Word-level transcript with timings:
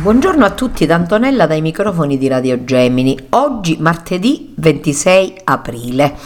Buongiorno 0.00 0.44
a 0.44 0.50
tutti 0.50 0.86
da 0.86 0.94
Antonella 0.94 1.48
dai 1.48 1.60
microfoni 1.60 2.18
di 2.18 2.28
Radio 2.28 2.62
Gemini. 2.62 3.18
Oggi 3.30 3.78
martedì 3.80 4.54
26 4.54 5.40
aprile. 5.42 6.16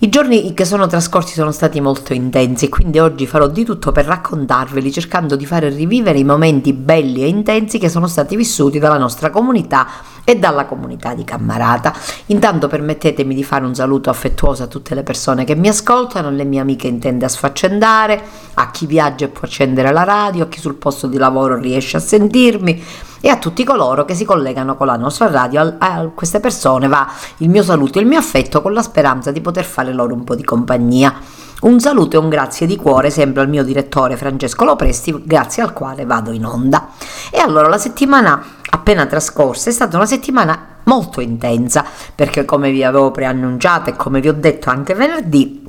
I 0.00 0.10
giorni 0.10 0.52
che 0.52 0.66
sono 0.66 0.86
trascorsi 0.86 1.32
sono 1.32 1.50
stati 1.50 1.80
molto 1.80 2.12
intensi 2.12 2.68
quindi 2.68 2.98
oggi 2.98 3.26
farò 3.26 3.48
di 3.48 3.64
tutto 3.64 3.90
per 3.90 4.04
raccontarveli 4.04 4.92
cercando 4.92 5.34
di 5.34 5.46
fare 5.46 5.70
rivivere 5.70 6.18
i 6.18 6.24
momenti 6.24 6.74
belli 6.74 7.22
e 7.22 7.28
intensi 7.28 7.78
che 7.78 7.88
sono 7.88 8.06
stati 8.06 8.36
vissuti 8.36 8.78
dalla 8.78 8.98
nostra 8.98 9.30
comunità 9.30 9.88
e 10.28 10.36
dalla 10.36 10.66
comunità 10.66 11.14
di 11.14 11.22
Cammarata. 11.22 11.94
Intanto 12.26 12.66
permettetemi 12.66 13.32
di 13.32 13.44
fare 13.44 13.64
un 13.64 13.76
saluto 13.76 14.10
affettuoso 14.10 14.64
a 14.64 14.66
tutte 14.66 14.96
le 14.96 15.04
persone 15.04 15.44
che 15.44 15.54
mi 15.54 15.68
ascoltano, 15.68 16.26
alle 16.26 16.42
mie 16.42 16.58
amiche 16.58 16.88
intende 16.88 17.24
a 17.24 17.28
sfaccendare, 17.28 18.20
a 18.54 18.70
chi 18.72 18.86
viaggia 18.86 19.26
e 19.26 19.28
può 19.28 19.42
accendere 19.46 19.92
la 19.92 20.02
radio, 20.02 20.42
a 20.42 20.48
chi 20.48 20.58
sul 20.58 20.74
posto 20.74 21.06
di 21.06 21.16
lavoro 21.16 21.56
riesce 21.56 21.96
a 21.96 22.00
sentirmi 22.00 22.82
e 23.20 23.28
a 23.28 23.36
tutti 23.36 23.62
coloro 23.62 24.04
che 24.04 24.14
si 24.14 24.24
collegano 24.24 24.76
con 24.76 24.88
la 24.88 24.96
nostra 24.96 25.30
radio. 25.30 25.76
A, 25.78 26.10
queste 26.12 26.40
persone 26.40 26.88
va 26.88 27.08
il 27.38 27.48
mio 27.48 27.62
saluto 27.62 27.98
e 27.98 28.02
il 28.02 28.08
mio 28.08 28.18
affetto 28.18 28.60
con 28.62 28.72
la 28.72 28.82
speranza 28.82 29.30
di 29.30 29.40
poter 29.40 29.64
fare 29.64 29.92
loro 29.92 30.12
un 30.12 30.24
po' 30.24 30.34
di 30.34 30.42
compagnia. 30.42 31.14
Un 31.58 31.80
saluto 31.80 32.16
e 32.16 32.18
un 32.18 32.28
grazie 32.28 32.66
di 32.66 32.76
cuore 32.76 33.08
sempre 33.08 33.40
al 33.40 33.48
mio 33.48 33.64
direttore 33.64 34.18
Francesco 34.18 34.64
Lopresti, 34.64 35.22
grazie 35.24 35.62
al 35.62 35.72
quale 35.72 36.04
vado 36.04 36.30
in 36.32 36.44
onda. 36.44 36.90
E 37.30 37.38
allora 37.38 37.66
la 37.68 37.78
settimana 37.78 38.44
appena 38.68 39.06
trascorsa 39.06 39.70
è 39.70 39.72
stata 39.72 39.96
una 39.96 40.04
settimana 40.04 40.74
molto 40.84 41.22
intensa 41.22 41.82
perché 42.14 42.44
come 42.44 42.70
vi 42.70 42.84
avevo 42.84 43.10
preannunciato 43.10 43.88
e 43.88 43.96
come 43.96 44.20
vi 44.20 44.28
ho 44.28 44.34
detto 44.34 44.68
anche 44.68 44.94
venerdì 44.94 45.64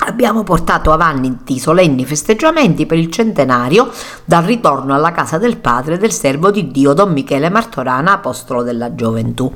abbiamo 0.00 0.42
portato 0.42 0.92
avanti 0.92 1.54
i 1.54 1.58
solenni 1.58 2.04
festeggiamenti 2.04 2.86
per 2.86 2.98
il 2.98 3.10
centenario 3.10 3.90
dal 4.24 4.44
ritorno 4.44 4.94
alla 4.94 5.12
casa 5.12 5.38
del 5.38 5.56
padre 5.56 5.98
del 5.98 6.12
servo 6.12 6.50
di 6.50 6.70
Dio 6.70 6.92
Don 6.92 7.12
Michele 7.12 7.48
Martorana, 7.48 8.12
apostolo 8.12 8.62
della 8.62 8.94
gioventù. 8.94 9.52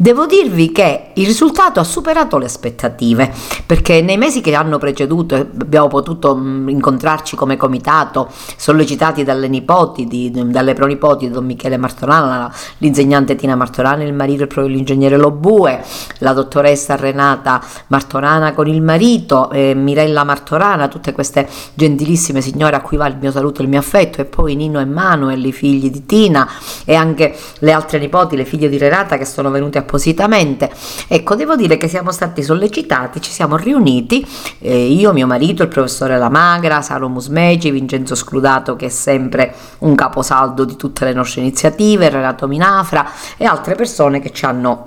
Devo 0.00 0.24
dirvi 0.24 0.72
che 0.72 1.10
il 1.12 1.26
risultato 1.26 1.78
ha 1.78 1.84
superato 1.84 2.38
le 2.38 2.46
aspettative, 2.46 3.30
perché 3.66 4.00
nei 4.00 4.16
mesi 4.16 4.40
che 4.40 4.54
hanno 4.54 4.78
preceduto 4.78 5.34
abbiamo 5.34 5.88
potuto 5.88 6.34
mm, 6.34 6.70
incontrarci 6.70 7.36
come 7.36 7.58
comitato, 7.58 8.30
sollecitati 8.56 9.24
dalle 9.24 9.46
nipoti, 9.46 10.06
di, 10.06 10.30
dalle 10.30 10.72
pronipoti 10.72 11.26
di 11.26 11.32
Don 11.34 11.44
Michele 11.44 11.76
Martorana, 11.76 12.50
l'insegnante 12.78 13.34
Tina 13.34 13.56
Martorana, 13.56 14.02
il 14.02 14.14
marito 14.14 14.46
proprio 14.46 14.74
l'ingegnere 14.74 15.18
Lobue, 15.18 15.84
la 16.20 16.32
dottoressa 16.32 16.96
Renata 16.96 17.62
Martorana 17.88 18.54
con 18.54 18.68
il 18.68 18.80
marito, 18.80 19.50
eh, 19.50 19.74
Mirella 19.74 20.24
Martorana, 20.24 20.88
tutte 20.88 21.12
queste 21.12 21.46
gentilissime 21.74 22.40
signore 22.40 22.74
a 22.74 22.80
cui 22.80 22.96
va 22.96 23.06
il 23.06 23.18
mio 23.20 23.30
saluto 23.30 23.60
e 23.60 23.64
il 23.64 23.68
mio 23.68 23.80
affetto, 23.80 24.22
e 24.22 24.24
poi 24.24 24.54
Nino 24.54 24.80
e 24.80 24.86
Manuel, 24.86 25.44
i 25.44 25.52
figli 25.52 25.90
di 25.90 26.06
Tina, 26.06 26.48
e 26.86 26.94
anche 26.94 27.36
le 27.58 27.72
altre 27.72 27.98
nipoti, 27.98 28.34
le 28.34 28.46
figlie 28.46 28.70
di 28.70 28.78
Renata 28.78 29.18
che 29.18 29.26
sono 29.26 29.50
venute 29.50 29.76
a 29.76 29.88
appositamente. 29.90 30.70
Ecco, 31.08 31.34
devo 31.34 31.56
dire 31.56 31.76
che 31.76 31.88
siamo 31.88 32.12
stati 32.12 32.44
sollecitati, 32.44 33.20
ci 33.20 33.32
siamo 33.32 33.56
riuniti, 33.56 34.24
eh, 34.60 34.86
io, 34.86 35.12
mio 35.12 35.26
marito, 35.26 35.64
il 35.64 35.68
professore 35.68 36.16
Lamagra, 36.16 36.80
Saro 36.80 37.08
Musmeci, 37.08 37.72
Vincenzo 37.72 38.14
Scrudato 38.14 38.76
che 38.76 38.86
è 38.86 38.88
sempre 38.88 39.52
un 39.78 39.96
caposaldo 39.96 40.64
di 40.64 40.76
tutte 40.76 41.04
le 41.04 41.12
nostre 41.12 41.40
iniziative, 41.40 42.08
Renato 42.08 42.46
Minafra 42.46 43.10
e 43.36 43.44
altre 43.44 43.74
persone 43.74 44.20
che 44.20 44.30
ci 44.30 44.44
hanno 44.44 44.86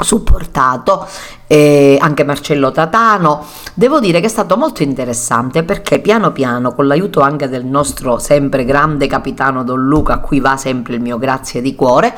supportato 0.00 1.06
eh, 1.46 1.96
anche 2.00 2.24
Marcello 2.24 2.72
Tatano. 2.72 3.46
Devo 3.74 4.00
dire 4.00 4.18
che 4.18 4.26
è 4.26 4.30
stato 4.30 4.56
molto 4.56 4.82
interessante 4.82 5.62
perché 5.62 6.00
piano 6.00 6.32
piano, 6.32 6.72
con 6.74 6.88
l'aiuto 6.88 7.20
anche 7.20 7.48
del 7.48 7.64
nostro 7.64 8.18
sempre 8.18 8.64
grande 8.64 9.06
capitano 9.06 9.62
Don 9.62 9.86
Luca, 9.86 10.14
a 10.14 10.18
cui 10.18 10.40
va 10.40 10.56
sempre 10.56 10.94
il 10.94 11.00
mio 11.00 11.18
grazie 11.18 11.60
di 11.60 11.76
cuore, 11.76 12.16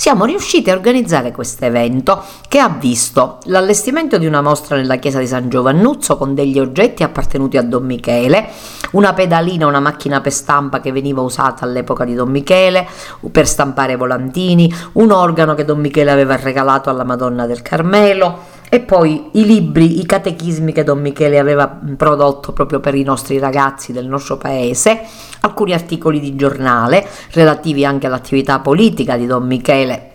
siamo 0.00 0.26
riusciti 0.26 0.70
a 0.70 0.74
organizzare 0.74 1.32
questo 1.32 1.64
evento 1.64 2.22
che 2.46 2.60
ha 2.60 2.68
visto 2.68 3.40
l'allestimento 3.46 4.16
di 4.16 4.26
una 4.26 4.40
mostra 4.40 4.76
nella 4.76 4.94
chiesa 4.94 5.18
di 5.18 5.26
San 5.26 5.48
Giovannuzzo 5.48 6.16
con 6.16 6.36
degli 6.36 6.60
oggetti 6.60 7.02
appartenuti 7.02 7.56
a 7.56 7.62
Don 7.62 7.84
Michele, 7.84 8.48
una 8.92 9.12
pedalina, 9.12 9.66
una 9.66 9.80
macchina 9.80 10.20
per 10.20 10.30
stampa 10.30 10.78
che 10.78 10.92
veniva 10.92 11.20
usata 11.20 11.64
all'epoca 11.64 12.04
di 12.04 12.14
Don 12.14 12.30
Michele 12.30 12.86
per 13.32 13.48
stampare 13.48 13.96
volantini, 13.96 14.72
un 14.92 15.10
organo 15.10 15.56
che 15.56 15.64
Don 15.64 15.80
Michele 15.80 16.12
aveva 16.12 16.36
regalato 16.36 16.90
alla 16.90 17.02
Madonna 17.02 17.46
del 17.46 17.62
Carmelo 17.62 18.56
e 18.68 18.80
poi 18.80 19.30
i 19.32 19.44
libri, 19.44 20.00
i 20.00 20.06
catechismi 20.06 20.72
che 20.72 20.84
Don 20.84 21.00
Michele 21.00 21.38
aveva 21.38 21.80
prodotto 21.96 22.52
proprio 22.52 22.80
per 22.80 22.94
i 22.94 23.02
nostri 23.02 23.38
ragazzi 23.38 23.92
del 23.92 24.06
nostro 24.06 24.36
paese, 24.36 25.00
alcuni 25.40 25.72
articoli 25.72 26.20
di 26.20 26.36
giornale 26.36 27.06
relativi 27.32 27.84
anche 27.84 28.06
all'attività 28.06 28.60
politica 28.60 29.16
di 29.16 29.26
Don 29.26 29.46
Michele 29.46 30.10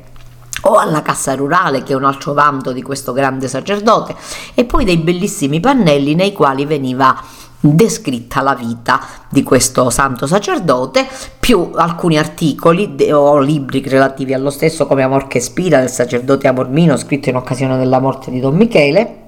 o 0.66 0.75
alla 0.75 1.02
cassa 1.02 1.36
rurale 1.36 1.84
che 1.84 1.94
è 1.94 1.96
un 1.96 2.06
altro 2.06 2.34
vanto 2.34 2.72
di 2.72 2.81
questo 2.81 3.12
grande 3.12 3.47
sacerdote 3.47 4.16
e 4.53 4.64
poi 4.66 4.85
dei 4.85 4.97
bellissimi 4.97 5.59
pannelli 5.59 6.16
nei 6.16 6.31
quali 6.31 6.66
veniva 6.66 7.20
descritta 7.66 8.41
la 8.41 8.56
vita 8.56 9.00
di 9.29 9.41
questo 9.41 9.90
santo 9.90 10.28
sacerdote, 10.28 11.07
più 11.40 11.72
alcuni 11.75 12.18
articoli 12.18 12.96
o 13.09 13.40
libri 13.40 13.81
relativi 13.88 14.34
allo 14.34 14.50
stesso 14.50 14.85
come 14.85 15.03
Amor 15.03 15.28
che 15.28 15.40
spira 15.40 15.79
del 15.79 15.90
sacerdote 15.90 16.50
Amormino 16.50 16.97
scritto 16.97 17.29
in 17.29 17.38
occasione 17.38 17.78
della 17.78 18.00
morte 18.00 18.31
di 18.31 18.41
Don 18.41 18.56
Michele. 18.56 19.19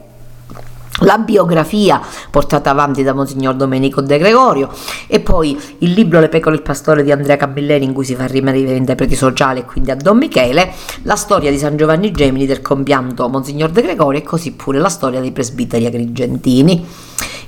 La 0.99 1.17
biografia 1.17 2.01
portata 2.29 2.69
avanti 2.69 3.03
da 3.03 3.13
Monsignor 3.13 3.55
Domenico 3.55 4.01
De 4.01 4.17
Gregorio 4.17 4.69
e 5.07 5.19
poi 5.19 5.57
il 5.79 5.91
libro 5.91 6.21
Le 6.21 6.29
pecore 6.29 6.55
e 6.55 6.57
il 6.57 6.63
pastore 6.63 7.03
di 7.03 7.11
Andrea 7.11 7.35
Camilleri 7.35 7.83
in 7.83 7.91
cui 7.91 8.05
si 8.05 8.15
fa 8.15 8.25
rimanere 8.25 8.71
ai 8.71 8.77
interpreti 8.77 9.15
sociali 9.15 9.59
e 9.59 9.65
quindi 9.65 9.91
a 9.91 9.95
Don 9.95 10.17
Michele, 10.17 10.71
la 11.03 11.15
storia 11.15 11.51
di 11.51 11.57
San 11.57 11.75
Giovanni 11.75 12.11
Gemini 12.11 12.45
del 12.45 12.61
compianto 12.61 13.27
Monsignor 13.27 13.71
De 13.71 13.81
Gregorio 13.81 14.19
e 14.19 14.23
così 14.23 14.53
pure 14.53 14.79
la 14.79 14.87
storia 14.87 15.19
dei 15.19 15.31
presbiteri 15.31 15.85
agrigentini 15.85 16.85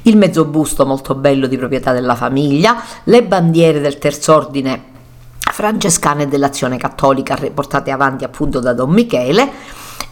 il 0.07 0.17
mezzo 0.17 0.45
busto 0.45 0.85
molto 0.85 1.15
bello 1.15 1.47
di 1.47 1.57
proprietà 1.57 1.91
della 1.91 2.15
famiglia, 2.15 2.81
le 3.03 3.23
bandiere 3.23 3.79
del 3.79 3.97
terzo 3.97 4.33
ordine 4.33 4.95
francescane 5.39 6.27
dell'azione 6.27 6.77
cattolica 6.77 7.37
portate 7.53 7.91
avanti 7.91 8.23
appunto 8.23 8.59
da 8.59 8.73
Don 8.73 8.91
Michele 8.91 9.49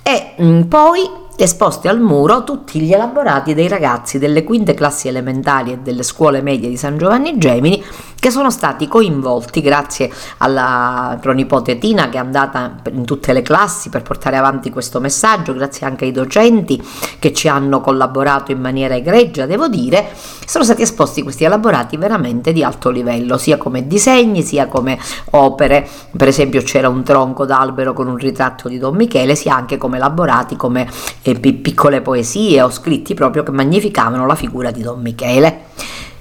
e 0.01 0.35
mm, 0.41 0.61
poi 0.63 1.09
esposti 1.37 1.87
al 1.87 1.99
muro 1.99 2.43
tutti 2.43 2.79
gli 2.79 2.93
elaborati 2.93 3.53
dei 3.53 3.67
ragazzi 3.67 4.17
delle 4.17 4.43
quinte 4.43 4.73
classi 4.73 5.07
elementari 5.07 5.73
e 5.73 5.77
delle 5.79 6.03
scuole 6.03 6.41
medie 6.41 6.69
di 6.69 6.77
San 6.77 6.97
Giovanni 6.97 7.37
Gemini 7.37 7.83
che 8.25 8.31
sono 8.31 8.49
stati 8.49 8.87
coinvolti 8.87 9.61
grazie 9.61 10.11
alla 10.37 11.15
pronipote 11.21 11.77
Tina 11.77 12.09
che 12.09 12.17
è 12.17 12.19
andata 12.19 12.77
in 12.91 13.05
tutte 13.05 13.33
le 13.33 13.43
classi 13.43 13.89
per 13.89 14.01
portare 14.01 14.35
avanti 14.35 14.71
questo 14.71 14.99
messaggio, 14.99 15.53
grazie 15.53 15.85
anche 15.85 16.05
ai 16.05 16.11
docenti 16.11 16.83
che 17.19 17.31
ci 17.33 17.47
hanno 17.47 17.81
collaborato 17.81 18.51
in 18.51 18.59
maniera 18.59 18.95
egregia, 18.95 19.45
devo 19.45 19.67
dire, 19.67 20.07
sono 20.43 20.63
stati 20.63 20.81
esposti 20.81 21.21
questi 21.21 21.43
elaborati 21.43 21.97
veramente 21.97 22.51
di 22.51 22.63
alto 22.63 22.89
livello, 22.89 23.37
sia 23.37 23.57
come 23.57 23.85
disegni 23.85 24.41
sia 24.41 24.65
come 24.65 24.97
opere, 25.33 25.87
per 26.17 26.27
esempio 26.27 26.63
c'era 26.63 26.89
un 26.89 27.03
tronco 27.03 27.45
d'albero 27.45 27.93
con 27.93 28.07
un 28.07 28.17
ritratto 28.17 28.67
di 28.67 28.79
Don 28.79 28.95
Michele, 28.95 29.35
sia 29.35 29.53
anche 29.53 29.77
come 29.77 29.97
elaborati 29.97 30.55
come 30.55 30.89
eh, 31.21 31.35
piccole 31.39 32.01
poesie 32.01 32.59
o 32.63 32.71
scritti 32.71 33.13
proprio 33.13 33.43
che 33.43 33.51
magnificavano 33.51 34.25
la 34.25 34.33
figura 34.33 34.71
di 34.71 34.81
Don 34.81 34.99
Michele. 34.99 35.65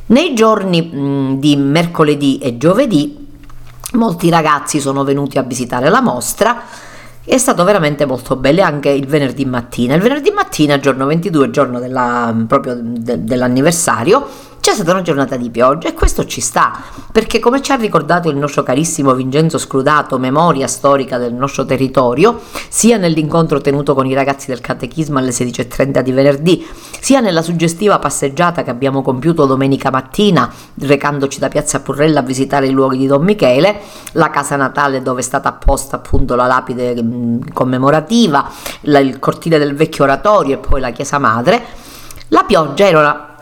Nei 0.06 0.34
giorni 0.34 0.82
mh, 0.82 1.38
di 1.38 1.56
mercoledì 1.56 2.38
e 2.38 2.56
giovedì 2.56 3.26
molti 3.92 4.28
ragazzi 4.28 4.80
sono 4.80 5.04
venuti 5.04 5.38
a 5.38 5.42
visitare 5.42 5.88
la 5.88 6.00
mostra 6.00 6.62
è 7.26 7.38
stato 7.38 7.64
veramente 7.64 8.04
molto 8.04 8.36
bello 8.36 8.62
anche 8.62 8.90
il 8.90 9.06
venerdì 9.06 9.46
mattina. 9.46 9.94
Il 9.94 10.02
venerdì 10.02 10.30
mattina, 10.30 10.78
giorno 10.78 11.06
22, 11.06 11.50
giorno 11.50 11.78
della, 11.78 12.34
proprio 12.46 12.78
de, 12.78 13.24
dell'anniversario, 13.24 14.26
c'è 14.64 14.72
stata 14.72 14.92
una 14.92 15.02
giornata 15.02 15.36
di 15.36 15.50
pioggia 15.50 15.88
e 15.88 15.92
questo 15.92 16.24
ci 16.24 16.40
sta, 16.40 16.72
perché 17.12 17.38
come 17.38 17.60
ci 17.60 17.70
ha 17.70 17.74
ricordato 17.74 18.30
il 18.30 18.36
nostro 18.38 18.62
carissimo 18.62 19.12
Vincenzo 19.12 19.58
Scrudato, 19.58 20.18
memoria 20.18 20.66
storica 20.68 21.18
del 21.18 21.34
nostro 21.34 21.66
territorio, 21.66 22.40
sia 22.70 22.96
nell'incontro 22.96 23.60
tenuto 23.60 23.92
con 23.92 24.06
i 24.06 24.14
ragazzi 24.14 24.46
del 24.46 24.62
catechismo 24.62 25.18
alle 25.18 25.32
16.30 25.32 26.00
di 26.00 26.12
venerdì, 26.12 26.66
sia 26.98 27.20
nella 27.20 27.42
suggestiva 27.42 27.98
passeggiata 27.98 28.62
che 28.62 28.70
abbiamo 28.70 29.02
compiuto 29.02 29.44
domenica 29.44 29.90
mattina, 29.90 30.50
recandoci 30.80 31.38
da 31.38 31.48
Piazza 31.48 31.80
Purrella 31.80 32.20
a 32.20 32.22
visitare 32.22 32.66
i 32.66 32.70
luoghi 32.70 32.96
di 32.96 33.06
Don 33.06 33.22
Michele, 33.22 33.78
la 34.12 34.30
casa 34.30 34.56
natale 34.56 35.02
dove 35.02 35.20
è 35.20 35.24
stata 35.24 35.50
apposta 35.50 35.96
appunto 35.96 36.36
la 36.36 36.46
lapide 36.46 37.02
mm, 37.02 37.40
commemorativa, 37.52 38.50
il 38.80 39.18
cortile 39.18 39.58
del 39.58 39.74
vecchio 39.74 40.04
oratorio 40.04 40.54
e 40.54 40.58
poi 40.58 40.80
la 40.80 40.90
chiesa 40.90 41.18
madre, 41.18 41.62
la 42.28 42.44
pioggia 42.44 42.86
era 42.86 43.33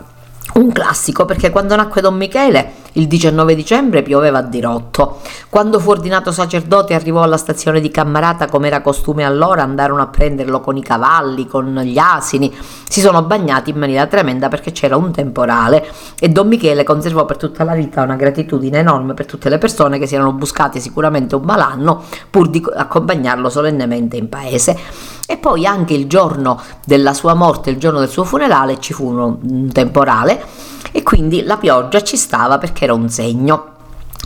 un 0.53 0.71
classico 0.71 1.25
perché 1.25 1.49
quando 1.49 1.75
nacque 1.75 2.01
Don 2.01 2.15
Michele 2.15 2.82
il 2.93 3.07
19 3.07 3.55
dicembre 3.55 4.01
pioveva 4.01 4.39
a 4.39 4.43
dirotto. 4.43 5.19
Quando 5.49 5.79
fu 5.79 5.89
ordinato 5.89 6.31
sacerdote 6.31 6.93
arrivò 6.93 7.23
alla 7.23 7.37
stazione 7.37 7.79
di 7.79 7.89
Cammarata 7.89 8.47
come 8.47 8.67
era 8.67 8.81
costume 8.81 9.23
allora, 9.23 9.63
andarono 9.63 10.01
a 10.01 10.07
prenderlo 10.07 10.59
con 10.59 10.77
i 10.77 10.83
cavalli, 10.83 11.47
con 11.47 11.73
gli 11.83 11.97
asini, 11.97 12.53
si 12.87 13.01
sono 13.01 13.23
bagnati 13.23 13.71
in 13.71 13.77
maniera 13.77 14.05
tremenda 14.07 14.49
perché 14.49 14.71
c'era 14.71 14.97
un 14.97 15.11
temporale 15.11 15.85
e 16.19 16.29
Don 16.29 16.47
Michele 16.47 16.83
conservò 16.83 17.25
per 17.25 17.37
tutta 17.37 17.63
la 17.63 17.73
vita 17.73 18.01
una 18.01 18.15
gratitudine 18.15 18.79
enorme 18.79 19.13
per 19.13 19.25
tutte 19.25 19.49
le 19.49 19.57
persone 19.57 19.97
che 19.97 20.07
si 20.07 20.15
erano 20.15 20.33
buscate 20.33 20.79
sicuramente 20.79 21.35
un 21.35 21.43
malanno 21.43 22.03
pur 22.29 22.49
di 22.49 22.63
accompagnarlo 22.75 23.49
solennemente 23.49 24.17
in 24.17 24.29
paese. 24.29 24.77
E 25.25 25.37
poi 25.37 25.65
anche 25.65 25.93
il 25.93 26.07
giorno 26.07 26.61
della 26.85 27.13
sua 27.13 27.33
morte, 27.33 27.69
il 27.69 27.77
giorno 27.77 27.99
del 27.99 28.09
suo 28.09 28.23
funerale, 28.23 28.79
ci 28.79 28.93
fu 28.93 29.09
un 29.09 29.71
temporale 29.71 30.72
e 30.93 31.03
quindi 31.03 31.43
la 31.43 31.57
pioggia 31.57 32.01
ci 32.01 32.15
stava 32.15 32.57
perché 32.57 32.85
era 32.85 32.93
un 32.93 33.09
segno 33.09 33.71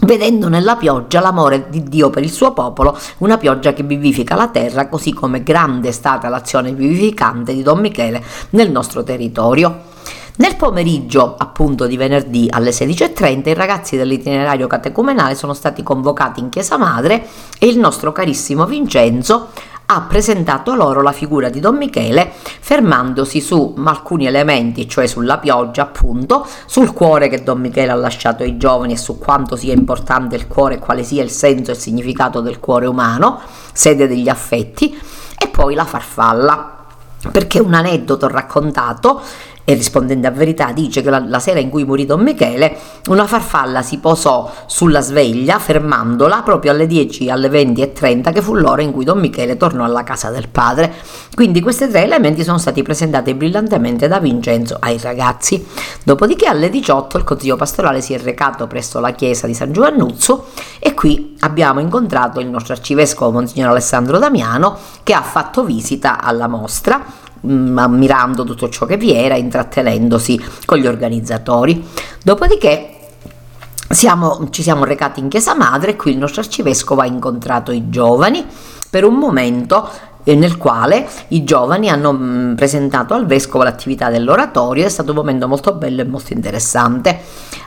vedendo 0.02 0.48
nella 0.48 0.76
pioggia 0.76 1.20
l'amore 1.20 1.70
di 1.70 1.84
Dio 1.84 2.10
per 2.12 2.22
il 2.22 2.32
suo 2.32 2.54
popolo, 2.54 2.96
una 3.20 3.38
pioggia 3.38 3.74
che 3.74 3.82
vivifica 3.82 4.36
la 4.36 4.48
terra, 4.48 4.88
così 4.88 5.12
come 5.12 5.42
grande 5.42 5.90
è 5.90 5.92
stata 5.92 6.30
l'azione 6.30 6.72
vivificante 6.72 7.54
di 7.54 7.64
Don 7.64 7.80
Michele 7.80 8.24
nel 8.52 8.70
nostro 8.70 9.04
territorio. 9.04 9.96
Nel 10.36 10.56
pomeriggio, 10.56 11.34
appunto 11.36 11.88
di 11.88 11.98
venerdì 11.98 12.48
alle 12.52 12.70
16.30, 12.70 13.50
i 13.50 13.54
ragazzi 13.56 13.98
dell'itinerario 13.98 14.68
catecumenale 14.68 15.34
sono 15.34 15.56
stati 15.56 15.82
convocati 15.82 16.42
in 16.42 16.50
Chiesa 16.50 16.78
Madre 16.78 17.26
e 17.58 17.66
il 17.66 17.80
nostro 17.80 18.12
carissimo 18.12 18.68
Vincenzo 18.68 19.48
ha 19.90 20.02
presentato 20.02 20.76
loro 20.76 21.02
la 21.02 21.14
figura 21.14 21.48
di 21.48 21.62
Don 21.62 21.78
Michele 21.78 22.30
fermandosi 22.60 23.40
su 23.40 23.74
alcuni 23.86 24.26
elementi, 24.26 24.88
cioè 24.88 25.08
sulla 25.08 25.38
pioggia 25.38 25.84
appunto, 25.84 26.46
sul 26.66 26.92
cuore 26.92 27.30
che 27.30 27.42
Don 27.42 27.62
Michele 27.62 27.92
ha 27.92 27.96
lasciato 27.96 28.44
ai 28.44 28.58
giovani 28.58 28.94
e 28.94 28.98
su 28.98 29.18
quanto 29.18 29.56
sia 29.56 29.74
importante 29.74 30.36
il 30.36 30.48
cuore 30.48 30.80
quale 30.80 31.04
sia 31.04 31.24
il 31.24 31.30
senso 31.30 31.72
e 31.72 31.76
il 31.76 31.80
significato 31.80 32.42
del 32.42 32.60
cuore 32.60 32.86
umano, 32.86 33.40
sede 33.72 34.08
degli 34.08 34.28
affetti, 34.28 35.00
e 35.38 35.48
poi 35.48 35.74
la 35.74 35.86
farfalla. 35.86 36.74
Perché 37.32 37.60
un 37.60 37.74
aneddoto 37.74 38.28
raccontato 38.28 39.22
e 39.70 39.74
rispondendo 39.74 40.28
a 40.28 40.32
verità 40.32 40.72
dice 40.72 41.02
che 41.02 41.10
la, 41.10 41.20
la, 41.20 41.40
sera 41.40 41.60
in 41.60 41.70
cui 41.70 41.84
morì 41.84 42.06
Don 42.06 42.22
Michele 42.22 42.74
una 43.10 43.28
farfalla 43.28 43.82
si 43.82 43.98
posò 43.98 44.50
sulla 44.66 45.02
sveglia 45.02 45.60
fermandola 45.60 46.42
proprio 46.42 46.72
alle 46.72 46.88
10 46.88 47.30
alle 47.30 47.50
20 47.50 47.82
e 47.82 47.92
30 47.92 48.32
che 48.32 48.42
fu 48.42 48.56
l'ora 48.56 48.82
in 48.82 48.94
cui 48.94 49.04
Don 49.04 49.20
Michele 49.20 49.58
tornò 49.58 49.84
alla 49.84 50.04
casa 50.04 50.30
del 50.30 50.48
padre. 50.48 50.94
Quindi 51.36 51.60
questi 51.60 51.90
tre 51.90 52.04
elementi 52.04 52.46
sono 52.46 52.58
stati 52.58 52.82
presentati 52.82 53.34
brillantemente 53.34 54.08
da 54.08 54.22
Vincenzo 54.22 54.78
ai 54.80 54.98
ragazzi. 55.00 55.68
Dopodiché 56.02 56.48
alle 56.48 56.70
18 56.70 57.18
il 57.18 57.26
consiglio 57.26 57.58
pastorale 57.58 58.00
si 58.00 58.14
è 58.14 58.20
recato 58.20 58.68
presso 58.68 59.02
la 59.02 59.12
chiesa 59.12 59.48
di 59.48 59.54
San 59.54 59.74
Giovannuzzo 59.74 60.46
e 60.80 60.94
qui 60.94 61.36
abbiamo 61.42 61.82
incontrato 61.82 62.40
il 62.40 62.48
nostro 62.48 62.72
arcivescovo 62.72 63.32
Monsignor 63.32 63.72
Alessandro 63.72 64.18
Damiano 64.18 64.78
che 65.04 65.12
ha 65.12 65.24
fatto 65.24 65.66
visita 65.66 66.22
alla 66.22 66.48
mostra 66.48 67.26
Mm, 67.46 67.78
ammirando 67.78 68.44
tutto 68.44 68.70
ciò 68.70 68.86
che 68.86 68.98
vi 68.98 69.14
era, 69.14 69.36
intrattenendosi 69.36 70.44
con 70.66 70.80
gli 70.80 70.88
organizzatori. 70.88 71.86
Dopodiché 72.24 72.98
siamo, 73.90 74.50
ci 74.50 74.64
siamo 74.64 74.86
recati 74.86 75.20
in 75.20 75.28
chiesa 75.28 75.54
madre 75.54 75.92
e 75.92 75.96
qui 75.96 76.12
il 76.12 76.18
nostro 76.18 76.42
arcivescovo 76.42 77.02
ha 77.02 77.06
incontrato 77.06 77.72
i 77.72 77.90
giovani 77.90 78.46
per 78.90 79.04
un 79.04 79.16
momento 79.16 79.90
nel 80.36 80.58
quale 80.58 81.08
i 81.30 81.44
giovani 81.44 81.90
hanno 81.90 82.14
mm, 82.14 82.56
presentato 82.56 83.14
al 83.14 83.26
vescovo 83.26 83.64
l'attività 83.64 84.10
dell'oratorio 84.10 84.86
è 84.86 84.90
stato 84.90 85.12
un 85.12 85.18
momento 85.18 85.48
molto 85.48 85.74
bello 85.74 86.02
e 86.02 86.06
molto 86.06 86.34
interessante. 86.34 87.20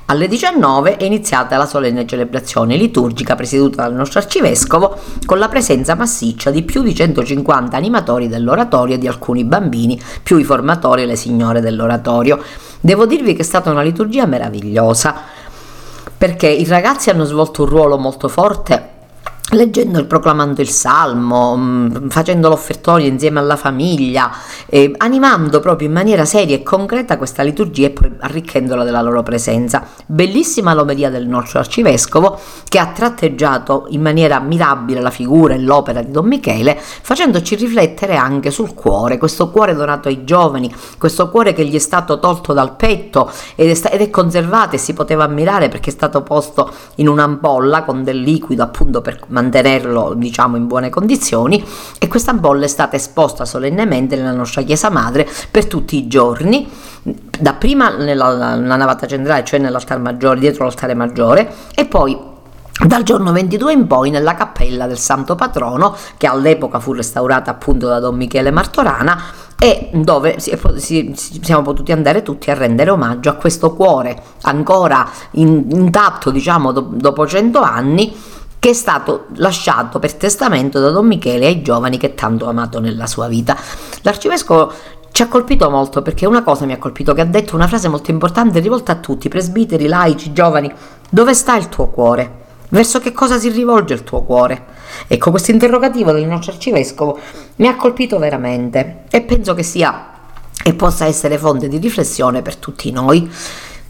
Alle 0.06 0.28
19 0.28 0.96
è 0.96 1.04
iniziata 1.04 1.56
la 1.56 1.66
solenne 1.66 2.06
celebrazione 2.06 2.76
liturgica 2.76 3.34
presieduta 3.36 3.82
dal 3.82 3.94
nostro 3.94 4.18
arcivescovo 4.18 4.98
con 5.24 5.38
la 5.38 5.48
presenza 5.48 5.94
massiccia 5.94 6.50
di 6.50 6.62
più 6.62 6.82
di 6.82 6.94
150 6.94 7.76
animatori 7.76 8.28
dell'oratorio 8.28 8.96
e 8.96 8.98
di 8.98 9.06
alcuni 9.06 9.44
bambini, 9.44 10.00
più 10.22 10.36
i 10.36 10.44
formatori 10.44 11.02
e 11.02 11.06
le 11.06 11.16
signore 11.16 11.60
dell'oratorio. 11.60 12.42
Devo 12.80 13.06
dirvi 13.06 13.34
che 13.34 13.42
è 13.42 13.44
stata 13.44 13.70
una 13.70 13.82
liturgia 13.82 14.26
meravigliosa 14.26 15.14
perché 16.18 16.48
i 16.48 16.66
ragazzi 16.66 17.08
hanno 17.08 17.24
svolto 17.24 17.62
un 17.62 17.68
ruolo 17.68 17.96
molto 17.96 18.28
forte 18.28 18.89
leggendo 19.50 19.98
e 19.98 20.04
proclamando 20.04 20.60
il 20.60 20.68
salmo, 20.68 21.56
mm, 21.56 22.08
facendo 22.08 22.48
l'offertorio 22.48 23.06
insieme 23.06 23.38
alla 23.38 23.56
famiglia, 23.56 24.30
eh, 24.66 24.92
animando 24.96 25.60
proprio 25.60 25.88
in 25.88 25.94
maniera 25.94 26.24
seria 26.24 26.54
e 26.54 26.62
concreta 26.62 27.16
questa 27.16 27.42
liturgia 27.42 27.86
e 27.86 27.90
poi 27.90 28.12
arricchendola 28.18 28.84
della 28.84 29.02
loro 29.02 29.22
presenza. 29.22 29.86
Bellissima 30.06 30.74
l'omelia 30.74 31.10
del 31.10 31.26
nostro 31.26 31.58
arcivescovo 31.58 32.38
che 32.68 32.78
ha 32.78 32.86
tratteggiato 32.88 33.86
in 33.90 34.00
maniera 34.00 34.36
ammirabile 34.36 35.00
la 35.00 35.10
figura 35.10 35.54
e 35.54 35.58
l'opera 35.58 36.02
di 36.02 36.10
Don 36.10 36.26
Michele, 36.26 36.78
facendoci 36.78 37.54
riflettere 37.56 38.16
anche 38.16 38.50
sul 38.50 38.74
cuore, 38.74 39.18
questo 39.18 39.50
cuore 39.50 39.74
donato 39.74 40.08
ai 40.08 40.24
giovani, 40.24 40.72
questo 40.98 41.30
cuore 41.30 41.52
che 41.52 41.64
gli 41.64 41.74
è 41.74 41.78
stato 41.78 42.18
tolto 42.18 42.52
dal 42.52 42.76
petto 42.76 43.30
ed 43.54 43.70
è, 43.70 43.94
ed 43.94 44.00
è 44.00 44.10
conservato 44.10 44.76
e 44.76 44.78
si 44.78 44.92
poteva 44.92 45.24
ammirare 45.24 45.68
perché 45.68 45.90
è 45.90 45.92
stato 45.92 46.22
posto 46.22 46.70
in 46.96 47.08
un'ampolla 47.08 47.82
con 47.84 48.04
del 48.04 48.20
liquido 48.20 48.62
appunto 48.62 49.00
per 49.00 49.18
mantenerlo 49.40 50.14
diciamo 50.14 50.56
in 50.56 50.66
buone 50.66 50.90
condizioni 50.90 51.64
e 51.98 52.08
questa 52.08 52.32
bolla 52.34 52.64
è 52.64 52.68
stata 52.68 52.96
esposta 52.96 53.44
solennemente 53.44 54.16
nella 54.16 54.32
nostra 54.32 54.62
chiesa 54.62 54.90
madre 54.90 55.28
per 55.50 55.66
tutti 55.66 55.96
i 55.96 56.06
giorni 56.06 56.68
dapprima 57.02 57.96
nella, 57.96 58.54
nella 58.54 58.76
navata 58.76 59.06
centrale 59.06 59.44
cioè 59.44 59.58
nell'altare 59.58 60.00
maggiore 60.00 60.38
dietro 60.38 60.64
l'altare 60.64 60.94
maggiore 60.94 61.50
e 61.74 61.86
poi 61.86 62.28
dal 62.86 63.02
giorno 63.02 63.32
22 63.32 63.72
in 63.72 63.86
poi 63.86 64.10
nella 64.10 64.34
cappella 64.34 64.86
del 64.86 64.98
santo 64.98 65.34
patrono 65.34 65.94
che 66.16 66.26
all'epoca 66.26 66.78
fu 66.78 66.92
restaurata 66.92 67.50
appunto 67.50 67.86
da 67.86 68.00
Don 68.00 68.16
Michele 68.16 68.50
Martorana 68.50 69.22
e 69.58 69.90
dove 69.92 70.40
si, 70.40 70.58
si, 70.78 71.14
siamo 71.42 71.60
potuti 71.60 71.92
andare 71.92 72.22
tutti 72.22 72.50
a 72.50 72.54
rendere 72.54 72.88
omaggio 72.88 73.28
a 73.28 73.34
questo 73.34 73.74
cuore 73.74 74.18
ancora 74.42 75.06
in, 75.32 75.66
intatto 75.68 76.30
diciamo 76.30 76.72
do, 76.72 76.88
dopo 76.92 77.26
cento 77.26 77.60
anni 77.60 78.14
che 78.60 78.70
è 78.70 78.74
stato 78.74 79.26
lasciato 79.36 79.98
per 79.98 80.14
testamento 80.14 80.78
da 80.78 80.90
Don 80.90 81.06
Michele 81.06 81.46
ai 81.46 81.62
giovani 81.62 81.96
che 81.96 82.14
tanto 82.14 82.46
ha 82.46 82.50
amato 82.50 82.78
nella 82.78 83.06
sua 83.06 83.26
vita. 83.26 83.56
L'arcivescovo 84.02 84.72
ci 85.10 85.22
ha 85.22 85.28
colpito 85.28 85.68
molto 85.70 86.02
perché 86.02 86.26
una 86.26 86.42
cosa 86.42 86.66
mi 86.66 86.72
ha 86.72 86.78
colpito 86.78 87.14
che 87.14 87.22
ha 87.22 87.26
detto 87.26 87.56
una 87.56 87.66
frase 87.66 87.88
molto 87.88 88.10
importante 88.10 88.60
rivolta 88.60 88.92
a 88.92 88.96
tutti, 88.96 89.28
presbiteri, 89.28 89.88
laici, 89.88 90.32
giovani, 90.32 90.70
dove 91.08 91.34
sta 91.34 91.56
il 91.56 91.68
tuo 91.68 91.88
cuore? 91.88 92.38
Verso 92.68 93.00
che 93.00 93.12
cosa 93.12 93.38
si 93.38 93.48
rivolge 93.48 93.94
il 93.94 94.04
tuo 94.04 94.22
cuore? 94.22 94.64
Ecco, 95.08 95.30
questo 95.30 95.50
interrogativo 95.50 96.12
del 96.12 96.26
nostro 96.26 96.52
arcivescovo 96.52 97.18
mi 97.56 97.66
ha 97.66 97.74
colpito 97.74 98.18
veramente 98.18 99.04
e 99.10 99.22
penso 99.22 99.54
che 99.54 99.62
sia 99.62 100.10
e 100.62 100.74
possa 100.74 101.06
essere 101.06 101.38
fonte 101.38 101.66
di 101.68 101.78
riflessione 101.78 102.42
per 102.42 102.56
tutti 102.56 102.92
noi. 102.92 103.28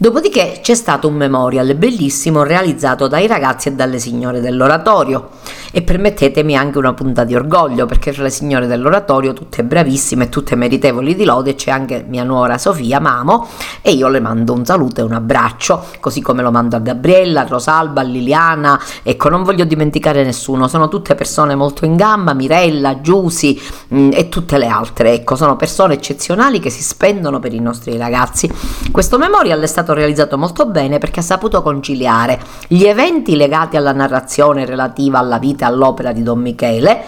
Dopodiché 0.01 0.61
c'è 0.63 0.73
stato 0.73 1.07
un 1.07 1.13
memorial 1.13 1.75
bellissimo 1.75 2.41
realizzato 2.41 3.07
dai 3.07 3.27
ragazzi 3.27 3.67
e 3.67 3.73
dalle 3.73 3.99
signore 3.99 4.41
dell'oratorio. 4.41 5.29
E 5.73 5.83
permettetemi 5.83 6.57
anche 6.57 6.79
una 6.79 6.93
punta 6.93 7.23
di 7.23 7.35
orgoglio 7.35 7.85
perché 7.85 8.11
fra 8.11 8.23
le 8.23 8.31
signore 8.31 8.65
dell'oratorio 8.65 9.31
tutte 9.33 9.63
bravissime 9.63 10.23
e 10.23 10.29
tutte 10.29 10.55
meritevoli 10.55 11.15
di 11.15 11.23
lode 11.23 11.53
c'è 11.53 11.69
anche 11.69 12.03
mia 12.05 12.23
nuora 12.23 12.57
Sofia 12.57 12.99
Mamo 12.99 13.47
e 13.81 13.91
io 13.91 14.09
le 14.09 14.19
mando 14.19 14.53
un 14.53 14.65
saluto 14.65 14.99
e 14.99 15.03
un 15.03 15.13
abbraccio 15.13 15.85
così 16.01 16.19
come 16.19 16.41
lo 16.41 16.51
mando 16.51 16.75
a 16.75 16.79
Gabriella, 16.79 17.41
a 17.41 17.47
Rosalba, 17.47 18.01
a 18.01 18.03
Liliana 18.03 18.77
ecco 19.01 19.29
non 19.29 19.43
voglio 19.43 19.63
dimenticare 19.63 20.25
nessuno 20.25 20.67
sono 20.67 20.89
tutte 20.89 21.15
persone 21.15 21.55
molto 21.55 21.85
in 21.85 21.95
gamba 21.95 22.33
Mirella, 22.33 22.99
Giusi 22.99 23.57
mh, 23.87 23.97
mm, 23.97 24.09
e 24.13 24.27
tutte 24.27 24.57
le 24.57 24.67
altre 24.67 25.13
ecco 25.13 25.37
sono 25.37 25.55
persone 25.55 25.93
eccezionali 25.93 26.59
che 26.59 26.69
si 26.69 26.83
spendono 26.83 27.39
per 27.39 27.53
i 27.53 27.59
nostri 27.59 27.95
ragazzi. 27.95 28.51
Questo 28.91 29.17
memorial 29.17 29.61
è 29.61 29.67
stato 29.67 29.90
stato 29.91 29.93
realizzato 29.93 30.37
molto 30.37 30.65
bene 30.65 30.97
perché 30.97 31.19
ha 31.19 31.23
saputo 31.23 31.61
conciliare 31.61 32.39
gli 32.67 32.83
eventi 32.83 33.35
legati 33.35 33.77
alla 33.77 33.91
narrazione 33.91 34.65
relativa 34.65 35.19
alla 35.19 35.37
vita 35.37 35.65
e 35.65 35.69
all'opera 35.69 36.11
di 36.11 36.23
Don 36.23 36.39
Michele 36.39 37.01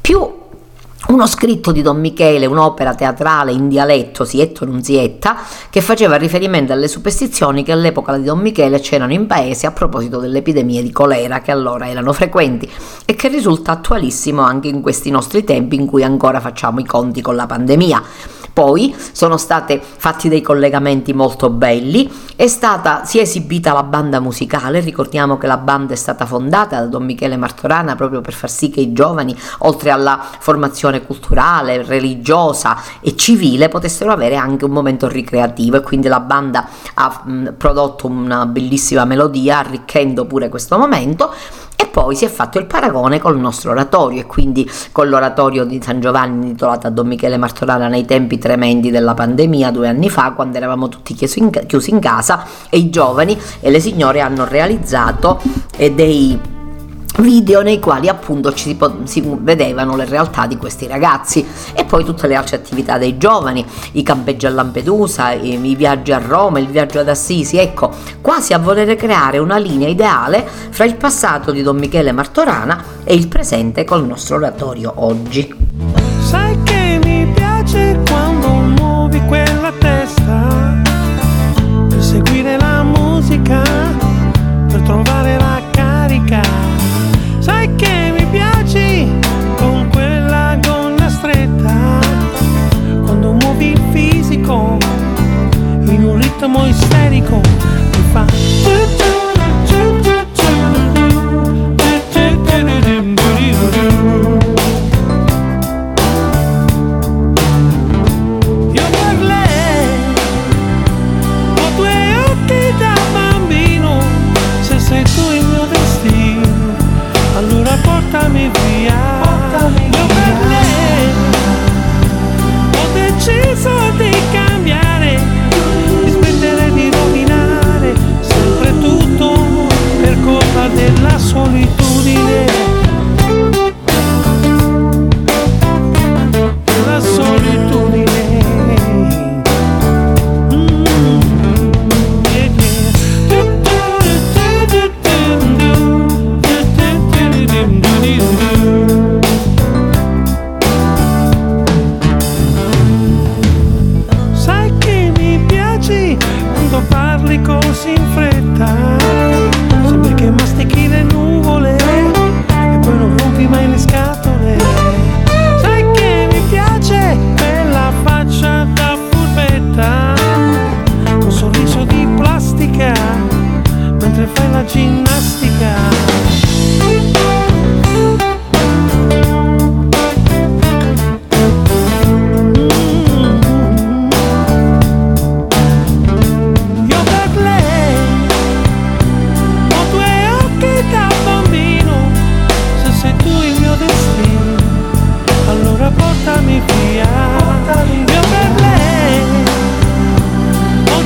più 0.00 0.36
uno 1.08 1.26
scritto 1.26 1.70
di 1.70 1.80
Don 1.80 1.98
Michele, 1.98 2.44
un'opera 2.44 2.94
teatrale 2.94 3.52
in 3.52 3.68
dialetto 3.68 4.24
Sietto 4.24 4.66
Nunzietta, 4.66 5.36
che 5.70 5.80
faceva 5.80 6.16
riferimento 6.16 6.72
alle 6.72 6.88
superstizioni 6.88 7.62
che 7.62 7.72
all'epoca 7.72 8.14
di 8.16 8.24
Don 8.24 8.40
Michele 8.40 8.80
c'erano 8.80 9.12
in 9.12 9.26
paese 9.26 9.66
a 9.66 9.70
proposito 9.70 10.18
delle 10.18 10.38
epidemie 10.38 10.82
di 10.82 10.90
colera 10.90 11.40
che 11.40 11.50
allora 11.50 11.88
erano 11.88 12.12
frequenti 12.12 12.68
e 13.06 13.14
che 13.14 13.28
risulta 13.28 13.72
attualissimo 13.72 14.42
anche 14.42 14.68
in 14.68 14.82
questi 14.82 15.10
nostri 15.10 15.44
tempi 15.44 15.76
in 15.76 15.86
cui 15.86 16.02
ancora 16.02 16.40
facciamo 16.40 16.80
i 16.80 16.84
conti 16.84 17.22
con 17.22 17.36
la 17.36 17.46
pandemia. 17.46 18.02
Poi 18.58 18.92
sono 19.12 19.36
state 19.36 19.80
fatti 19.80 20.28
dei 20.28 20.40
collegamenti 20.40 21.12
molto 21.12 21.48
belli, 21.48 22.10
è 22.34 22.48
stata, 22.48 23.04
si 23.04 23.18
è 23.18 23.20
esibita 23.20 23.72
la 23.72 23.84
banda 23.84 24.18
musicale, 24.18 24.80
ricordiamo 24.80 25.38
che 25.38 25.46
la 25.46 25.58
banda 25.58 25.92
è 25.92 25.96
stata 25.96 26.26
fondata 26.26 26.80
da 26.80 26.86
Don 26.86 27.04
Michele 27.04 27.36
Martorana 27.36 27.94
proprio 27.94 28.20
per 28.20 28.32
far 28.32 28.50
sì 28.50 28.68
che 28.68 28.80
i 28.80 28.92
giovani, 28.92 29.32
oltre 29.58 29.90
alla 29.90 30.20
formazione 30.40 31.06
culturale, 31.06 31.84
religiosa 31.84 32.82
e 33.00 33.14
civile, 33.14 33.68
potessero 33.68 34.10
avere 34.10 34.34
anche 34.34 34.64
un 34.64 34.72
momento 34.72 35.06
ricreativo. 35.06 35.76
E 35.76 35.80
quindi 35.82 36.08
la 36.08 36.18
banda 36.18 36.68
ha 36.94 37.22
mh, 37.24 37.54
prodotto 37.56 38.08
una 38.08 38.44
bellissima 38.44 39.04
melodia 39.04 39.58
arricchendo 39.58 40.26
pure 40.26 40.48
questo 40.48 40.76
momento 40.76 41.32
e 41.80 41.86
poi 41.86 42.16
si 42.16 42.24
è 42.24 42.28
fatto 42.28 42.58
il 42.58 42.66
paragone 42.66 43.20
col 43.20 43.38
nostro 43.38 43.70
oratorio 43.70 44.20
e 44.20 44.26
quindi 44.26 44.68
con 44.90 45.08
l'oratorio 45.08 45.64
di 45.64 45.80
San 45.80 46.00
Giovanni 46.00 46.48
intitolato 46.48 46.88
a 46.88 46.90
Don 46.90 47.06
Michele 47.06 47.36
Martorana 47.36 47.86
nei 47.86 48.04
tempi 48.04 48.36
tremendi 48.36 48.90
della 48.90 49.14
pandemia 49.14 49.70
due 49.70 49.86
anni 49.86 50.10
fa 50.10 50.32
quando 50.32 50.56
eravamo 50.56 50.88
tutti 50.88 51.14
chiusi 51.14 51.38
in, 51.90 52.00
casa 52.00 52.44
e 52.68 52.78
i 52.78 52.90
giovani 52.90 53.38
e 53.60 53.70
le 53.70 53.78
signore 53.78 54.20
hanno 54.20 54.44
realizzato 54.44 55.40
eh, 55.76 55.94
dei 55.94 56.56
video 57.18 57.62
nei 57.62 57.78
quali 57.80 58.08
appunto 58.08 58.52
ci 58.52 58.76
si, 58.76 58.78
si, 59.04 59.22
vedevano 59.40 59.96
le 59.96 60.04
realtà 60.04 60.46
di 60.46 60.56
questi 60.56 60.86
ragazzi 60.86 61.46
e 61.74 61.84
poi 61.84 62.04
tutte 62.04 62.26
le 62.26 62.34
altre 62.34 62.56
attività 62.56 62.98
dei 62.98 63.18
giovani, 63.18 63.64
i 63.92 64.02
campeggi 64.02 64.46
a 64.46 64.50
Lampedusa, 64.50 65.32
i, 65.32 65.58
i 65.60 65.74
viaggi 65.74 66.12
a 66.12 66.18
Roma, 66.18 66.58
il 66.58 66.68
viaggio 66.68 67.00
ad 67.00 67.08
Assisi, 67.08 67.58
ecco, 67.58 67.90
quasi 68.20 68.52
a 68.52 68.58
volere 68.58 68.94
creare 68.96 69.38
una 69.38 69.58
linea 69.58 69.88
ideale 69.88 70.46
fra 70.70 70.84
il 70.84 70.96
passato 70.96 71.50
di 71.50 71.62
Don 71.62 71.76
Michele 71.76 72.12
Martorana 72.12 72.82
e 73.04 73.14
il 73.14 73.28
presente 73.28 73.84
col 73.84 74.06
nostro 74.06 74.36
oratorio 74.36 74.92
oggi. 74.96 75.54
Sai 76.20 76.56
che 76.62 77.00
mi 77.02 77.30
piace 77.34 77.98
quando 78.06 78.27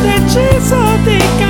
deciso 0.00 0.76
di 1.04 1.41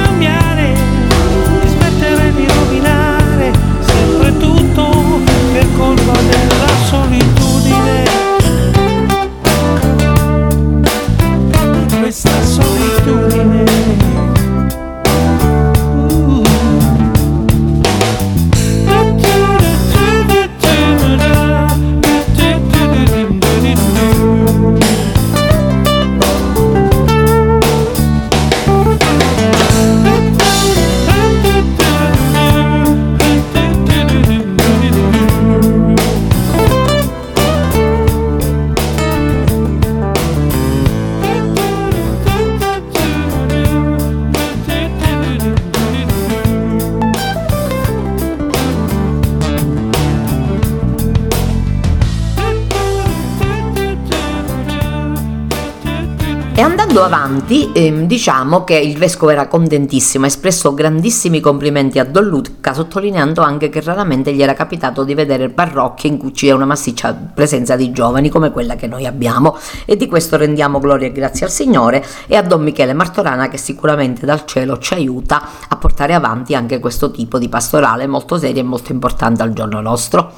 avanti, 57.04 57.70
ehm, 57.72 58.06
diciamo 58.06 58.64
che 58.64 58.76
il 58.76 58.96
vescovo 58.96 59.30
era 59.30 59.46
contentissimo, 59.46 60.24
ha 60.24 60.28
espresso 60.28 60.74
grandissimi 60.74 61.40
complimenti 61.40 61.98
a 61.98 62.04
Don 62.04 62.24
Luca, 62.24 62.72
sottolineando 62.74 63.42
anche 63.42 63.68
che 63.68 63.80
raramente 63.80 64.32
gli 64.32 64.42
era 64.42 64.54
capitato 64.54 65.04
di 65.04 65.14
vedere 65.14 65.48
parrocchie 65.48 66.10
in 66.10 66.18
cui 66.18 66.32
c'è 66.32 66.50
una 66.50 66.64
massiccia 66.64 67.12
presenza 67.12 67.76
di 67.76 67.92
giovani 67.92 68.28
come 68.28 68.50
quella 68.50 68.76
che 68.76 68.86
noi 68.86 69.06
abbiamo 69.06 69.56
e 69.84 69.96
di 69.96 70.06
questo 70.06 70.36
rendiamo 70.36 70.78
gloria 70.78 71.08
e 71.08 71.12
grazie 71.12 71.46
al 71.46 71.52
Signore 71.52 72.04
e 72.26 72.36
a 72.36 72.42
Don 72.42 72.62
Michele 72.62 72.92
Martorana 72.92 73.48
che 73.48 73.58
sicuramente 73.58 74.26
dal 74.26 74.44
cielo 74.44 74.78
ci 74.78 74.94
aiuta 74.94 75.42
a 75.68 75.76
portare 75.76 76.14
avanti 76.14 76.54
anche 76.54 76.78
questo 76.78 77.10
tipo 77.10 77.38
di 77.38 77.48
pastorale 77.48 78.06
molto 78.06 78.38
serio 78.38 78.62
e 78.62 78.64
molto 78.64 78.92
importante 78.92 79.42
al 79.42 79.52
giorno 79.52 79.80
nostro. 79.80 80.32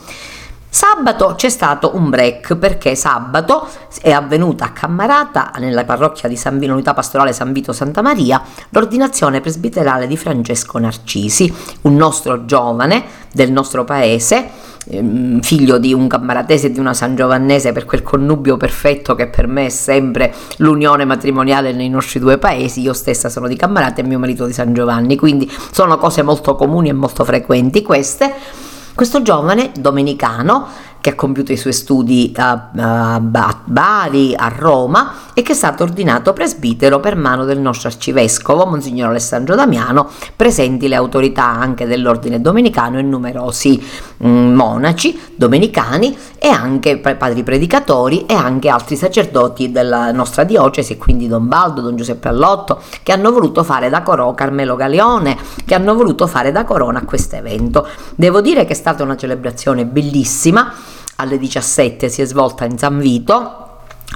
Sabato 0.74 1.34
c'è 1.36 1.50
stato 1.50 1.92
un 1.94 2.10
break 2.10 2.56
perché 2.56 2.96
sabato 2.96 3.68
è 4.02 4.10
avvenuta 4.10 4.64
a 4.64 4.72
Cammarata, 4.72 5.52
nella 5.58 5.84
parrocchia 5.84 6.28
di 6.28 6.34
San 6.34 6.58
Vito, 6.58 6.72
unità 6.72 6.92
pastorale 6.92 7.32
San 7.32 7.52
Vito 7.52 7.72
Santa 7.72 8.02
Maria, 8.02 8.42
l'ordinazione 8.70 9.40
presbiterale 9.40 10.08
di 10.08 10.16
Francesco 10.16 10.76
Narcisi, 10.80 11.54
un 11.82 11.94
nostro 11.94 12.44
giovane 12.44 13.04
del 13.32 13.52
nostro 13.52 13.84
paese, 13.84 14.50
ehm, 14.88 15.42
figlio 15.42 15.78
di 15.78 15.92
un 15.92 16.08
cammaratese 16.08 16.66
e 16.66 16.72
di 16.72 16.80
una 16.80 16.92
San 16.92 17.14
Giovannese 17.14 17.70
per 17.70 17.84
quel 17.84 18.02
connubio 18.02 18.56
perfetto 18.56 19.14
che 19.14 19.28
per 19.28 19.46
me 19.46 19.66
è 19.66 19.70
sempre 19.70 20.34
l'unione 20.56 21.04
matrimoniale 21.04 21.70
nei 21.70 21.88
nostri 21.88 22.18
due 22.18 22.38
paesi. 22.38 22.80
Io 22.80 22.94
stessa 22.94 23.28
sono 23.28 23.46
di 23.46 23.54
Cammarata 23.54 24.00
e 24.00 24.04
mio 24.04 24.18
marito 24.18 24.44
di 24.44 24.52
San 24.52 24.74
Giovanni, 24.74 25.14
quindi 25.14 25.48
sono 25.70 25.98
cose 25.98 26.22
molto 26.22 26.56
comuni 26.56 26.88
e 26.88 26.94
molto 26.94 27.22
frequenti 27.22 27.80
queste 27.80 28.62
questo 28.94 29.22
giovane 29.22 29.72
domenicano 29.76 30.66
che 31.04 31.10
ha 31.10 31.14
compiuto 31.16 31.52
i 31.52 31.58
suoi 31.58 31.74
studi 31.74 32.32
a, 32.34 32.70
a 32.74 33.20
Bari, 33.20 34.34
a 34.34 34.48
Roma 34.48 35.12
e 35.34 35.42
che 35.42 35.52
è 35.52 35.54
stato 35.54 35.82
ordinato 35.82 36.32
presbitero 36.32 36.98
per 36.98 37.14
mano 37.14 37.44
del 37.44 37.58
nostro 37.58 37.88
arcivescovo, 37.88 38.64
Monsignor 38.64 39.10
Alessandro 39.10 39.54
Damiano, 39.54 40.08
presenti 40.34 40.88
le 40.88 40.94
autorità 40.94 41.44
anche 41.44 41.86
dell'ordine 41.86 42.40
domenicano 42.40 42.98
e 42.98 43.02
numerosi 43.02 43.86
mh, 44.16 44.26
mm, 44.26 44.54
monaci 44.54 45.20
domenicani 45.36 46.16
e 46.38 46.48
anche 46.48 46.96
padri 46.96 47.42
predicatori 47.42 48.24
e 48.24 48.32
anche 48.32 48.70
altri 48.70 48.96
sacerdoti 48.96 49.70
della 49.70 50.10
nostra 50.10 50.44
diocesi, 50.44 50.96
quindi 50.96 51.28
Don 51.28 51.48
Baldo, 51.48 51.82
Don 51.82 51.96
Giuseppe 51.96 52.28
Allotto, 52.28 52.80
che 53.02 53.12
hanno 53.12 53.30
voluto 53.30 53.62
fare 53.62 53.90
da 53.90 54.00
corona, 54.00 54.34
Carmelo 54.34 54.74
Galeone, 54.74 55.36
che 55.66 55.74
hanno 55.74 55.94
voluto 55.94 56.26
fare 56.26 56.50
da 56.50 56.64
corona 56.64 57.00
a 57.00 57.04
questo 57.04 57.36
evento. 57.36 57.86
Devo 58.14 58.40
dire 58.40 58.64
che 58.64 58.72
è 58.72 58.76
stata 58.76 59.02
una 59.02 59.18
celebrazione 59.18 59.84
bellissima, 59.84 60.72
alle 61.16 61.38
17 61.38 62.08
si 62.08 62.22
è 62.22 62.24
svolta 62.24 62.64
in 62.64 62.78
San 62.78 62.98
Vito, 62.98 63.64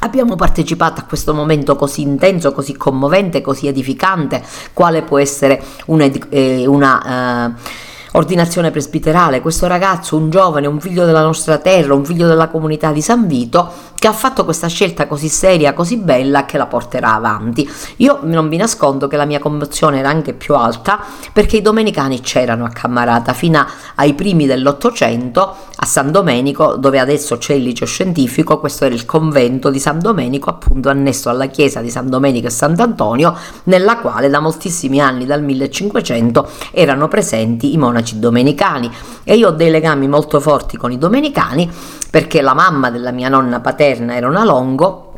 Abbiamo 0.00 0.37
partecipato 0.37 1.00
a 1.00 1.05
questo 1.05 1.35
momento 1.35 1.75
così 1.75 2.02
intenso, 2.02 2.52
così 2.52 2.76
commovente, 2.76 3.40
così 3.40 3.67
edificante, 3.67 4.45
quale 4.73 5.02
può 5.02 5.19
essere 5.19 5.61
una, 5.87 6.09
eh, 6.28 6.67
una 6.67 7.49
eh, 7.49 7.87
ordinazione 8.12 8.71
presbiterale. 8.71 9.41
Questo 9.41 9.67
ragazzo, 9.67 10.17
un 10.17 10.31
giovane, 10.31 10.67
un 10.67 10.81
figlio 10.81 11.05
della 11.05 11.23
nostra 11.23 11.59
terra, 11.59 11.95
un 11.95 12.05
figlio 12.05 12.27
della 12.27 12.49
comunità 12.49 12.93
di 12.93 13.03
San 13.03 13.27
Vito, 13.27 13.71
che 13.99 14.07
ha 14.07 14.12
fatto 14.12 14.45
questa 14.45 14.69
scelta 14.69 15.07
così 15.07 15.29
seria, 15.29 15.73
così 15.73 15.97
bella 15.97 16.45
che 16.45 16.57
la 16.57 16.67
porterà 16.67 17.15
avanti. 17.15 17.69
Io 17.97 18.21
non 18.23 18.49
vi 18.49 18.57
nascondo 18.57 19.09
che 19.09 19.17
la 19.17 19.25
mia 19.25 19.41
commozione 19.41 19.99
era 19.99 20.09
anche 20.09 20.35
più 20.35 20.55
alta 20.55 21.00
perché 21.33 21.57
i 21.57 21.62
domenicani 21.62 22.21
c'erano 22.21 22.65
a 22.65 22.69
Cammarata 22.69 23.33
fino 23.33 23.67
ai 23.97 24.15
primi 24.15 24.47
dell'Ottocento 24.47 25.57
a 25.81 25.87
San 25.87 26.11
Domenico, 26.11 26.77
dove 26.77 26.99
adesso 26.99 27.38
c'è 27.38 27.55
il 27.55 27.62
liceo 27.62 27.87
scientifico, 27.87 28.59
questo 28.59 28.85
era 28.85 28.95
il 28.95 29.05
convento 29.05 29.71
di 29.71 29.79
San 29.79 30.00
Domenico, 30.00 30.50
appunto 30.50 30.88
annesso 30.88 31.29
alla 31.29 31.47
chiesa 31.47 31.81
di 31.81 31.91
San 31.91 32.09
Domenico 32.09 32.49
e 32.49 32.50
Sant'Antonio, 32.50 33.37
nella 33.65 33.99
quale 33.99 34.29
da 34.29 34.41
moltissimi 34.41 35.00
anni, 35.00 35.25
dal 35.25 35.43
1500, 35.43 36.49
erano 36.73 37.07
presenti 37.09 37.73
i 37.73 37.77
monaci 37.77 37.98
domenicani. 38.14 38.90
E 39.25 39.37
io 39.37 39.49
ho 39.49 39.52
dei 39.52 39.71
legami 39.71 40.09
molto 40.09 40.40
forti 40.40 40.76
con 40.76 40.93
i 40.93 40.99
domenicani 40.99 41.71
perché 42.11 42.40
la 42.40 42.55
mamma 42.55 42.90
della 42.90 43.12
mia 43.12 43.28
nonna 43.28 43.61
paterna 43.61 44.14
era 44.14 44.28
una 44.28 44.45
Longo 44.45 45.09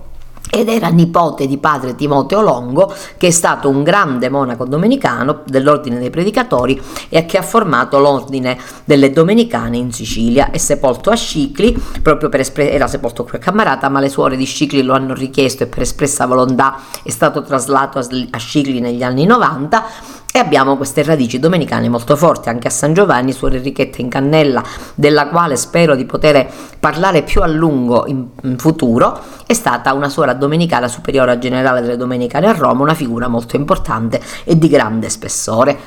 ed 0.51 0.69
era 0.69 0.89
nipote 0.89 1.47
di 1.47 1.59
padre 1.59 1.95
Timoteo 1.95 2.41
Longo, 2.41 2.93
che 3.17 3.29
è 3.29 3.31
stato 3.31 3.69
un 3.69 3.85
grande 3.85 4.29
monaco 4.29 4.65
domenicano 4.65 5.43
dell'ordine 5.47 5.99
dei 5.99 6.11
predicatori 6.11 6.81
e 7.09 7.25
che 7.25 7.39
ha 7.39 7.43
formato 7.43 8.01
l'ordine 8.01 8.59
delle 8.85 9.13
domenicane 9.13 9.77
in 9.77 9.93
Sicilia. 9.93 10.51
È 10.51 10.59
sepolto 10.59 11.11
a 11.11 11.15
Scicli, 11.15 11.81
proprio 12.03 12.29
per 12.29 12.41
espre- 12.41 12.73
era 12.73 12.89
sepolto 12.89 13.23
qui 13.23 13.39
a 13.39 13.41
Cammarata, 13.41 13.89
ma 13.89 14.01
le 14.01 14.09
suore 14.09 14.37
di 14.37 14.45
Scicli 14.45 14.83
lo 14.83 14.93
hanno 14.93 15.15
richiesto 15.15 15.63
e 15.63 15.67
per 15.67 15.83
espressa 15.83 16.27
volontà 16.27 16.81
è 17.05 17.11
stato 17.11 17.43
traslato 17.43 17.99
a 17.99 18.39
Scicli 18.39 18.81
negli 18.81 19.05
anni 19.05 19.27
90 19.27 19.85
e 20.33 20.39
abbiamo 20.39 20.77
queste 20.77 21.03
radici 21.03 21.41
domenicane 21.41 21.89
molto 21.89 22.15
forti 22.15 22.49
anche 22.49 22.69
a 22.69 22.71
San 22.71 22.95
Giovanni, 22.95 23.33
Suor 23.33 23.57
Enrichetta 23.57 24.01
in 24.01 24.09
Cannella, 24.09 24.63
della 24.95 25.27
quale 25.27 25.57
spero 25.57 25.97
di 25.97 26.05
poter 26.05 26.49
parlare 26.79 27.23
più 27.23 27.43
a 27.43 27.49
lungo 27.49 28.07
in, 28.07 28.27
in 28.43 28.57
futuro, 28.57 29.21
è 29.45 29.53
stata 29.55 29.93
una 29.93 30.09
suora 30.09 30.33
domenicana 30.33 30.87
superiore 30.87 31.37
generale 31.39 31.81
delle 31.81 31.97
domenicane 31.97 32.47
a 32.47 32.53
Roma, 32.53 32.83
una 32.83 32.95
figura 32.95 33.27
molto 33.27 33.57
importante 33.57 34.21
e 34.45 34.57
di 34.57 34.69
grande 34.69 35.09
spessore. 35.09 35.79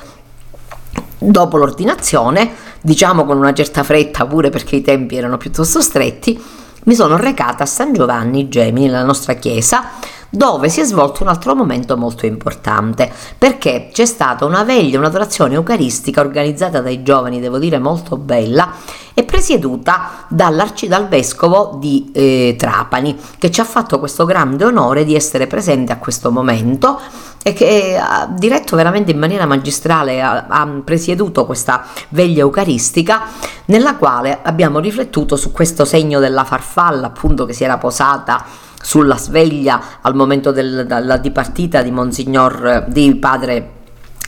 Dopo 1.17 1.55
l'ordinazione, 1.55 2.51
diciamo 2.81 3.23
con 3.23 3.37
una 3.37 3.53
certa 3.53 3.83
fretta 3.83 4.25
pure 4.25 4.49
perché 4.49 4.75
i 4.75 4.81
tempi 4.81 5.15
erano 5.15 5.37
piuttosto 5.37 5.79
stretti, 5.79 6.41
mi 6.85 6.95
sono 6.95 7.15
recata 7.15 7.63
a 7.63 7.67
San 7.67 7.93
Giovanni 7.93 8.49
Gemini, 8.49 8.87
nella 8.87 9.05
nostra 9.05 9.35
chiesa, 9.35 9.91
dove 10.35 10.67
si 10.67 10.81
è 10.81 10.83
svolto 10.83 11.21
un 11.21 11.29
altro 11.29 11.53
momento 11.53 11.95
molto 11.95 12.25
importante, 12.25 13.11
perché 13.37 13.89
c'è 13.93 14.05
stata 14.05 14.45
una 14.45 14.63
veglia, 14.63 14.97
un'adorazione 14.97 15.53
eucaristica 15.53 16.21
organizzata 16.21 16.81
dai 16.81 17.03
giovani, 17.03 17.39
devo 17.39 17.59
dire 17.59 17.77
molto 17.77 18.17
bella, 18.17 18.73
e 19.13 19.23
presieduta 19.25 20.25
dal 20.27 21.07
vescovo 21.07 21.77
di 21.79 22.09
eh, 22.13 22.55
Trapani, 22.57 23.15
che 23.37 23.51
ci 23.51 23.61
ha 23.61 23.63
fatto 23.63 23.99
questo 23.99 24.25
grande 24.25 24.65
onore 24.65 25.05
di 25.05 25.13
essere 25.13 25.45
presente 25.45 25.91
a 25.91 25.97
questo 25.97 26.31
momento 26.31 26.99
e 27.43 27.53
che 27.53 27.95
ha 28.01 28.27
diretto 28.27 28.75
veramente 28.75 29.11
in 29.11 29.19
maniera 29.19 29.45
magistrale, 29.45 30.19
ha, 30.19 30.47
ha 30.47 30.67
presieduto 30.83 31.45
questa 31.45 31.85
veglia 32.09 32.39
eucaristica 32.39 33.21
nella 33.65 33.97
quale 33.97 34.39
abbiamo 34.41 34.79
riflettuto 34.79 35.35
su 35.35 35.51
questo 35.51 35.85
segno 35.85 36.19
della 36.19 36.43
farfalla 36.43 37.07
appunto 37.07 37.45
che 37.45 37.53
si 37.53 37.63
era 37.63 37.77
posata 37.77 38.62
sulla 38.83 39.17
sveglia 39.17 39.81
al 40.01 40.13
momento 40.13 40.51
del, 40.51 40.85
della 40.85 41.17
dipartita 41.17 41.81
di 41.81 41.89
Monsignor, 41.89 42.85
di 42.89 43.15
padre 43.15 43.81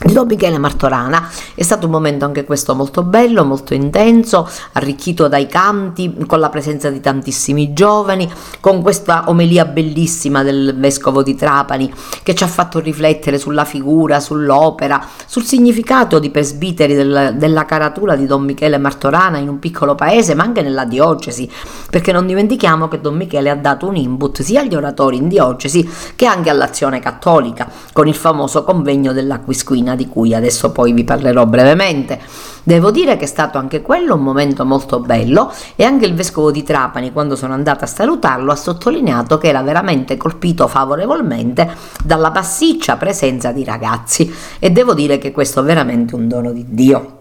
di 0.04 0.12
Don 0.12 0.26
Michele 0.26 0.58
Martorana. 0.58 1.28
È 1.54 1.62
stato 1.62 1.86
un 1.86 1.92
momento 1.92 2.26
anche 2.26 2.44
questo 2.44 2.74
molto 2.74 3.02
bello, 3.02 3.44
molto 3.44 3.72
intenso, 3.72 4.48
arricchito 4.72 5.26
dai 5.26 5.46
canti, 5.46 6.14
con 6.26 6.38
la 6.38 6.50
presenza 6.50 6.90
di 6.90 7.00
tantissimi 7.00 7.72
giovani, 7.72 8.30
con 8.60 8.82
questa 8.82 9.24
omelia 9.28 9.64
bellissima 9.64 10.42
del 10.42 10.76
vescovo 10.78 11.22
di 11.22 11.34
Trapani 11.34 11.92
che 12.22 12.34
ci 12.34 12.44
ha 12.44 12.46
fatto 12.46 12.78
riflettere 12.78 13.38
sulla 13.38 13.64
figura, 13.64 14.20
sull'opera, 14.20 15.02
sul 15.24 15.44
significato 15.44 16.18
di 16.18 16.30
presbiteri 16.30 16.94
del, 16.94 17.34
della 17.38 17.64
caratura 17.64 18.16
di 18.16 18.26
Don 18.26 18.42
Michele 18.42 18.78
Martorana 18.78 19.38
in 19.38 19.48
un 19.48 19.58
piccolo 19.58 19.94
paese, 19.94 20.34
ma 20.34 20.42
anche 20.42 20.60
nella 20.60 20.84
diocesi, 20.84 21.50
perché 21.90 22.12
non 22.12 22.26
dimentichiamo 22.26 22.88
che 22.88 23.00
Don 23.00 23.16
Michele 23.16 23.48
ha 23.48 23.56
dato 23.56 23.86
un 23.86 23.96
input 23.96 24.42
sia 24.42 24.60
agli 24.60 24.74
oratori 24.74 25.16
in 25.16 25.28
diocesi 25.28 25.88
che 26.14 26.26
anche 26.26 26.50
all'azione 26.50 27.00
cattolica, 27.00 27.70
con 27.92 28.06
il 28.06 28.14
famoso 28.14 28.62
convegno 28.62 29.12
della 29.12 29.38
Latina 29.86 29.94
di 29.94 30.08
cui 30.08 30.34
adesso 30.34 30.72
poi 30.72 30.92
vi 30.92 31.04
parlerò 31.04 31.46
brevemente. 31.46 32.20
Devo 32.64 32.90
dire 32.90 33.16
che 33.16 33.24
è 33.24 33.28
stato 33.28 33.58
anche 33.58 33.80
quello 33.80 34.14
un 34.14 34.22
momento 34.22 34.64
molto 34.64 34.98
bello 34.98 35.52
e 35.76 35.84
anche 35.84 36.04
il 36.04 36.14
vescovo 36.14 36.50
di 36.50 36.64
Trapani 36.64 37.12
quando 37.12 37.36
sono 37.36 37.52
andata 37.54 37.84
a 37.84 37.88
salutarlo 37.88 38.50
ha 38.50 38.56
sottolineato 38.56 39.38
che 39.38 39.46
era 39.48 39.62
veramente 39.62 40.16
colpito 40.16 40.66
favorevolmente 40.66 41.70
dalla 42.02 42.32
passiccia 42.32 42.96
presenza 42.96 43.52
di 43.52 43.62
ragazzi 43.62 44.34
e 44.58 44.70
devo 44.70 44.94
dire 44.94 45.18
che 45.18 45.30
questo 45.30 45.60
è 45.60 45.64
veramente 45.64 46.16
un 46.16 46.26
dono 46.26 46.50
di 46.50 46.64
Dio. 46.68 47.18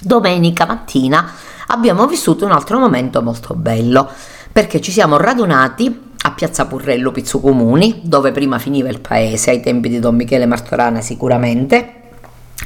Domenica 0.00 0.64
mattina 0.64 1.28
abbiamo 1.68 2.06
vissuto 2.06 2.44
un 2.44 2.52
altro 2.52 2.78
momento 2.78 3.20
molto 3.20 3.54
bello 3.54 4.08
perché 4.52 4.80
ci 4.80 4.92
siamo 4.92 5.16
radunati 5.16 6.06
a 6.28 6.32
Piazza 6.32 6.66
Purrello 6.66 7.10
Pizzocomuni, 7.10 8.00
dove 8.04 8.32
prima 8.32 8.58
finiva 8.58 8.88
il 8.88 9.00
paese, 9.00 9.50
ai 9.50 9.60
tempi 9.60 9.88
di 9.88 9.98
Don 9.98 10.14
Michele 10.14 10.46
Martorana 10.46 11.00
sicuramente. 11.00 11.94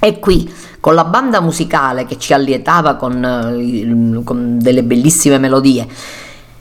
E 0.01 0.19
qui, 0.19 0.53
con 0.81 0.95
la 0.95 1.05
banda 1.05 1.41
musicale 1.41 2.05
che 2.07 2.19
ci 2.19 2.33
allietava 2.33 2.97
con, 2.97 3.25
eh, 3.25 4.23
con 4.25 4.59
delle 4.59 4.83
bellissime 4.83 5.39
melodie, 5.39 5.87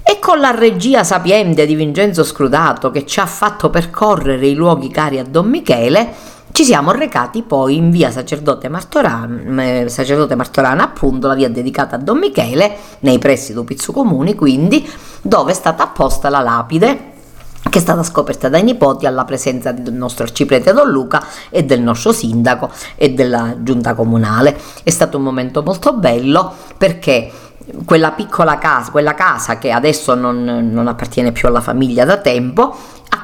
e 0.03 0.19
con 0.19 0.39
la 0.39 0.51
regia 0.51 1.03
sapiente 1.03 1.65
di 1.65 1.75
Vincenzo 1.75 2.23
Scrutato 2.23 2.91
che 2.91 3.05
ci 3.05 3.19
ha 3.19 3.25
fatto 3.25 3.69
percorrere 3.69 4.47
i 4.47 4.55
luoghi 4.55 4.89
cari 4.89 5.19
a 5.19 5.23
Don 5.23 5.47
Michele, 5.47 6.13
ci 6.51 6.63
siamo 6.65 6.91
recati 6.91 7.43
poi 7.43 7.77
in 7.77 7.91
via 7.91 8.11
Sacerdote 8.11 8.67
Martorana, 8.67 9.63
eh, 9.63 9.89
Sacerdote 9.89 10.35
Martorana, 10.35 10.83
appunto 10.83 11.27
la 11.27 11.35
via 11.35 11.49
dedicata 11.49 11.95
a 11.95 11.99
Don 11.99 12.17
Michele, 12.17 12.75
nei 12.99 13.19
pressi 13.19 13.53
di 13.53 13.63
Pizzo 13.63 13.91
Comuni, 13.91 14.35
quindi, 14.35 14.87
dove 15.21 15.51
è 15.51 15.55
stata 15.55 15.83
apposta 15.83 16.29
la 16.29 16.41
lapide 16.41 17.09
che 17.69 17.77
è 17.77 17.81
stata 17.81 18.01
scoperta 18.01 18.49
dai 18.49 18.63
nipoti 18.63 19.05
alla 19.05 19.23
presenza 19.23 19.71
del 19.71 19.93
nostro 19.93 20.23
arciprete 20.23 20.73
Don 20.73 20.89
Luca 20.89 21.23
e 21.49 21.63
del 21.63 21.79
nostro 21.79 22.11
sindaco 22.11 22.69
e 22.95 23.13
della 23.13 23.55
giunta 23.59 23.93
comunale. 23.93 24.59
È 24.83 24.89
stato 24.89 25.17
un 25.17 25.23
momento 25.23 25.61
molto 25.61 25.93
bello 25.93 26.53
perché 26.75 27.31
quella 27.85 28.11
piccola 28.11 28.57
casa, 28.57 28.91
quella 28.91 29.13
casa 29.13 29.57
che 29.57 29.71
adesso 29.71 30.15
non, 30.15 30.43
non 30.43 30.87
appartiene 30.87 31.31
più 31.31 31.47
alla 31.47 31.61
famiglia 31.61 32.03
da 32.03 32.17
tempo, 32.17 32.75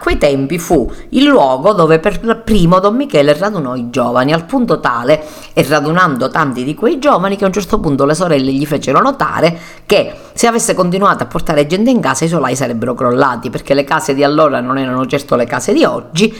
quei 0.08 0.18
tempi 0.18 0.58
fu 0.58 0.90
il 1.10 1.26
luogo 1.26 1.74
dove 1.74 2.00
per 2.00 2.42
primo 2.46 2.80
Don 2.80 2.96
Michele 2.96 3.38
radunò 3.38 3.76
i 3.76 3.90
giovani, 3.90 4.32
al 4.32 4.46
punto 4.46 4.80
tale, 4.80 5.22
e 5.52 5.66
radunando 5.68 6.30
tanti 6.30 6.64
di 6.64 6.74
quei 6.76 6.98
giovani, 6.98 7.36
che 7.36 7.44
a 7.44 7.48
un 7.48 7.52
certo 7.52 7.82
punto 7.82 8.06
le 8.06 8.14
sorelle 8.14 8.54
gli 8.54 8.66
fecero 8.66 9.02
notare 9.02 9.60
che 9.86 10.14
se 10.32 10.48
avesse 10.48 10.74
continuato 10.74 11.24
a 11.24 11.26
portare 11.26 11.68
gente 11.68 11.90
in 11.90 12.00
casa 12.00 12.24
i 12.24 12.30
solai 12.30 12.56
sarebbero 12.56 12.94
crollati, 12.94 13.50
perché 13.50 13.74
le 13.74 13.84
case 13.84 14.14
di 14.14 14.24
allora 14.24 14.62
non 14.62 14.78
erano 14.78 15.06
certo 15.08 15.36
le 15.36 15.46
case 15.46 15.74
di 15.74 15.84
oggi, 15.84 16.34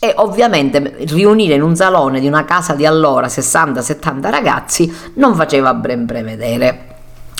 e 0.00 0.12
ovviamente 0.16 0.96
riunire 1.06 1.54
in 1.54 1.62
un 1.62 1.76
salone 1.76 2.18
di 2.18 2.26
una 2.26 2.44
casa 2.44 2.74
di 2.74 2.84
allora 2.84 3.28
60-70 3.28 4.30
ragazzi 4.30 4.92
non 5.14 5.36
faceva 5.36 5.74
ben 5.74 6.06
prevedere 6.06 6.91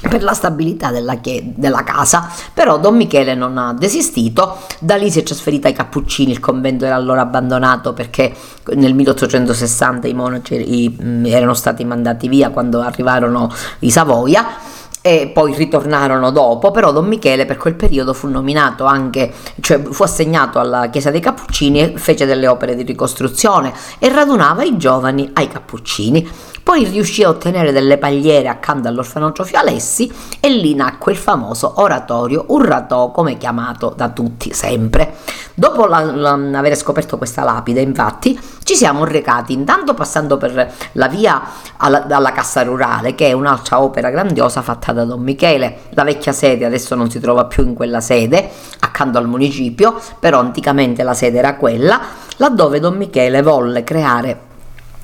per 0.08 0.22
la 0.22 0.34
stabilità 0.34 0.90
della, 0.90 1.18
della, 1.22 1.84
casa, 1.84 2.28
però 2.52 2.78
Don 2.78 2.96
Michele 2.96 3.34
non 3.34 3.56
ha 3.56 3.72
desistito, 3.72 4.58
da 4.80 4.96
lì 4.96 5.10
si 5.10 5.20
è 5.20 5.22
trasferita 5.22 5.68
ai 5.68 5.74
Cappuccini, 5.74 6.32
il 6.32 6.40
convento 6.40 6.84
era 6.84 6.94
allora 6.94 7.20
abbandonato 7.20 7.92
perché 7.92 8.34
nel 8.74 8.94
1860 8.94 10.08
i 10.08 10.14
monaci 10.14 10.96
erano 11.26 11.54
stati 11.54 11.84
mandati 11.84 12.28
via 12.28 12.50
quando 12.50 12.80
arrivarono 12.80 13.52
i 13.80 13.90
Savoia 13.90 14.44
e 15.02 15.30
poi 15.34 15.54
ritornarono 15.54 16.30
dopo, 16.30 16.70
però 16.70 16.92
Don 16.92 17.06
Michele 17.06 17.44
per 17.44 17.56
quel 17.56 17.74
periodo 17.74 18.14
fu 18.14 18.28
nominato 18.28 18.84
anche, 18.84 19.32
cioè 19.60 19.82
fu 19.82 20.02
assegnato 20.04 20.58
alla 20.58 20.88
Chiesa 20.88 21.10
dei 21.10 21.20
Cappuccini 21.20 21.80
e 21.80 21.98
fece 21.98 22.24
delle 22.24 22.46
opere 22.46 22.74
di 22.74 22.84
ricostruzione 22.84 23.72
e 23.98 24.08
radunava 24.08 24.62
i 24.62 24.76
giovani 24.76 25.28
ai 25.34 25.48
Cappuccini. 25.48 26.30
Poi 26.62 26.84
riuscì 26.84 27.24
a 27.24 27.28
ottenere 27.28 27.72
delle 27.72 27.98
pagliere 27.98 28.46
accanto 28.46 28.86
all'orfanotrofio 28.86 29.52
Fialessi 29.52 30.10
e 30.40 30.48
lì 30.48 30.74
nacque 30.74 31.12
il 31.12 31.18
famoso 31.18 31.74
oratorio 31.76 32.44
Urratò, 32.48 33.10
come 33.10 33.36
chiamato 33.36 33.92
da 33.96 34.08
tutti 34.10 34.54
sempre. 34.54 35.16
Dopo 35.54 35.86
la, 35.86 36.00
la, 36.00 36.32
aver 36.32 36.76
scoperto 36.76 37.18
questa 37.18 37.42
lapide, 37.42 37.80
infatti, 37.80 38.38
ci 38.62 38.74
siamo 38.74 39.04
recati 39.04 39.52
intanto 39.52 39.94
passando 39.94 40.36
per 40.36 40.72
la 40.92 41.08
via 41.08 41.42
alla, 41.76 42.06
alla 42.08 42.32
Cassa 42.32 42.62
Rurale, 42.62 43.14
che 43.14 43.28
è 43.28 43.32
un'altra 43.32 43.82
opera 43.82 44.10
grandiosa 44.10 44.62
fatta 44.62 44.92
da 44.92 45.04
Don 45.04 45.22
Michele. 45.22 45.80
La 45.90 46.04
vecchia 46.04 46.32
sede 46.32 46.64
adesso 46.64 46.94
non 46.94 47.10
si 47.10 47.20
trova 47.20 47.44
più 47.44 47.66
in 47.66 47.74
quella 47.74 48.00
sede, 48.00 48.48
accanto 48.80 49.18
al 49.18 49.28
municipio, 49.28 50.00
però 50.18 50.40
anticamente 50.40 51.02
la 51.02 51.14
sede 51.14 51.38
era 51.38 51.56
quella, 51.56 52.00
laddove 52.36 52.80
Don 52.80 52.96
Michele 52.96 53.42
volle 53.42 53.84
creare 53.84 54.50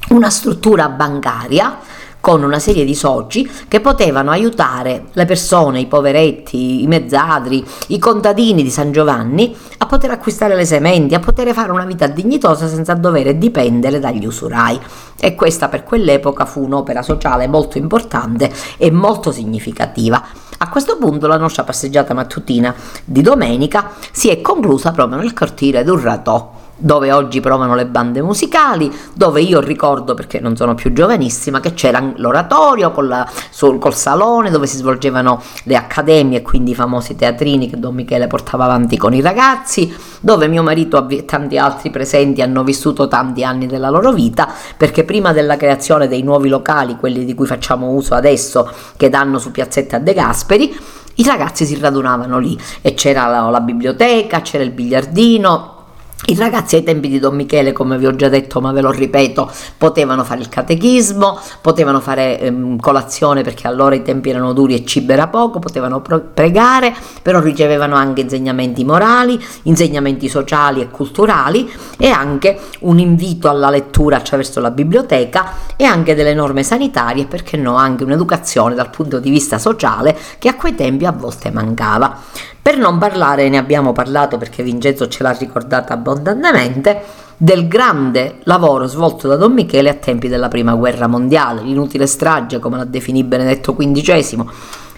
una 0.09 0.31
struttura 0.31 0.89
bancaria 0.89 1.77
con 2.21 2.43
una 2.43 2.59
serie 2.59 2.85
di 2.85 2.95
soci 2.95 3.49
che 3.69 3.81
potevano 3.81 4.31
aiutare 4.31 5.07
le 5.13 5.25
persone, 5.25 5.81
i 5.81 5.87
poveretti, 5.87 6.83
i 6.83 6.87
mezzadri, 6.87 7.65
i 7.89 7.99
contadini 7.99 8.63
di 8.63 8.71
San 8.71 8.93
Giovanni 8.93 9.55
a 9.79 9.87
poter 9.87 10.11
acquistare 10.11 10.55
le 10.55 10.65
sementi, 10.65 11.15
a 11.15 11.21
poter 11.21 11.53
fare 11.53 11.71
una 11.71 11.85
vita 11.85 12.07
dignitosa 12.07 12.69
senza 12.69 12.95
dover 12.95 13.37
dipendere 13.37 13.99
dagli 13.99 14.27
usurai. 14.27 14.79
E 15.21 15.35
questa 15.35 15.69
per 15.69 15.85
quell'epoca 15.85 16.45
fu 16.45 16.63
un'opera 16.65 17.03
sociale 17.03 17.47
molto 17.49 17.79
importante 17.79 18.53
e 18.77 18.91
molto 18.91 19.33
significativa. 19.33 20.23
A 20.59 20.69
questo 20.69 20.97
punto 20.99 21.27
la 21.27 21.37
nostra 21.37 21.63
passeggiata 21.63 22.15
mattutina 22.15 22.75
di 23.05 23.23
domenica 23.23 23.93
si 24.11 24.29
è 24.29 24.41
conclusa 24.41 24.91
proprio 24.91 25.19
nel 25.19 25.33
cortile 25.33 25.85
d'Urratò 25.85 26.58
dove 26.79 27.13
oggi 27.13 27.41
provano 27.41 27.75
le 27.75 27.87
bande 27.87 28.23
musicali, 28.23 28.91
dove 29.15 29.41
io 29.41 29.61
ricordo, 29.61 30.15
perché 30.15 30.41
non 30.41 30.57
sono 30.57 30.75
più 30.75 30.93
giovanissima, 30.93 31.61
che 31.61 31.75
c'era 31.75 32.13
l'oratorio 32.17 32.93
la, 33.01 33.29
sul, 33.51 33.79
col 33.79 33.95
salone 33.95 34.51
dove 34.51 34.67
si 34.67 34.77
svolgevano 34.77 35.43
le 35.65 35.77
accademie, 35.77 36.43
quindi 36.43 36.71
i 36.71 36.75
famosi 36.75 37.17
teatrini 37.17 37.69
che 37.69 37.79
Don 37.79 37.95
Michele 37.95 38.27
portava 38.27 38.65
avanti 38.65 38.97
con 38.97 39.13
i 39.13 39.21
ragazzi, 39.21 39.95
dove 40.21 40.47
mio 40.47 40.63
marito 40.63 41.09
e 41.09 41.25
tanti 41.25 41.59
altri 41.59 41.91
presenti 41.91 42.43
hanno 42.43 42.65
vissuto 42.65 43.09
tanti 43.09 43.45
anni 43.45 43.67
della 43.67 43.91
loro 43.91 44.13
vita, 44.13 44.49
perché 44.77 45.05
prima 45.05 45.33
della 45.33 45.57
creazione 45.57 46.09
dei 46.09 46.23
nuovi 46.23 46.49
locali, 46.49 46.97
quelli 46.97 47.25
di 47.25 47.35
cui 47.35 47.47
facciamo 47.47 47.91
uso 47.91 48.15
adesso, 48.15 48.71
che 48.97 49.09
danno 49.09 49.39
su 49.39 49.51
Piazzetta 49.51 49.99
De 49.99 50.15
Gasperi, 50.15 50.77
i 51.17 51.25
ragazzi 51.25 51.65
si 51.65 51.77
radunavano 51.79 52.39
lì 52.39 52.57
e 52.81 52.95
c'era 52.95 53.27
la, 53.27 53.49
la 53.51 53.61
biblioteca, 53.61 54.41
c'era 54.41 54.63
il 54.63 54.71
biliardino, 54.71 55.78
i 56.27 56.35
ragazzi 56.35 56.77
ai 56.77 56.83
tempi 56.83 57.09
di 57.09 57.19
Don 57.19 57.35
Michele, 57.35 57.73
come 57.73 57.97
vi 57.97 58.05
ho 58.05 58.15
già 58.15 58.29
detto, 58.29 58.61
ma 58.61 58.73
ve 58.73 58.83
lo 58.83 58.91
ripeto, 58.91 59.51
potevano 59.79 60.25
fare 60.25 60.41
il 60.41 60.49
catechismo, 60.49 61.39
potevano 61.63 62.01
fare 62.01 62.39
ehm, 62.41 62.79
colazione 62.79 63.43
perché 63.43 63.67
allora 63.67 63.95
i 63.95 64.03
tempi 64.03 64.29
erano 64.29 64.53
duri 64.53 64.75
e 64.75 64.85
cibo 64.85 65.13
era 65.13 65.29
poco, 65.29 65.59
potevano 65.59 66.03
pregare, 66.03 66.95
però 67.23 67.41
ricevevano 67.41 67.95
anche 67.95 68.23
insegnamenti 68.23 68.85
morali, 68.85 69.43
insegnamenti 69.63 70.29
sociali 70.29 70.83
e 70.83 70.91
culturali 70.91 71.71
e 71.97 72.11
anche 72.11 72.59
un 72.81 72.99
invito 72.99 73.49
alla 73.49 73.71
lettura 73.71 74.17
attraverso 74.19 74.61
la 74.61 74.71
biblioteca 74.71 75.53
e 75.77 75.85
anche 75.85 76.15
delle 76.15 76.35
norme 76.35 76.63
sanitarie, 76.63 77.27
perché 77.27 77.57
no, 77.57 77.77
anche 77.77 78.05
un'educazione 78.05 78.75
dal 78.75 78.91
punto 78.91 79.19
di 79.19 79.31
vista 79.31 79.59
sociale 79.59 80.19
che 80.39 80.49
a 80.49 80.57
quei 80.57 80.75
tempi 80.75 81.07
a 81.07 81.13
volte 81.13 81.51
mancava. 81.51 82.21
Per 82.69 82.77
non 82.77 82.99
parlare, 82.99 83.49
ne 83.49 83.57
abbiamo 83.57 83.93
parlato 83.93 84.37
perché 84.37 84.63
Vincenzo 84.63 85.09
ce 85.09 85.23
l'ha 85.23 85.31
ricordata 85.31 85.95
abbondantemente, 85.95 87.03
del 87.39 87.67
grande 87.67 88.41
lavoro 88.43 88.87
svolto 88.87 89.27
da 89.27 89.37
Don 89.37 89.55
Michele 89.55 89.89
a 89.89 89.95
tempi 89.95 90.29
della 90.29 90.49
Prima 90.49 90.75
Guerra 90.75 91.07
Mondiale, 91.07 91.63
l'inutile 91.63 92.07
strage, 92.07 92.59
come 92.59 92.77
l'ha 92.77 92.85
definito 92.85 93.27
Benedetto 93.27 93.75
XV. 93.75 94.45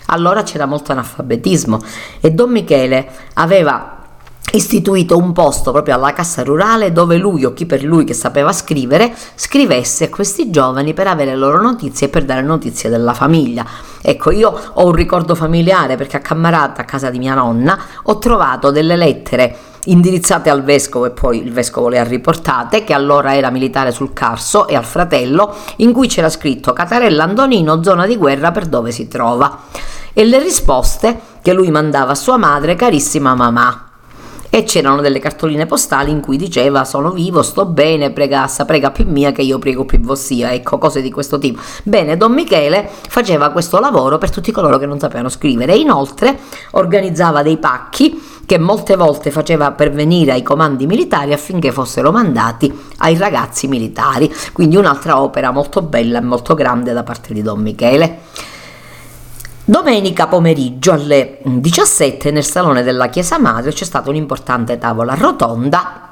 Allora 0.07 0.43
c'era 0.43 0.67
molto 0.67 0.91
analfabetismo 0.91 1.79
e 2.21 2.33
Don 2.33 2.51
Michele 2.51 3.09
aveva 3.35 3.99
istituito 4.51 5.17
un 5.17 5.31
posto 5.31 5.71
proprio 5.71 5.95
alla 5.95 6.13
cassa 6.13 6.43
rurale 6.43 6.91
dove 6.91 7.19
lui 7.19 7.45
o 7.45 7.53
chi 7.53 7.67
per 7.67 7.85
lui 7.85 8.03
che 8.03 8.15
sapeva 8.15 8.53
scrivere 8.53 9.15
scrivesse 9.37 10.07
a 10.07 10.09
questi 10.09 10.51
giovani 10.51 10.93
per 10.93 11.07
avere 11.07 11.31
le 11.31 11.37
loro 11.37 11.63
notizie 11.63 12.09
e 12.09 12.11
per 12.11 12.25
dare 12.25 12.43
notizie 12.43 12.91
della 12.91 13.15
famiglia. 13.15 13.65
Ecco, 14.03 14.31
io 14.31 14.59
ho 14.73 14.87
un 14.87 14.93
ricordo 14.93 15.35
familiare 15.35 15.97
perché 15.97 16.17
a 16.17 16.21
Cammarata, 16.21 16.83
a 16.83 16.85
casa 16.85 17.11
di 17.11 17.19
mia 17.19 17.35
nonna, 17.35 17.79
ho 18.05 18.19
trovato 18.19 18.71
delle 18.71 18.97
lettere 18.97 19.57
indirizzate 19.85 20.51
al 20.51 20.63
vescovo 20.63 21.07
e 21.07 21.11
poi 21.11 21.43
il 21.43 21.53
vescovo 21.53 21.89
le 21.89 21.99
ha 21.99 22.05
riportate, 22.05 22.85
che 22.85 22.93
allora 22.93 23.35
era 23.35 23.51
militare 23.51 23.93
sul 23.93 24.13
Carso, 24.13 24.67
e 24.67 24.75
al 24.77 24.85
fratello, 24.85 25.55
in 25.77 25.93
cui 25.93 26.09
c'era 26.09 26.29
scritto 26.29 26.73
Catarella 26.73 27.25
Antonino, 27.25 27.83
zona 27.83 28.07
di 28.07 28.17
guerra 28.17 28.51
per 28.51 28.67
dove 28.67 28.91
si 28.91 29.09
trova. 29.09 29.59
E 30.13 30.25
le 30.25 30.39
risposte 30.39 31.19
che 31.43 31.53
lui 31.53 31.71
mandava 31.71 32.13
a 32.13 32.17
sua 32.17 32.37
madre, 32.37 32.75
carissima 32.75 33.35
mamma 33.35 33.90
e 34.51 34.65
c'erano 34.65 35.01
delle 35.01 35.21
cartoline 35.21 35.65
postali 35.65 36.11
in 36.11 36.21
cui 36.21 36.37
diceva 36.37 36.85
sono 36.85 37.13
vivo, 37.13 37.43
sto 37.43 37.65
bene, 37.65 38.11
prega, 38.11 38.51
prega 38.67 38.91
più 38.91 39.07
mia 39.07 39.33
che 39.33 39.43
io 39.43 39.59
prego 39.59 39.85
più 39.85 40.01
vostia, 40.01 40.53
ecco 40.53 40.77
cose 40.77 41.01
di 41.01 41.11
questo 41.11 41.39
tipo. 41.39 41.61
Bene, 41.85 42.17
Don 42.17 42.33
Michele 42.33 42.89
faceva 43.09 43.51
questo 43.51 43.79
lavoro 43.79 44.19
per 44.19 44.31
tutti 44.31 44.51
coloro 44.51 44.77
che 44.77 44.87
non 44.87 44.99
sapevano 44.99 45.29
scrivere 45.29 45.77
inoltre 45.77 46.39
organizzava 46.73 47.43
dei 47.43 47.57
pacchi 47.59 48.21
che 48.51 48.59
molte 48.59 48.97
volte 48.97 49.31
faceva 49.31 49.71
pervenire 49.71 50.33
ai 50.33 50.43
comandi 50.43 50.85
militari 50.87 51.33
affinché 51.33 51.71
fossero 51.71 52.11
mandati 52.11 52.77
ai 52.99 53.17
ragazzi 53.17 53.69
militari, 53.69 54.29
quindi 54.53 54.75
un'altra 54.75 55.23
opera 55.23 55.53
molto 55.53 55.83
bella 55.83 56.19
e 56.19 56.23
molto 56.23 56.55
grande 56.55 56.93
da 56.93 57.05
parte 57.05 57.33
di 57.33 57.43
Don 57.43 57.61
Michele. 57.61 58.23
Domenica 59.71 60.27
pomeriggio 60.27 60.91
alle 60.91 61.39
17 61.45 62.33
nel 62.33 62.43
salone 62.43 62.83
della 62.83 63.07
Chiesa 63.07 63.39
Madre 63.39 63.71
c'è 63.71 63.85
stata 63.85 64.11
un'importante 64.11 64.79
tavola 64.79 65.15
rotonda 65.15 66.10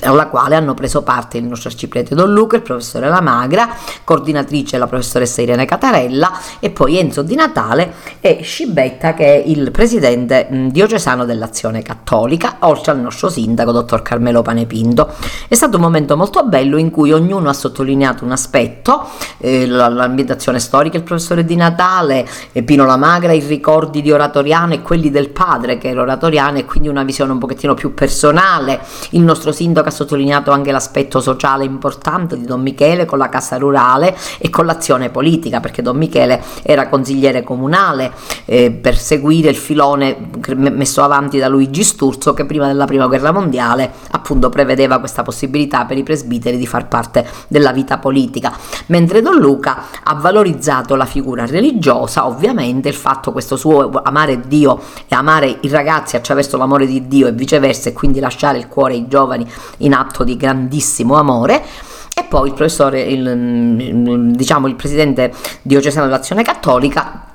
alla 0.00 0.28
quale 0.28 0.54
hanno 0.54 0.74
preso 0.74 1.02
parte 1.02 1.38
il 1.38 1.44
nostro 1.44 1.68
arciprete 1.68 2.14
Don 2.14 2.32
Luca, 2.32 2.56
il 2.56 2.62
professore 2.62 3.08
La 3.08 3.20
Magra, 3.20 3.68
coordinatrice 4.04 4.78
la 4.78 4.86
professoressa 4.86 5.42
Irene 5.42 5.66
Catarella 5.66 6.32
e 6.58 6.70
poi 6.70 6.98
Enzo 6.98 7.22
Di 7.22 7.34
Natale 7.34 7.92
e 8.20 8.40
Scibetta 8.42 9.14
che 9.14 9.26
è 9.26 9.42
il 9.46 9.70
presidente 9.70 10.48
mm, 10.50 10.68
diocesano 10.68 11.24
dell'Azione 11.24 11.82
Cattolica, 11.82 12.56
oltre 12.60 12.92
al 12.92 13.00
nostro 13.00 13.28
sindaco 13.28 13.72
dottor 13.72 14.02
Carmelo 14.02 14.42
Panepinto. 14.42 15.12
È 15.48 15.54
stato 15.54 15.76
un 15.76 15.82
momento 15.82 16.16
molto 16.16 16.44
bello 16.44 16.76
in 16.78 16.90
cui 16.90 17.12
ognuno 17.12 17.48
ha 17.48 17.54
sottolineato 17.54 18.24
un 18.24 18.32
aspetto, 18.32 19.06
eh, 19.38 19.66
l'ambientazione 19.66 20.60
storica, 20.60 20.96
il 20.96 21.02
professore 21.02 21.44
Di 21.44 21.56
Natale, 21.56 22.26
eh, 22.52 22.62
Pino 22.62 22.86
La 22.86 22.96
Magra, 22.96 23.32
i 23.32 23.40
ricordi 23.40 24.02
di 24.02 24.10
Oratoriano 24.12 24.74
e 24.74 24.82
quelli 24.82 25.10
del 25.10 25.30
padre 25.30 25.78
che 25.78 25.88
era 25.88 26.02
oratoriano 26.02 26.58
e 26.58 26.64
quindi 26.64 26.88
una 26.88 27.02
visione 27.02 27.32
un 27.32 27.38
pochettino 27.38 27.74
più 27.74 27.92
personale 27.92 28.67
il 29.10 29.22
nostro 29.22 29.52
sindaco 29.52 29.88
ha 29.88 29.92
sottolineato 29.92 30.50
anche 30.50 30.72
l'aspetto 30.72 31.20
sociale 31.20 31.64
importante 31.64 32.36
di 32.36 32.44
Don 32.44 32.60
Michele 32.60 33.04
con 33.04 33.18
la 33.18 33.28
Cassa 33.28 33.56
Rurale 33.56 34.16
e 34.38 34.50
con 34.50 34.66
l'azione 34.66 35.10
politica, 35.10 35.60
perché 35.60 35.82
Don 35.82 35.96
Michele 35.96 36.42
era 36.62 36.88
consigliere 36.88 37.42
comunale 37.44 38.12
eh, 38.44 38.70
per 38.70 38.96
seguire 38.96 39.50
il 39.50 39.56
filone 39.56 40.16
messo 40.54 41.02
avanti 41.02 41.38
da 41.38 41.48
Luigi 41.48 41.84
Sturzo 41.84 42.34
che 42.34 42.44
prima 42.44 42.66
della 42.66 42.86
Prima 42.86 43.06
Guerra 43.06 43.32
Mondiale 43.32 43.90
appunto 44.10 44.48
prevedeva 44.48 44.98
questa 44.98 45.22
possibilità 45.22 45.84
per 45.84 45.98
i 45.98 46.02
presbiteri 46.02 46.56
di 46.56 46.66
far 46.66 46.88
parte 46.88 47.26
della 47.48 47.72
vita 47.72 47.98
politica, 47.98 48.52
mentre 48.86 49.22
Don 49.22 49.36
Luca 49.38 49.84
ha 50.02 50.14
valorizzato 50.14 50.96
la 50.96 51.04
figura 51.04 51.46
religiosa, 51.46 52.26
ovviamente 52.26 52.88
il 52.88 52.94
fatto 52.94 53.32
questo 53.32 53.56
suo 53.56 53.90
amare 54.02 54.40
Dio 54.40 54.80
e 55.06 55.14
amare 55.14 55.58
i 55.60 55.68
ragazzi 55.68 56.16
attraverso 56.16 56.56
l'amore 56.56 56.86
di 56.86 57.06
Dio 57.06 57.26
e 57.26 57.32
viceversa 57.32 57.88
e 57.88 57.92
quindi 57.92 58.20
lasciare 58.20 58.57
il 58.58 58.68
cuore 58.68 58.94
ai 58.94 59.08
giovani 59.08 59.46
in 59.78 59.92
atto 59.94 60.24
di 60.24 60.36
grandissimo 60.36 61.16
amore. 61.16 61.62
E 62.14 62.24
poi 62.24 62.48
il 62.48 62.54
professore, 62.54 63.02
il, 63.02 64.32
diciamo 64.32 64.66
il 64.66 64.74
presidente 64.74 65.32
diocesano 65.62 66.06
dell'Azione 66.06 66.42
Cattolica 66.42 67.27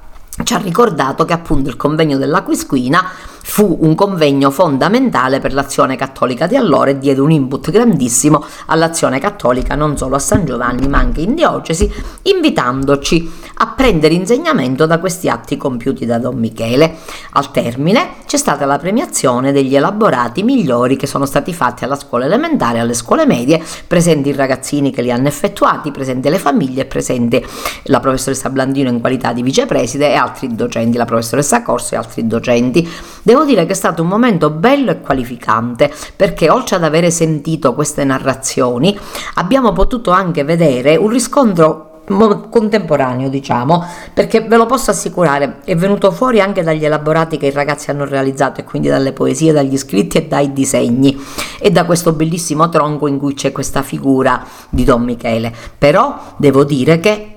ci 0.43 0.53
ha 0.53 0.57
ricordato 0.57 1.25
che 1.25 1.33
appunto 1.33 1.69
il 1.69 1.77
convegno 1.77 2.17
della 2.17 2.41
Quisquina 2.41 3.11
fu 3.45 3.77
un 3.81 3.93
convegno 3.93 4.49
fondamentale 4.49 5.39
per 5.39 5.53
l'azione 5.53 5.95
cattolica 5.95 6.47
di 6.47 6.55
allora 6.55 6.89
e 6.89 6.97
diede 6.97 7.21
un 7.21 7.29
input 7.29 7.69
grandissimo 7.69 8.43
all'azione 8.67 9.19
cattolica 9.19 9.75
non 9.75 9.95
solo 9.97 10.15
a 10.15 10.19
San 10.19 10.45
Giovanni 10.45 10.87
ma 10.87 10.97
anche 10.97 11.21
in 11.21 11.35
diocesi, 11.35 11.91
invitandoci 12.23 13.31
a 13.55 13.67
prendere 13.67 14.15
insegnamento 14.15 14.85
da 14.85 14.97
questi 14.97 15.29
atti 15.29 15.57
compiuti 15.57 16.05
da 16.05 16.17
Don 16.17 16.37
Michele. 16.37 16.97
Al 17.33 17.51
termine 17.51 18.15
c'è 18.25 18.37
stata 18.37 18.65
la 18.65 18.79
premiazione 18.79 19.51
degli 19.51 19.75
elaborati 19.75 20.41
migliori 20.41 20.95
che 20.95 21.05
sono 21.05 21.25
stati 21.25 21.53
fatti 21.53 21.83
alla 21.83 21.95
scuola 21.95 22.25
elementare 22.25 22.77
e 22.77 22.81
alle 22.81 22.93
scuole 22.95 23.25
medie, 23.27 23.61
presenti 23.85 24.29
i 24.29 24.33
ragazzini 24.33 24.89
che 24.89 25.01
li 25.01 25.11
hanno 25.11 25.27
effettuati, 25.27 25.91
presenti 25.91 26.29
le 26.29 26.39
famiglie, 26.39 26.85
presente 26.85 27.45
la 27.83 27.99
professoressa 27.99 28.49
Blandino 28.49 28.89
in 28.89 28.99
qualità 28.99 29.33
di 29.33 29.43
vicepreside 29.43 30.11
e 30.11 30.15
altri 30.23 30.55
docenti, 30.55 30.97
la 30.97 31.05
professoressa 31.05 31.61
Corso 31.61 31.93
e 31.93 31.97
altri 31.97 32.25
docenti. 32.25 32.87
Devo 33.21 33.45
dire 33.45 33.65
che 33.65 33.73
è 33.73 33.75
stato 33.75 34.01
un 34.01 34.07
momento 34.07 34.49
bello 34.49 34.91
e 34.91 35.01
qualificante 35.01 35.91
perché 36.15 36.49
oltre 36.49 36.77
ad 36.77 36.83
avere 36.83 37.11
sentito 37.11 37.73
queste 37.73 38.03
narrazioni 38.03 38.97
abbiamo 39.35 39.71
potuto 39.71 40.11
anche 40.11 40.43
vedere 40.43 40.95
un 40.95 41.09
riscontro 41.09 41.93
contemporaneo 42.05 43.29
diciamo 43.29 43.85
perché 44.13 44.41
ve 44.41 44.57
lo 44.57 44.65
posso 44.65 44.91
assicurare 44.91 45.59
è 45.63 45.73
venuto 45.75 46.11
fuori 46.11 46.41
anche 46.41 46.61
dagli 46.61 46.83
elaborati 46.83 47.37
che 47.37 47.47
i 47.47 47.51
ragazzi 47.51 47.91
hanno 47.91 48.03
realizzato 48.03 48.59
e 48.59 48.65
quindi 48.65 48.89
dalle 48.89 49.13
poesie 49.13 49.53
dagli 49.53 49.77
scritti 49.77 50.17
e 50.17 50.27
dai 50.27 50.51
disegni 50.51 51.17
e 51.59 51.71
da 51.71 51.85
questo 51.85 52.11
bellissimo 52.11 52.67
tronco 52.67 53.07
in 53.07 53.17
cui 53.17 53.33
c'è 53.35 53.53
questa 53.53 53.83
figura 53.83 54.45
di 54.69 54.83
Don 54.83 55.01
Michele 55.01 55.53
però 55.77 56.19
devo 56.35 56.65
dire 56.65 56.99
che 56.99 57.32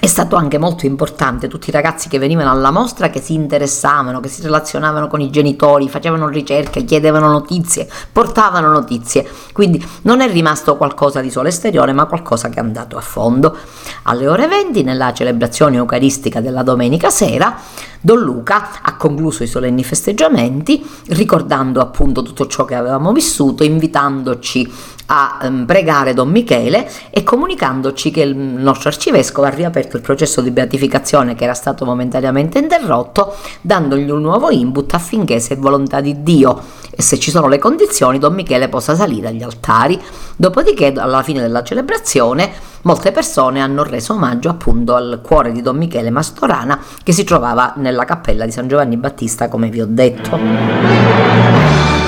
è 0.00 0.06
stato 0.06 0.36
anche 0.36 0.58
molto 0.58 0.86
importante 0.86 1.48
tutti 1.48 1.70
i 1.70 1.72
ragazzi 1.72 2.08
che 2.08 2.18
venivano 2.18 2.50
alla 2.50 2.70
mostra 2.70 3.10
che 3.10 3.20
si 3.20 3.34
interessavano, 3.34 4.20
che 4.20 4.28
si 4.28 4.42
relazionavano 4.42 5.08
con 5.08 5.20
i 5.20 5.30
genitori, 5.30 5.88
facevano 5.88 6.28
ricerche, 6.28 6.84
chiedevano 6.84 7.28
notizie, 7.28 7.88
portavano 8.12 8.68
notizie. 8.68 9.28
Quindi 9.52 9.84
non 10.02 10.20
è 10.20 10.30
rimasto 10.30 10.76
qualcosa 10.76 11.20
di 11.20 11.30
solo 11.30 11.48
esteriore, 11.48 11.92
ma 11.92 12.06
qualcosa 12.06 12.48
che 12.48 12.60
è 12.60 12.62
andato 12.62 12.96
a 12.96 13.00
fondo. 13.00 13.56
Alle 14.04 14.28
ore 14.28 14.46
20, 14.46 14.84
nella 14.84 15.12
celebrazione 15.12 15.78
eucaristica 15.78 16.40
della 16.40 16.62
domenica 16.62 17.10
sera, 17.10 17.56
Don 18.00 18.20
Luca 18.20 18.80
ha 18.82 18.96
concluso 18.96 19.42
i 19.42 19.46
solenni 19.46 19.82
festeggiamenti, 19.82 20.84
ricordando 21.08 21.80
appunto 21.80 22.22
tutto 22.22 22.46
ciò 22.46 22.64
che 22.64 22.74
avevamo 22.74 23.12
vissuto, 23.12 23.64
invitandoci 23.64 24.70
a 25.06 25.38
um, 25.42 25.64
pregare 25.64 26.14
Don 26.14 26.28
Michele 26.28 26.88
e 27.10 27.22
comunicandoci 27.22 28.10
che 28.10 28.22
il 28.22 28.36
nostro 28.36 28.90
arcivescovo 28.90 29.46
ha 29.46 29.50
riaperto 29.50 29.96
il 29.96 30.02
processo 30.02 30.40
di 30.40 30.50
beatificazione 30.50 31.34
che 31.34 31.44
era 31.44 31.54
stato 31.54 31.84
momentaneamente 31.84 32.58
interrotto, 32.58 33.34
dandogli 33.60 34.10
un 34.10 34.20
nuovo 34.20 34.50
input 34.50 34.92
affinché 34.94 35.40
se 35.40 35.56
volontà 35.56 36.00
di 36.00 36.22
Dio 36.22 36.60
e 36.98 37.02
se 37.02 37.20
ci 37.20 37.30
sono 37.30 37.46
le 37.46 37.58
condizioni 37.58 38.18
Don 38.18 38.34
Michele 38.34 38.68
possa 38.68 38.96
salire 38.96 39.28
agli 39.28 39.44
altari. 39.44 40.02
Dopodiché 40.34 40.92
alla 40.96 41.22
fine 41.22 41.40
della 41.40 41.62
celebrazione 41.62 42.50
molte 42.82 43.12
persone 43.12 43.60
hanno 43.60 43.84
reso 43.84 44.14
omaggio 44.14 44.48
appunto 44.48 44.96
al 44.96 45.20
cuore 45.22 45.52
di 45.52 45.62
Don 45.62 45.76
Michele 45.76 46.10
Mastorana 46.10 46.82
che 47.04 47.12
si 47.12 47.22
trovava 47.22 47.74
nella 47.76 48.04
cappella 48.04 48.44
di 48.44 48.50
San 48.50 48.66
Giovanni 48.66 48.96
Battista 48.96 49.46
come 49.46 49.68
vi 49.68 49.80
ho 49.80 49.86
detto. 49.88 52.07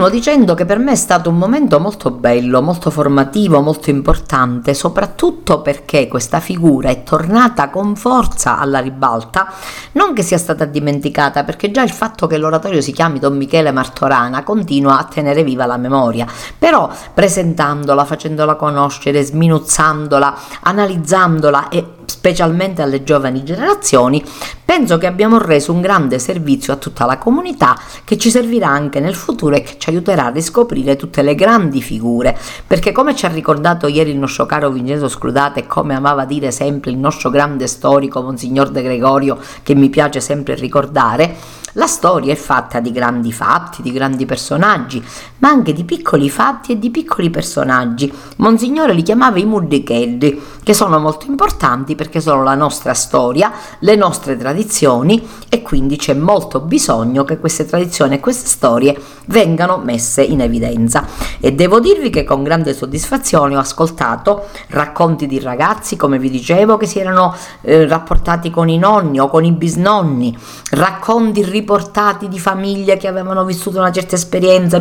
Continuo 0.00 0.08
dicendo 0.08 0.54
che 0.54 0.64
per 0.64 0.78
me 0.78 0.92
è 0.92 0.96
stato 0.96 1.28
un 1.28 1.36
momento 1.36 1.78
molto 1.78 2.10
bello, 2.10 2.62
molto 2.62 2.90
formativo, 2.90 3.60
molto 3.60 3.90
importante, 3.90 4.72
soprattutto 4.72 5.60
perché 5.60 6.08
questa 6.08 6.40
figura 6.40 6.88
è 6.88 7.02
tornata 7.02 7.68
con 7.68 7.94
forza 7.96 8.58
alla 8.58 8.78
ribalta, 8.78 9.52
non 9.92 10.14
che 10.14 10.22
sia 10.22 10.38
stata 10.38 10.64
dimenticata, 10.64 11.44
perché 11.44 11.70
già 11.70 11.82
il 11.82 11.90
fatto 11.90 12.26
che 12.26 12.36
l'oratorio 12.36 12.80
si 12.80 12.92
chiami 12.92 13.18
Don 13.18 13.36
Michele 13.36 13.70
Martorana 13.70 14.42
continua 14.42 14.98
a 14.98 15.04
tenere 15.04 15.42
viva 15.42 15.66
la 15.66 15.76
memoria, 15.76 16.26
però 16.58 16.90
presentandola, 17.12 18.04
facendola 18.04 18.54
conoscere, 18.54 19.22
sminuzzandola, 19.22 20.38
analizzandola 20.62 21.68
e 21.68 21.84
specialmente 22.10 22.82
alle 22.82 23.04
giovani 23.04 23.44
generazioni, 23.44 24.22
penso 24.64 24.98
che 24.98 25.06
abbiamo 25.06 25.38
reso 25.38 25.72
un 25.72 25.80
grande 25.80 26.18
servizio 26.18 26.72
a 26.72 26.76
tutta 26.76 27.06
la 27.06 27.18
comunità 27.18 27.78
che 28.04 28.18
ci 28.18 28.30
servirà 28.30 28.68
anche 28.68 29.00
nel 29.00 29.14
futuro 29.14 29.54
e 29.54 29.62
che 29.62 29.76
ci 29.78 29.90
aiuterà 29.90 30.26
a 30.26 30.30
riscoprire 30.30 30.96
tutte 30.96 31.22
le 31.22 31.34
grandi 31.34 31.80
figure, 31.80 32.36
perché 32.66 32.92
come 32.92 33.14
ci 33.14 33.26
ha 33.26 33.28
ricordato 33.28 33.86
ieri 33.86 34.10
il 34.10 34.18
nostro 34.18 34.44
caro 34.44 34.70
Vincenzo 34.70 35.08
Scrudate 35.08 35.60
e 35.60 35.66
come 35.66 35.94
amava 35.94 36.24
dire 36.24 36.50
sempre 36.50 36.90
il 36.90 36.98
nostro 36.98 37.30
grande 37.30 37.66
storico 37.66 38.20
Monsignor 38.20 38.70
De 38.70 38.82
Gregorio, 38.82 39.38
che 39.62 39.74
mi 39.80 39.88
piace 39.88 40.20
sempre 40.20 40.54
ricordare, 40.54 41.34
la 41.74 41.86
storia 41.86 42.32
è 42.32 42.36
fatta 42.36 42.80
di 42.80 42.90
grandi 42.92 43.32
fatti, 43.32 43.82
di 43.82 43.92
grandi 43.92 44.26
personaggi, 44.26 45.02
ma 45.38 45.48
anche 45.48 45.72
di 45.72 45.84
piccoli 45.84 46.28
fatti 46.28 46.72
e 46.72 46.78
di 46.78 46.90
piccoli 46.90 47.30
personaggi. 47.30 48.12
Monsignore 48.36 48.92
li 48.92 49.02
chiamava 49.02 49.38
i 49.38 49.44
murdichelli, 49.44 50.40
che 50.62 50.74
sono 50.74 50.98
molto 50.98 51.26
importanti 51.26 51.94
perché 51.94 52.20
sono 52.20 52.42
la 52.42 52.54
nostra 52.54 52.94
storia, 52.94 53.52
le 53.80 53.96
nostre 53.96 54.36
tradizioni 54.36 55.26
e 55.48 55.62
quindi 55.62 55.96
c'è 55.96 56.14
molto 56.14 56.60
bisogno 56.60 57.24
che 57.24 57.38
queste 57.38 57.64
tradizioni 57.64 58.14
e 58.14 58.20
queste 58.20 58.46
storie 58.46 58.96
vengano 59.26 59.78
messe 59.78 60.22
in 60.22 60.40
evidenza. 60.40 61.06
E 61.40 61.52
devo 61.52 61.80
dirvi 61.80 62.10
che 62.10 62.24
con 62.24 62.42
grande 62.42 62.74
soddisfazione 62.74 63.56
ho 63.56 63.60
ascoltato 63.60 64.46
racconti 64.68 65.26
di 65.26 65.40
ragazzi, 65.40 65.96
come 65.96 66.18
vi 66.18 66.30
dicevo, 66.30 66.76
che 66.76 66.86
si 66.86 66.98
erano 66.98 67.34
eh, 67.62 67.86
rapportati 67.86 68.50
con 68.50 68.68
i 68.68 68.78
nonni 68.78 69.18
o 69.18 69.28
con 69.28 69.44
i 69.44 69.52
bisnonni, 69.52 70.36
racconti 70.72 71.42
riportati 71.60 72.28
di 72.28 72.38
famiglie 72.38 72.96
che 72.96 73.06
avevano 73.06 73.44
vissuto 73.44 73.78
una 73.78 73.92
certa 73.92 74.16
esperienza 74.16 74.76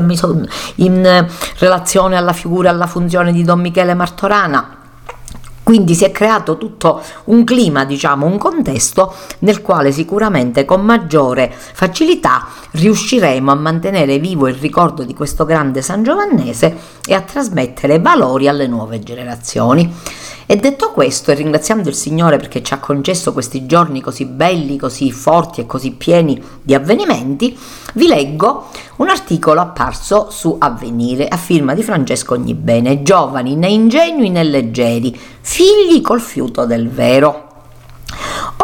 in, 0.75 1.27
relazione 1.59 2.17
alla 2.17 2.33
figura, 2.33 2.69
alla 2.69 2.87
funzione 2.87 3.31
di 3.31 3.43
Don 3.43 3.59
Michele 3.59 3.93
Martorana 3.93 4.77
quindi 5.69 5.93
si 5.93 6.03
è 6.03 6.09
creato 6.09 6.57
tutto 6.57 6.99
un 7.25 7.43
clima, 7.43 7.85
diciamo, 7.85 8.25
un 8.25 8.39
contesto 8.39 9.13
nel 9.41 9.61
quale 9.61 9.91
sicuramente 9.91 10.65
con 10.65 10.81
maggiore 10.81 11.53
facilità 11.53 12.47
riusciremo 12.71 13.51
a 13.51 13.53
mantenere 13.53 14.17
vivo 14.17 14.47
il 14.47 14.55
ricordo 14.55 15.03
di 15.03 15.13
questo 15.13 15.45
grande 15.45 15.83
San 15.83 16.01
Giovannese 16.01 16.75
e 17.05 17.13
a 17.13 17.21
trasmettere 17.21 17.99
valori 17.99 18.47
alle 18.47 18.65
nuove 18.65 19.03
generazioni. 19.03 19.93
E 20.51 20.55
detto 20.55 20.89
questo, 20.89 21.29
e 21.29 21.35
ringraziando 21.35 21.89
il 21.89 21.93
Signore 21.93 22.38
perché 22.38 22.63
ci 22.63 22.73
ha 22.73 22.79
concesso 22.79 23.33
questi 23.33 23.67
giorni 23.67 24.01
così 24.01 24.25
belli, 24.25 24.77
così 24.77 25.12
forti 25.12 25.62
e 25.62 25.67
così 25.67 25.91
pieni 25.91 26.41
di 26.63 26.73
avvenimenti, 26.73 27.55
vi 27.93 28.07
leggo 28.07 28.65
un 28.95 29.09
articolo 29.09 29.62
apparso 29.62 30.31
su 30.31 30.55
Avvenire 30.57 31.27
a 31.27 31.38
firma 31.38 31.75
di 31.75 31.83
Francesco 31.83 32.33
Ognibene, 32.33 33.03
giovani 33.03 33.55
né 33.55 33.67
ingenui 33.67 34.31
né 34.31 34.43
leggeri, 34.43 35.15
figli 35.39 36.01
col 36.01 36.19
fiuto 36.19 36.65
del 36.65 36.89
vero. 36.89 37.48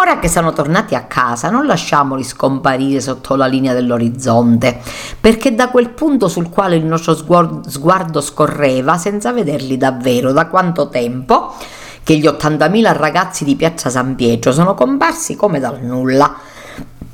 Ora 0.07 0.19
che 0.19 0.29
sono 0.29 0.53
tornati 0.53 0.93
a 0.93 1.05
casa, 1.05 1.49
non 1.49 1.65
lasciamoli 1.65 2.23
scomparire 2.23 3.01
sotto 3.01 3.35
la 3.35 3.47
linea 3.47 3.73
dell'orizzonte, 3.73 4.79
perché 5.19 5.55
da 5.55 5.69
quel 5.69 5.89
punto 5.89 6.27
sul 6.27 6.51
quale 6.51 6.75
il 6.75 6.85
nostro 6.85 7.15
sguardo 7.15 8.21
scorreva, 8.21 8.99
senza 8.99 9.33
vederli 9.33 9.77
davvero, 9.77 10.31
da 10.31 10.45
quanto 10.45 10.89
tempo, 10.89 11.55
che 12.03 12.17
gli 12.17 12.27
80.000 12.27 12.95
ragazzi 12.95 13.45
di 13.45 13.55
Piazza 13.55 13.89
San 13.89 14.13
Pietro 14.13 14.51
sono 14.51 14.75
comparsi 14.75 15.35
come 15.35 15.59
dal 15.59 15.81
nulla. 15.81 16.35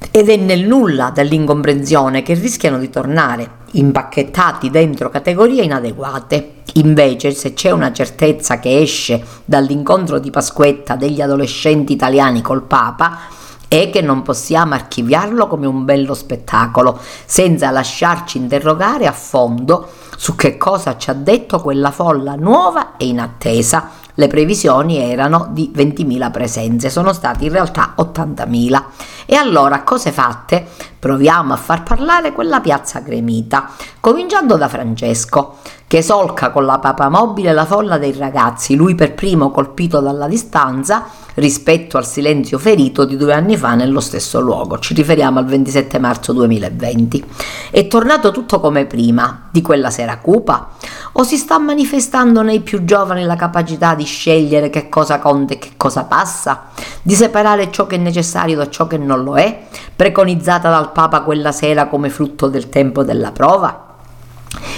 Ed 0.09 0.29
è 0.29 0.35
nel 0.35 0.65
nulla 0.65 1.11
dell'incomprensione 1.13 2.23
che 2.23 2.33
rischiano 2.33 2.79
di 2.79 2.89
tornare 2.89 3.59
impacchettati 3.71 4.69
dentro 4.69 5.09
categorie 5.09 5.63
inadeguate. 5.63 6.55
Invece, 6.73 7.31
se 7.31 7.53
c'è 7.53 7.71
una 7.71 7.91
certezza 7.93 8.59
che 8.59 8.79
esce 8.79 9.23
dall'incontro 9.45 10.19
di 10.19 10.29
Pasquetta 10.29 10.95
degli 10.95 11.21
adolescenti 11.21 11.93
italiani 11.93 12.41
col 12.41 12.63
Papa, 12.63 13.19
è 13.67 13.89
che 13.89 14.01
non 14.01 14.21
possiamo 14.21 14.73
archiviarlo 14.73 15.47
come 15.47 15.65
un 15.65 15.85
bello 15.85 16.13
spettacolo, 16.13 16.99
senza 17.25 17.71
lasciarci 17.71 18.37
interrogare 18.37 19.07
a 19.07 19.13
fondo 19.13 19.87
su 20.17 20.35
che 20.35 20.57
cosa 20.57 20.97
ci 20.97 21.09
ha 21.09 21.13
detto 21.13 21.61
quella 21.61 21.89
folla 21.89 22.35
nuova 22.35 22.97
e 22.97 23.07
inattesa 23.07 23.91
le 24.15 24.27
previsioni 24.27 24.97
erano 24.97 25.47
di 25.51 25.71
20.000 25.75 26.31
presenze, 26.31 26.89
sono 26.89 27.13
stati 27.13 27.45
in 27.45 27.51
realtà 27.51 27.95
80.000. 27.97 28.83
E 29.25 29.35
allora, 29.35 29.83
cose 29.83 30.11
fatte? 30.11 30.65
Proviamo 30.99 31.53
a 31.53 31.57
far 31.57 31.83
parlare 31.83 32.31
quella 32.31 32.59
piazza 32.59 32.99
gremita, 32.99 33.69
cominciando 33.99 34.57
da 34.57 34.67
Francesco, 34.67 35.57
che 35.91 36.01
solca 36.01 36.51
con 36.51 36.63
la 36.63 36.79
papa 36.79 37.09
mobile 37.09 37.51
la 37.51 37.65
folla 37.65 37.97
dei 37.97 38.13
ragazzi, 38.13 38.77
lui 38.77 38.95
per 38.95 39.13
primo 39.13 39.51
colpito 39.51 39.99
dalla 39.99 40.25
distanza 40.25 41.03
rispetto 41.33 41.97
al 41.97 42.05
silenzio 42.05 42.57
ferito 42.57 43.03
di 43.03 43.17
due 43.17 43.33
anni 43.33 43.57
fa 43.57 43.73
nello 43.75 43.99
stesso 43.99 44.39
luogo. 44.39 44.79
Ci 44.79 44.93
riferiamo 44.93 45.39
al 45.39 45.45
27 45.47 45.99
marzo 45.99 46.31
2020. 46.31 47.25
È 47.71 47.87
tornato 47.87 48.31
tutto 48.31 48.61
come 48.61 48.85
prima, 48.85 49.49
di 49.51 49.61
quella 49.61 49.89
sera 49.89 50.19
cupa? 50.19 50.69
O 51.11 51.23
si 51.23 51.35
sta 51.35 51.59
manifestando 51.59 52.41
nei 52.41 52.61
più 52.61 52.85
giovani 52.85 53.23
la 53.23 53.35
capacità 53.35 53.93
di 53.93 54.05
scegliere 54.05 54.69
che 54.69 54.87
cosa 54.87 55.19
conta 55.19 55.55
e 55.55 55.59
che 55.59 55.71
cosa 55.75 56.05
passa? 56.05 56.67
Di 57.01 57.15
separare 57.15 57.69
ciò 57.69 57.85
che 57.85 57.97
è 57.97 57.99
necessario 57.99 58.55
da 58.55 58.69
ciò 58.69 58.87
che 58.87 58.97
non 58.97 59.25
lo 59.25 59.35
è? 59.35 59.67
Preconizzata 59.93 60.69
dal 60.69 60.93
Papa 60.93 61.19
quella 61.23 61.51
sera 61.51 61.87
come 61.87 62.09
frutto 62.09 62.47
del 62.47 62.69
tempo 62.69 63.03
della 63.03 63.33
prova? 63.33 63.89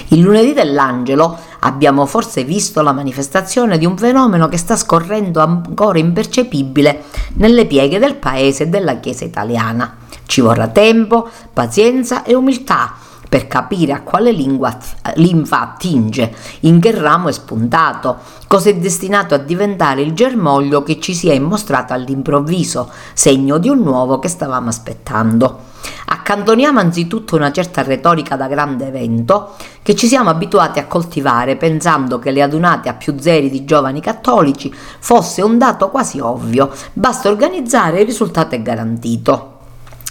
Il 0.09 0.19
lunedì 0.19 0.53
dell'angelo 0.53 1.38
abbiamo 1.59 2.05
forse 2.05 2.43
visto 2.43 2.81
la 2.81 2.91
manifestazione 2.91 3.77
di 3.77 3.86
un 3.86 3.97
fenomeno 3.97 4.47
che 4.47 4.57
sta 4.57 4.75
scorrendo 4.75 5.39
ancora 5.39 5.97
impercepibile 5.97 7.03
nelle 7.36 7.65
pieghe 7.65 7.99
del 7.99 8.15
paese 8.15 8.63
e 8.63 8.67
della 8.67 8.99
Chiesa 8.99 9.25
italiana. 9.25 9.97
Ci 10.25 10.41
vorrà 10.41 10.67
tempo, 10.67 11.27
pazienza 11.51 12.23
e 12.23 12.36
umiltà 12.36 12.93
per 13.34 13.48
capire 13.48 13.93
a 13.93 14.02
quale 14.04 14.32
lingua, 14.32 14.78
linfa 15.15 15.60
attinge, 15.60 16.36
in 16.60 16.80
che 16.80 16.91
ramo 16.91 17.30
è 17.30 17.32
spuntato, 17.32 18.17
cosa 18.46 18.69
è 18.69 18.76
destinato 18.76 19.34
a 19.34 19.39
diventare 19.39 20.04
il 20.04 20.13
germoglio 20.13 20.84
che 20.84 21.00
ci 21.00 21.15
si 21.15 21.30
è 21.30 21.39
mostrato 21.39 21.93
all'improvviso, 21.93 22.91
segno 23.15 23.58
di 23.58 23.69
un 23.69 23.80
nuovo 23.80 24.19
che 24.19 24.28
stavamo 24.28 24.69
aspettando. 24.69 25.62
Accantoniamo 26.06 26.80
anzitutto 26.80 27.36
una 27.36 27.52
certa 27.52 27.82
retorica 27.82 28.36
da 28.36 28.46
grande 28.46 28.86
evento 28.86 29.56
che 29.82 29.96
ci 29.96 30.06
siamo 30.06 30.30
abituati 30.30 30.78
a 30.78 30.86
coltivare 30.86 31.56
pensando 31.56 32.19
che 32.19 32.30
le 32.30 32.43
adunate 32.43 32.88
a 32.88 32.93
più 32.93 33.17
zeri 33.17 33.50
di 33.50 33.65
giovani 33.65 34.00
cattolici 34.00 34.72
fosse 35.00 35.41
un 35.41 35.58
dato 35.58 35.89
quasi 35.89 36.19
ovvio, 36.19 36.72
basta 36.93 37.30
organizzare 37.30 37.98
e 37.98 38.02
il 38.02 38.06
risultato 38.06 38.54
è 38.54 38.62
garantito. 38.62 39.52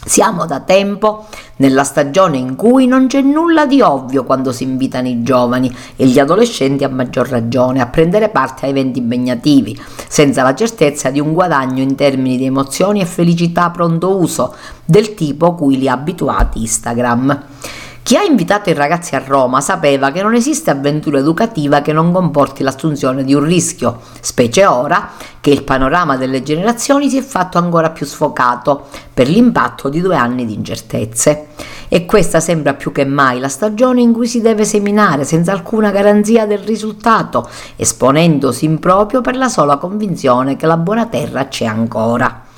Siamo 0.05 0.47
da 0.47 0.59
tempo 0.59 1.27
nella 1.57 1.85
stagione 1.85 2.37
in 2.37 2.57
cui 2.57 2.89
non 2.89 3.07
c'è 3.07 3.21
nulla 3.21 3.67
di 3.67 3.81
ovvio 3.81 4.25
quando 4.25 4.51
si 4.51 4.65
invitano 4.65 5.07
i 5.07 5.23
giovani 5.23 5.73
e 5.95 6.07
gli 6.07 6.19
adolescenti 6.19 6.83
a 6.83 6.89
maggior 6.89 7.29
ragione 7.29 7.81
a 7.81 7.87
prendere 7.87 8.29
parte 8.29 8.67
a 8.67 8.69
eventi 8.69 8.99
impegnativi, 8.99 9.81
senza 10.09 10.43
la 10.43 10.57
certezza 10.57 11.11
di 11.11 11.21
un 11.21 11.33
guadagno 11.33 11.83
in 11.83 11.95
termini 11.95 12.37
di 12.37 12.47
emozioni 12.47 13.01
e 13.01 13.07
felicità 13.07 13.71
pronto 13.71 14.17
uso, 14.17 14.57
del 14.85 15.15
tipo 15.15 15.55
cui 15.55 15.79
li 15.79 15.89
ha 15.89 15.93
abituati 15.93 16.61
Instagram. 16.61 17.45
Chi 18.03 18.17
ha 18.17 18.23
invitato 18.25 18.69
i 18.69 18.75
ragazzi 18.75 19.15
a 19.15 19.23
Roma 19.25 19.61
sapeva 19.61 20.11
che 20.11 20.23
non 20.23 20.35
esiste 20.35 20.73
avventura 20.73 21.19
educativa 21.19 21.83
che 21.83 21.93
non 21.93 22.11
comporti 22.11 22.65
l'assunzione 22.65 23.23
di 23.23 23.33
un 23.33 23.45
rischio, 23.45 24.01
specie 24.21 24.67
ora 24.67 25.11
che 25.41 25.51
il 25.51 25.63
panorama 25.63 26.17
delle 26.17 26.43
generazioni 26.43 27.09
si 27.09 27.17
è 27.17 27.23
fatto 27.23 27.59
ancora 27.59 27.91
più 27.91 28.05
sfocato 28.05 28.89
per 29.15 29.29
l'impatto 29.29 29.89
di 29.89 30.01
due 30.01 30.17
anni 30.17 30.45
di 30.45 30.55
incertezze. 30.55 31.47
E 31.87 32.05
questa 32.05 32.41
sembra 32.41 32.75
più 32.75 32.91
che 32.91 33.05
mai 33.05 33.39
la 33.39 33.49
stagione 33.49 34.01
in 34.01 34.13
cui 34.13 34.27
si 34.27 34.41
deve 34.41 34.65
seminare 34.65 35.25
senza 35.25 35.53
alcuna 35.53 35.93
garanzia 35.93 36.45
del 36.45 36.59
risultato, 36.59 37.49
esponendosi 37.77 38.65
in 38.65 38.81
proprio 38.81 39.21
per 39.21 39.37
la 39.37 39.49
sola 39.49 39.77
convinzione 39.77 40.57
che 40.57 40.67
la 40.67 40.77
buona 40.77 41.07
terra 41.07 41.47
c'è 41.47 41.67
ancora. 41.67 42.51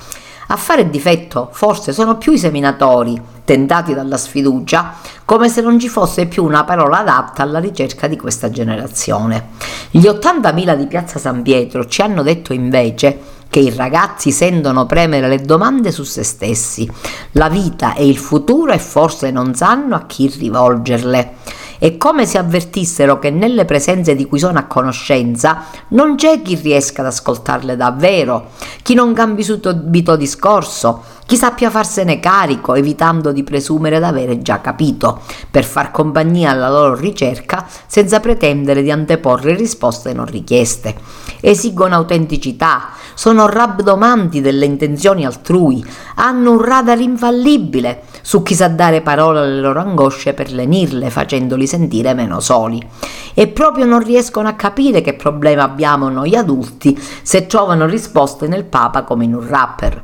A 0.47 0.57
fare 0.57 0.89
difetto 0.89 1.49
forse 1.51 1.91
sono 1.91 2.17
più 2.17 2.31
i 2.31 2.37
seminatori, 2.37 3.19
tentati 3.43 3.93
dalla 3.93 4.17
sfiducia, 4.17 4.93
come 5.25 5.49
se 5.49 5.61
non 5.61 5.79
ci 5.79 5.87
fosse 5.87 6.27
più 6.27 6.43
una 6.43 6.63
parola 6.63 6.99
adatta 6.99 7.41
alla 7.41 7.59
ricerca 7.59 8.07
di 8.07 8.15
questa 8.15 8.49
generazione. 8.49 9.49
Gli 9.89 10.05
80.000 10.05 10.75
di 10.75 10.87
Piazza 10.87 11.17
San 11.17 11.41
Pietro 11.41 11.87
ci 11.87 12.01
hanno 12.01 12.21
detto 12.21 12.53
invece 12.53 13.33
che 13.49 13.59
i 13.59 13.73
ragazzi 13.73 14.31
sentono 14.31 14.85
premere 14.85 15.27
le 15.27 15.39
domande 15.39 15.91
su 15.91 16.03
se 16.03 16.23
stessi, 16.23 16.89
la 17.31 17.49
vita 17.49 17.93
e 17.93 18.05
il 18.05 18.17
futuro 18.17 18.71
e 18.71 18.79
forse 18.79 19.31
non 19.31 19.55
sanno 19.55 19.95
a 19.95 20.05
chi 20.05 20.27
rivolgerle. 20.27 21.35
È 21.77 21.97
come 21.97 22.25
se 22.25 22.37
avvertissero 22.37 23.19
che 23.19 23.29
nelle 23.29 23.65
presenze 23.65 24.15
di 24.15 24.25
cui 24.25 24.39
sono 24.39 24.59
a 24.59 24.63
conoscenza 24.63 25.65
non 25.89 26.15
c'è 26.15 26.41
chi 26.41 26.55
riesca 26.55 27.01
ad 27.01 27.07
ascoltarle 27.07 27.75
davvero, 27.75 28.51
chi 28.81 28.93
non 28.93 29.13
cambi 29.13 29.43
subito 29.43 30.15
discorso, 30.15 31.03
chi 31.25 31.37
sappia 31.37 31.71
farsene 31.71 32.19
carico, 32.19 32.75
evitando 32.75 33.31
di 33.31 33.43
presumere 33.43 33.99
d'avere 33.99 34.41
già 34.41 34.61
capito, 34.61 35.21
per 35.49 35.63
far 35.63 35.89
compagnia 35.89 36.51
alla 36.51 36.69
loro 36.69 36.95
ricerca 36.95 37.65
senza 37.87 38.19
pretendere 38.19 38.83
di 38.83 38.91
anteporre 38.91 39.55
risposte 39.55 40.13
non 40.13 40.25
richieste. 40.25 40.95
Esigono 41.41 41.95
autenticità, 41.95 42.89
sono 43.15 43.47
rabdomanti 43.47 44.41
delle 44.41 44.65
intenzioni 44.65 45.25
altrui, 45.25 45.83
hanno 46.15 46.51
un 46.51 46.61
radar 46.61 46.99
infallibile 46.99 48.03
su 48.21 48.43
chi 48.43 48.53
sa 48.53 48.67
dare 48.67 49.01
parola 49.01 49.41
alle 49.41 49.59
loro 49.59 49.79
angosce 49.79 50.33
per 50.33 50.51
lenirle, 50.51 51.09
facendoli 51.09 51.65
sentire 51.65 52.13
meno 52.13 52.39
soli. 52.39 52.85
E 53.33 53.47
proprio 53.47 53.85
non 53.85 54.03
riescono 54.03 54.47
a 54.47 54.53
capire 54.53 55.01
che 55.01 55.15
problema 55.15 55.63
abbiamo 55.63 56.09
noi 56.09 56.35
adulti 56.35 56.99
se 57.21 57.47
trovano 57.47 57.85
risposte 57.85 58.47
nel 58.47 58.65
Papa 58.65 59.03
come 59.03 59.25
in 59.25 59.33
un 59.33 59.47
rapper. 59.47 60.03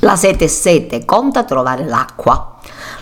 La 0.00 0.16
sete 0.16 0.44
è 0.44 0.48
sete, 0.48 1.04
conta 1.04 1.44
trovare 1.44 1.84
l'acqua. 1.86 2.55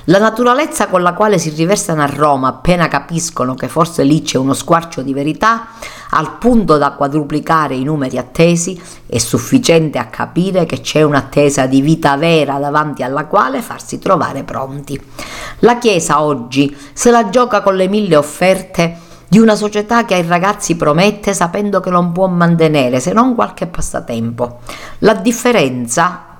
La 0.09 0.19
naturalezza 0.19 0.89
con 0.89 1.03
la 1.03 1.15
quale 1.15 1.39
si 1.39 1.49
riversano 1.51 2.03
a 2.03 2.07
Roma 2.07 2.49
appena 2.49 2.89
capiscono 2.89 3.55
che 3.55 3.69
forse 3.69 4.03
lì 4.03 4.21
c'è 4.21 4.37
uno 4.37 4.53
squarcio 4.53 5.01
di 5.01 5.15
verità, 5.15 5.69
al 6.11 6.37
punto 6.37 6.77
da 6.77 6.93
quadruplicare 6.93 7.75
i 7.75 7.85
numeri 7.85 8.19
attesi, 8.19 8.81
è 9.07 9.19
sufficiente 9.19 9.99
a 9.99 10.07
capire 10.07 10.67
che 10.67 10.81
c'è 10.81 11.03
un'attesa 11.03 11.67
di 11.67 11.81
vita 11.81 12.17
vera 12.17 12.59
davanti 12.59 13.03
alla 13.03 13.25
quale 13.25 13.63
farsi 13.63 13.99
trovare 13.99 14.45
pronti. 14.45 15.01
La 15.61 15.79
Chiesa 15.79 16.23
oggi 16.23 16.77
se 16.93 17.11
la 17.11 17.31
gioca 17.31 17.63
con 17.63 17.75
le 17.75 17.89
mille 17.89 18.17
offerte 18.17 18.99
di 19.27 19.39
una 19.39 19.57
società 19.57 20.05
che 20.05 20.15
ai 20.15 20.27
ragazzi 20.27 20.77
promette 20.77 21.33
sapendo 21.33 21.81
che 21.81 21.91
non 21.91 22.13
può 22.13 22.29
mantenere 22.29 23.01
se 23.01 23.13
non 23.13 23.35
qualche 23.35 23.67
passatempo. 23.67 24.61
La 24.99 25.15
differenza 25.15 26.34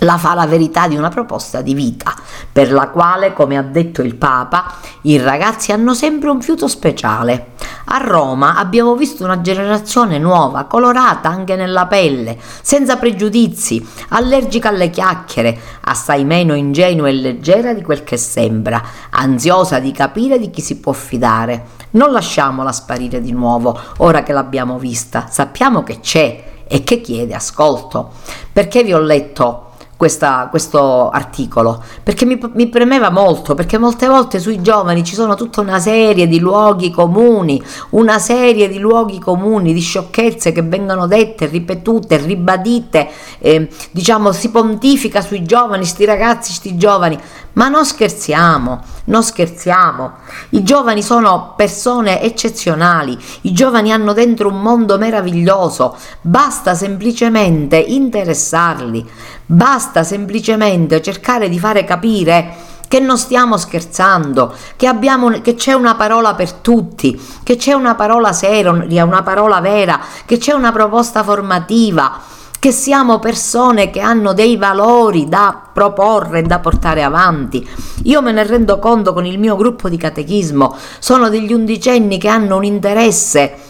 la 0.00 0.16
fa 0.16 0.34
la 0.34 0.46
verità 0.46 0.86
di 0.88 0.96
una 0.96 1.08
proposta 1.08 1.62
di 1.62 1.74
vita, 1.74 2.14
per 2.50 2.72
la 2.72 2.88
quale, 2.88 3.32
come 3.32 3.56
ha 3.56 3.62
detto 3.62 4.02
il 4.02 4.14
Papa, 4.14 4.74
i 5.02 5.18
ragazzi 5.18 5.72
hanno 5.72 5.94
sempre 5.94 6.30
un 6.30 6.40
fiuto 6.40 6.68
speciale. 6.68 7.52
A 7.92 7.98
Roma 7.98 8.56
abbiamo 8.56 8.94
visto 8.94 9.24
una 9.24 9.40
generazione 9.40 10.18
nuova, 10.18 10.64
colorata 10.64 11.28
anche 11.28 11.56
nella 11.56 11.86
pelle, 11.86 12.38
senza 12.62 12.96
pregiudizi, 12.96 13.86
allergica 14.10 14.68
alle 14.68 14.90
chiacchiere, 14.90 15.58
assai 15.82 16.24
meno 16.24 16.54
ingenua 16.54 17.08
e 17.08 17.12
leggera 17.12 17.74
di 17.74 17.82
quel 17.82 18.04
che 18.04 18.16
sembra, 18.16 18.82
ansiosa 19.10 19.80
di 19.80 19.92
capire 19.92 20.38
di 20.38 20.50
chi 20.50 20.60
si 20.60 20.78
può 20.78 20.92
fidare. 20.92 21.78
Non 21.92 22.12
lasciamola 22.12 22.70
sparire 22.70 23.20
di 23.20 23.32
nuovo, 23.32 23.78
ora 23.98 24.22
che 24.22 24.32
l'abbiamo 24.32 24.78
vista, 24.78 25.26
sappiamo 25.28 25.82
che 25.82 25.98
c'è 25.98 26.44
e 26.68 26.84
che 26.84 27.00
chiede 27.00 27.34
ascolto. 27.34 28.12
Perché 28.52 28.84
vi 28.84 28.92
ho 28.92 29.00
letto 29.00 29.69
questa, 30.00 30.46
questo 30.48 31.10
articolo 31.10 31.84
perché 32.02 32.24
mi, 32.24 32.40
mi, 32.54 32.68
premeva 32.68 33.10
molto 33.10 33.54
perché 33.54 33.76
molte 33.76 34.06
volte 34.06 34.38
sui 34.38 34.62
giovani 34.62 35.04
ci 35.04 35.14
sono 35.14 35.34
tutta 35.34 35.60
una 35.60 35.78
serie 35.78 36.26
di 36.26 36.38
luoghi 36.38 36.90
comuni 36.90 37.62
una 37.90 38.18
serie 38.18 38.70
di 38.70 38.78
luoghi 38.78 39.18
comuni 39.18 39.74
di 39.74 39.80
sciocchezze 39.80 40.52
che 40.52 40.62
vengono 40.62 41.06
dette 41.06 41.44
ripetute 41.44 42.16
ribadite 42.16 43.10
eh, 43.40 43.68
diciamo 43.90 44.32
si 44.32 44.50
pontifica 44.50 45.20
sui 45.20 45.42
giovani 45.42 45.84
sti 45.84 46.06
ragazzi 46.06 46.54
sti 46.54 46.78
giovani 46.78 47.18
ma 47.54 47.68
non 47.68 47.84
scherziamo, 47.84 48.80
non 49.04 49.22
scherziamo. 49.22 50.12
I 50.50 50.62
giovani 50.62 51.02
sono 51.02 51.54
persone 51.56 52.22
eccezionali, 52.22 53.18
i 53.42 53.52
giovani 53.52 53.92
hanno 53.92 54.12
dentro 54.12 54.48
un 54.48 54.60
mondo 54.60 54.98
meraviglioso, 54.98 55.96
basta 56.20 56.74
semplicemente 56.74 57.76
interessarli, 57.76 59.08
basta 59.46 60.02
semplicemente 60.02 61.02
cercare 61.02 61.48
di 61.48 61.58
fare 61.58 61.84
capire 61.84 62.68
che 62.90 62.98
non 62.98 63.18
stiamo 63.18 63.56
scherzando, 63.56 64.52
che, 64.74 64.88
abbiamo, 64.88 65.30
che 65.42 65.54
c'è 65.54 65.74
una 65.74 65.94
parola 65.94 66.34
per 66.34 66.54
tutti, 66.54 67.20
che 67.44 67.54
c'è 67.54 67.72
una 67.72 67.94
parola 67.94 68.32
seria, 68.32 69.04
una 69.04 69.22
parola 69.22 69.60
vera, 69.60 70.00
che 70.26 70.38
c'è 70.38 70.52
una 70.52 70.72
proposta 70.72 71.22
formativa 71.22 72.29
che 72.60 72.72
siamo 72.72 73.18
persone 73.18 73.88
che 73.88 74.00
hanno 74.00 74.34
dei 74.34 74.58
valori 74.58 75.28
da 75.28 75.60
proporre 75.72 76.40
e 76.40 76.42
da 76.42 76.58
portare 76.58 77.02
avanti. 77.02 77.66
Io 78.04 78.20
me 78.20 78.32
ne 78.32 78.44
rendo 78.44 78.78
conto 78.78 79.14
con 79.14 79.24
il 79.24 79.38
mio 79.38 79.56
gruppo 79.56 79.88
di 79.88 79.96
catechismo, 79.96 80.76
sono 80.98 81.30
degli 81.30 81.54
undicenni 81.54 82.18
che 82.18 82.28
hanno 82.28 82.56
un 82.56 82.64
interesse 82.64 83.68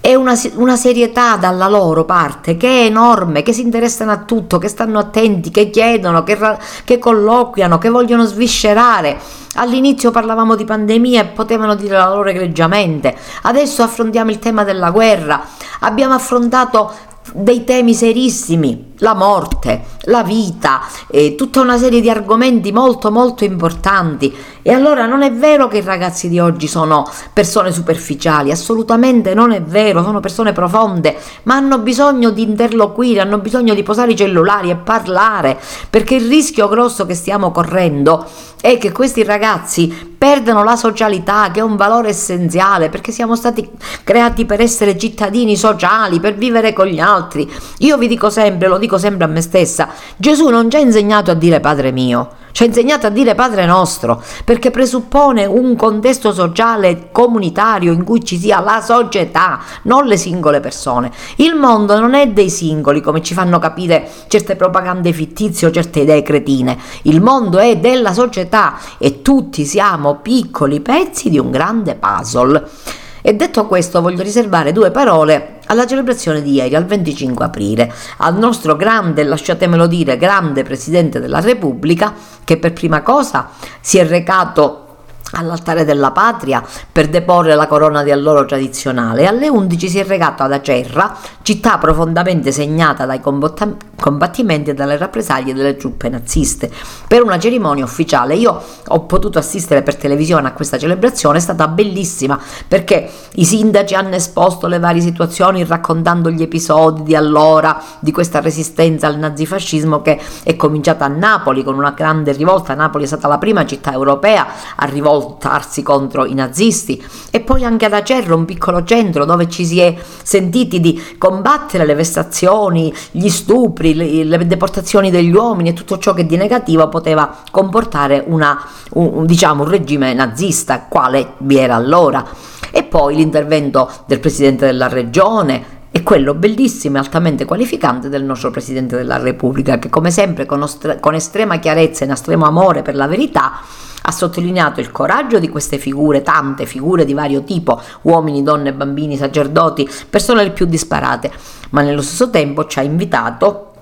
e 0.00 0.14
una, 0.14 0.34
una, 0.54 0.76
serietà 0.76 1.36
dalla 1.36 1.68
loro 1.68 2.04
parte 2.04 2.56
che 2.56 2.68
è 2.68 2.84
enorme, 2.84 3.42
che 3.42 3.52
si 3.52 3.60
interessano 3.60 4.12
a 4.12 4.18
tutto, 4.18 4.56
che 4.56 4.68
stanno 4.68 5.00
attenti, 5.00 5.50
che 5.50 5.68
chiedono, 5.68 6.22
che, 6.22 6.38
che 6.84 6.98
colloquiano, 6.98 7.76
che 7.78 7.90
vogliono 7.90 8.24
sviscerare. 8.24 9.18
All'inizio 9.56 10.10
parlavamo 10.10 10.54
di 10.54 10.64
pandemia 10.64 11.22
e 11.22 11.26
potevano 11.26 11.74
dire 11.74 11.96
la 11.96 12.08
loro 12.08 12.30
egregiamente, 12.30 13.16
adesso 13.42 13.82
affrontiamo 13.82 14.30
il 14.30 14.38
tema 14.38 14.62
della 14.62 14.90
guerra, 14.90 15.44
abbiamo 15.80 16.14
affrontato 16.14 16.92
dei 17.34 17.64
temi 17.64 17.94
serissimi, 17.94 18.85
la 18.98 19.14
morte, 19.14 19.84
la 20.02 20.22
vita, 20.22 20.80
eh, 21.08 21.34
tutta 21.34 21.60
una 21.60 21.78
serie 21.78 22.00
di 22.00 22.08
argomenti 22.08 22.72
molto 22.72 23.10
molto 23.10 23.44
importanti. 23.44 24.34
E 24.62 24.72
allora 24.72 25.06
non 25.06 25.22
è 25.22 25.32
vero 25.32 25.68
che 25.68 25.78
i 25.78 25.82
ragazzi 25.82 26.28
di 26.28 26.38
oggi 26.38 26.66
sono 26.66 27.08
persone 27.32 27.72
superficiali, 27.72 28.50
assolutamente 28.50 29.34
non 29.34 29.52
è 29.52 29.62
vero, 29.62 30.02
sono 30.02 30.20
persone 30.20 30.52
profonde, 30.52 31.16
ma 31.44 31.54
hanno 31.54 31.78
bisogno 31.78 32.30
di 32.30 32.42
interloquire, 32.42 33.20
hanno 33.20 33.38
bisogno 33.38 33.74
di 33.74 33.82
posare 33.82 34.12
i 34.12 34.16
cellulari 34.16 34.70
e 34.70 34.76
parlare, 34.76 35.58
perché 35.88 36.16
il 36.16 36.28
rischio 36.28 36.68
grosso 36.68 37.06
che 37.06 37.14
stiamo 37.14 37.52
correndo 37.52 38.26
è 38.60 38.78
che 38.78 38.90
questi 38.90 39.22
ragazzi 39.22 40.14
perdono 40.18 40.64
la 40.64 40.74
socialità, 40.76 41.50
che 41.52 41.60
è 41.60 41.62
un 41.62 41.76
valore 41.76 42.08
essenziale, 42.08 42.88
perché 42.88 43.12
siamo 43.12 43.36
stati 43.36 43.68
creati 44.02 44.44
per 44.44 44.60
essere 44.60 44.98
cittadini 44.98 45.56
sociali, 45.56 46.18
per 46.18 46.34
vivere 46.34 46.72
con 46.72 46.86
gli 46.86 46.98
altri. 46.98 47.48
Io 47.78 47.96
vi 47.96 48.08
dico 48.08 48.30
sempre, 48.30 48.66
lo 48.66 48.78
dico 48.78 48.85
sempre 48.96 49.24
a 49.24 49.28
me 49.28 49.40
stessa, 49.40 49.88
Gesù 50.16 50.48
non 50.48 50.70
ci 50.70 50.76
ha 50.76 50.80
insegnato 50.80 51.30
a 51.30 51.34
dire 51.34 51.60
Padre 51.60 51.90
mio, 51.90 52.30
ci 52.56 52.62
ha 52.62 52.66
insegnato 52.66 53.06
a 53.06 53.10
dire 53.10 53.34
Padre 53.34 53.66
nostro, 53.66 54.22
perché 54.42 54.70
presuppone 54.70 55.44
un 55.44 55.76
contesto 55.76 56.32
sociale 56.32 57.08
comunitario 57.12 57.92
in 57.92 58.02
cui 58.02 58.24
ci 58.24 58.38
sia 58.38 58.60
la 58.60 58.80
società, 58.80 59.60
non 59.82 60.06
le 60.06 60.16
singole 60.16 60.60
persone. 60.60 61.10
Il 61.36 61.54
mondo 61.54 62.00
non 62.00 62.14
è 62.14 62.28
dei 62.28 62.48
singoli, 62.48 63.02
come 63.02 63.20
ci 63.20 63.34
fanno 63.34 63.58
capire 63.58 64.08
certe 64.28 64.56
propagande 64.56 65.12
fittizie 65.12 65.66
o 65.66 65.70
certe 65.70 66.00
idee 66.00 66.22
cretine. 66.22 66.78
Il 67.02 67.20
mondo 67.20 67.58
è 67.58 67.76
della 67.76 68.14
società 68.14 68.78
e 68.96 69.20
tutti 69.20 69.66
siamo 69.66 70.20
piccoli 70.22 70.80
pezzi 70.80 71.28
di 71.28 71.38
un 71.38 71.50
grande 71.50 71.94
puzzle. 71.96 73.04
E 73.28 73.34
detto 73.34 73.66
questo 73.66 74.00
voglio 74.00 74.22
riservare 74.22 74.70
due 74.70 74.92
parole 74.92 75.58
alla 75.66 75.84
celebrazione 75.84 76.42
di 76.42 76.52
ieri, 76.52 76.76
al 76.76 76.84
25 76.84 77.44
aprile, 77.44 77.92
al 78.18 78.38
nostro 78.38 78.76
grande, 78.76 79.24
lasciatemelo 79.24 79.88
dire, 79.88 80.16
grande 80.16 80.62
Presidente 80.62 81.18
della 81.18 81.40
Repubblica, 81.40 82.14
che 82.44 82.56
per 82.56 82.72
prima 82.72 83.02
cosa 83.02 83.48
si 83.80 83.98
è 83.98 84.06
recato 84.06 84.85
all'altare 85.32 85.84
della 85.84 86.12
patria 86.12 86.62
per 86.90 87.08
deporre 87.08 87.54
la 87.54 87.66
corona 87.66 88.02
di 88.02 88.10
alloro 88.10 88.44
tradizionale 88.44 89.22
e 89.22 89.26
alle 89.26 89.48
11 89.48 89.88
si 89.88 89.98
è 89.98 90.04
recato 90.04 90.42
ad 90.42 90.52
Acerra, 90.52 91.16
città 91.42 91.78
profondamente 91.78 92.52
segnata 92.52 93.06
dai 93.06 93.20
combattimenti 93.20 94.70
e 94.70 94.74
dalle 94.74 94.96
rappresaglie 94.96 95.52
delle 95.52 95.76
truppe 95.76 96.08
naziste, 96.08 96.70
per 97.08 97.22
una 97.22 97.38
cerimonia 97.38 97.84
ufficiale. 97.84 98.34
Io 98.36 98.62
ho 98.86 99.00
potuto 99.00 99.38
assistere 99.38 99.82
per 99.82 99.96
televisione 99.96 100.46
a 100.48 100.52
questa 100.52 100.78
celebrazione, 100.78 101.38
è 101.38 101.40
stata 101.40 101.66
bellissima 101.68 102.38
perché 102.66 103.10
i 103.34 103.44
sindaci 103.44 103.94
hanno 103.94 104.14
esposto 104.14 104.66
le 104.66 104.78
varie 104.78 105.00
situazioni 105.00 105.64
raccontando 105.64 106.30
gli 106.30 106.42
episodi 106.42 107.02
di 107.02 107.16
allora, 107.16 107.82
di 107.98 108.12
questa 108.12 108.40
resistenza 108.40 109.06
al 109.06 109.18
nazifascismo 109.18 110.02
che 110.02 110.20
è 110.44 110.56
cominciata 110.56 111.04
a 111.04 111.08
Napoli 111.08 111.64
con 111.64 111.76
una 111.76 111.90
grande 111.90 112.32
rivolta. 112.32 112.74
Napoli 112.74 113.04
è 113.04 113.06
stata 113.06 113.28
la 113.28 113.38
prima 113.38 113.66
città 113.66 113.92
europea 113.92 114.46
a 114.76 114.84
rivoltare 114.84 115.24
rivoltarsi 115.26 115.82
contro 115.82 116.24
i 116.24 116.34
nazisti 116.34 117.02
e 117.30 117.40
poi 117.40 117.64
anche 117.64 117.86
ad 117.86 117.92
Acerra, 117.92 118.34
un 118.34 118.44
piccolo 118.44 118.84
centro 118.84 119.24
dove 119.24 119.48
ci 119.48 119.66
si 119.66 119.80
è 119.80 119.94
sentiti 120.22 120.80
di 120.80 121.02
combattere 121.18 121.84
le 121.84 121.94
vessazioni, 121.94 122.92
gli 123.10 123.28
stupri, 123.28 123.94
le, 123.94 124.24
le 124.24 124.46
deportazioni 124.46 125.10
degli 125.10 125.34
uomini 125.34 125.70
e 125.70 125.72
tutto 125.72 125.98
ciò 125.98 126.14
che 126.14 126.26
di 126.26 126.36
negativo 126.36 126.88
poteva 126.88 127.36
comportare 127.50 128.22
una, 128.26 128.58
un, 128.90 129.26
diciamo, 129.26 129.64
un 129.64 129.68
regime 129.68 130.14
nazista, 130.14 130.86
quale 130.88 131.32
vi 131.38 131.58
era 131.58 131.74
allora. 131.74 132.24
E 132.70 132.84
poi 132.84 133.16
l'intervento 133.16 133.90
del 134.06 134.20
presidente 134.20 134.66
della 134.66 134.88
regione, 134.88 135.74
e 135.90 136.02
quello 136.02 136.34
bellissimo 136.34 136.96
e 136.96 136.98
altamente 136.98 137.46
qualificante 137.46 138.10
del 138.10 138.22
nostro 138.22 138.50
Presidente 138.50 138.96
della 138.96 139.16
Repubblica, 139.16 139.78
che 139.78 139.88
come 139.88 140.10
sempre 140.10 140.44
con, 140.44 140.60
ostre- 140.60 141.00
con 141.00 141.14
estrema 141.14 141.58
chiarezza 141.58 142.02
e 142.02 142.06
in 142.06 142.12
estremo 142.12 142.44
amore 142.44 142.82
per 142.82 142.94
la 142.94 143.06
verità 143.06 143.60
ha 144.08 144.12
sottolineato 144.12 144.78
il 144.80 144.92
coraggio 144.92 145.40
di 145.40 145.48
queste 145.48 145.78
figure, 145.78 146.22
tante 146.22 146.64
figure 146.64 147.04
di 147.04 147.12
vario 147.12 147.42
tipo, 147.42 147.80
uomini, 148.02 148.44
donne, 148.44 148.72
bambini, 148.72 149.16
sacerdoti, 149.16 149.88
persone 150.08 150.44
le 150.44 150.50
più 150.50 150.66
disparate, 150.66 151.32
ma 151.70 151.82
nello 151.82 152.02
stesso 152.02 152.30
tempo 152.30 152.66
ci 152.66 152.78
ha 152.78 152.82
invitato 152.82 153.72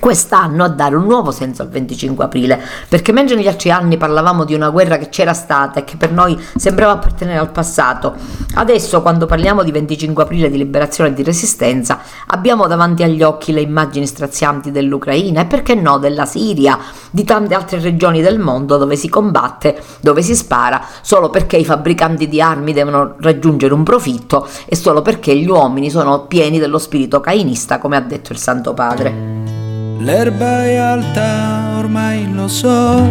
quest'anno 0.00 0.64
a 0.64 0.68
dare 0.68 0.96
un 0.96 1.04
nuovo 1.04 1.30
senso 1.30 1.62
al 1.62 1.68
25 1.68 2.24
aprile, 2.24 2.60
perché 2.88 3.12
mentre 3.12 3.36
negli 3.36 3.46
altri 3.46 3.70
anni 3.70 3.96
parlavamo 3.96 4.44
di 4.44 4.54
una 4.54 4.70
guerra 4.70 4.96
che 4.96 5.10
c'era 5.10 5.34
stata 5.34 5.78
e 5.78 5.84
che 5.84 5.96
per 5.96 6.10
noi 6.10 6.36
sembrava 6.56 6.92
appartenere 6.92 7.38
al 7.38 7.52
passato, 7.52 8.14
adesso 8.54 9.02
quando 9.02 9.26
parliamo 9.26 9.62
di 9.62 9.70
25 9.70 10.24
aprile 10.24 10.50
di 10.50 10.56
liberazione 10.56 11.10
e 11.10 11.12
di 11.12 11.22
resistenza, 11.22 12.00
abbiamo 12.28 12.66
davanti 12.66 13.04
agli 13.04 13.22
occhi 13.22 13.52
le 13.52 13.60
immagini 13.60 14.06
strazianti 14.06 14.72
dell'Ucraina 14.72 15.42
e 15.42 15.44
perché 15.44 15.74
no 15.74 15.98
della 15.98 16.26
Siria, 16.26 16.78
di 17.10 17.22
tante 17.22 17.54
altre 17.54 17.78
regioni 17.78 18.22
del 18.22 18.38
mondo 18.38 18.78
dove 18.78 18.96
si 18.96 19.08
combatte, 19.08 19.80
dove 20.00 20.22
si 20.22 20.34
spara, 20.34 20.82
solo 21.02 21.28
perché 21.28 21.58
i 21.58 21.64
fabbricanti 21.64 22.26
di 22.26 22.40
armi 22.40 22.72
devono 22.72 23.16
raggiungere 23.20 23.74
un 23.74 23.82
profitto 23.82 24.48
e 24.64 24.74
solo 24.74 25.02
perché 25.02 25.36
gli 25.36 25.48
uomini 25.48 25.90
sono 25.90 26.26
pieni 26.26 26.58
dello 26.58 26.78
spirito 26.78 27.20
cainista, 27.20 27.78
come 27.78 27.96
ha 27.96 28.00
detto 28.00 28.32
il 28.32 28.38
Santo 28.38 28.72
Padre. 28.72 29.59
L'erba 30.02 30.64
è 30.64 30.76
alta, 30.76 31.76
ormai 31.76 32.32
lo 32.32 32.48
so. 32.48 33.06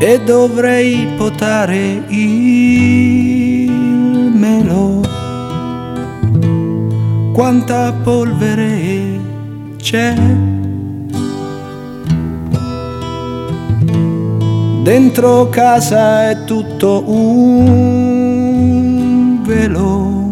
E 0.00 0.20
dovrei 0.24 1.06
potare 1.18 2.02
il 2.08 3.70
melo. 4.34 5.02
Quanta 7.34 7.92
polvere 8.02 9.20
c'è. 9.76 10.14
Dentro 14.82 15.50
casa 15.50 16.30
è 16.30 16.44
tutto 16.44 17.04
un 17.06 18.12
velo. 19.44 20.23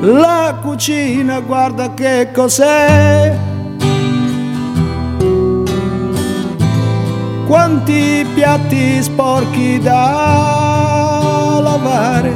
La 0.00 0.58
cucina, 0.62 1.40
guarda 1.40 1.94
che 1.94 2.28
cos'è. 2.32 3.36
Quanti 7.46 8.26
piatti 8.34 9.02
sporchi 9.02 9.80
da 9.80 11.60
lavare. 11.62 12.32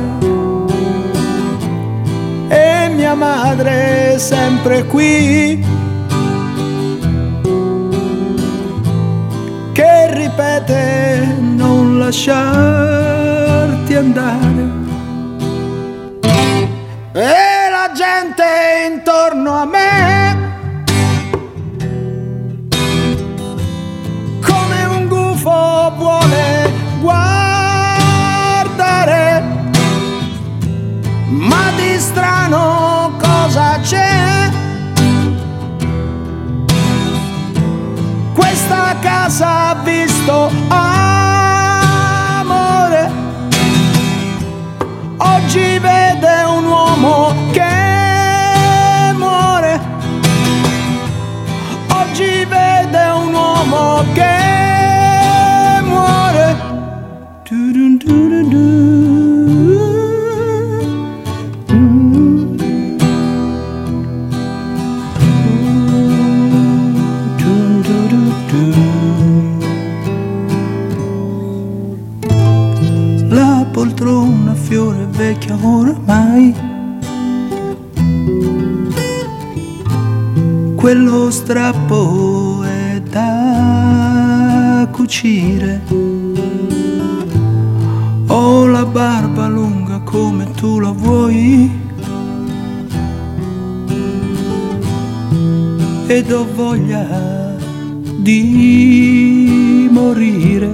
E 2.48 2.88
mia 2.94 3.14
madre 3.14 4.14
è 4.14 4.18
sempre 4.18 4.86
qui. 4.86 5.64
Che 9.72 10.14
ripete 10.14 11.36
non 11.40 11.98
lasciarti 11.98 13.94
andare. 13.94 14.78
E 17.12 17.49
la 17.49 17.49
gente 18.10 18.42
intorno 18.90 19.52
a 19.62 19.64
me. 19.64 20.38
Come 24.42 24.84
un 24.96 25.06
gufo 25.06 25.92
vuole 25.96 26.72
guardare 27.00 28.08
ma 31.28 31.70
di 31.76 31.98
strano 31.98 33.12
cosa 33.18 33.78
c'è? 33.80 34.50
Questa 38.34 38.96
casa 39.00 39.68
ha 39.68 39.74
visto 39.84 40.50
quello 80.92 81.30
strappo 81.30 82.64
è 82.64 83.00
da 83.00 84.88
cucire. 84.90 85.82
Ho 88.26 88.66
la 88.66 88.84
barba 88.84 89.46
lunga 89.46 90.00
come 90.00 90.50
tu 90.50 90.80
la 90.80 90.90
vuoi. 90.90 91.70
Ed 96.08 96.32
ho 96.32 96.46
voglia 96.56 97.06
di 98.16 99.88
morire. 99.92 100.66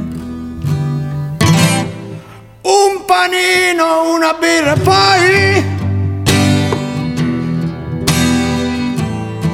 Un 2.62 3.04
panino, 3.04 4.14
una 4.14 4.34
birra 4.40 4.76
poi 4.82 5.65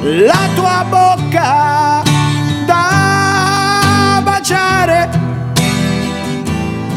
la 0.03 0.49
tua 0.53 0.85
bocca 0.89 2.03
da 2.65 4.21
baciare 4.21 5.09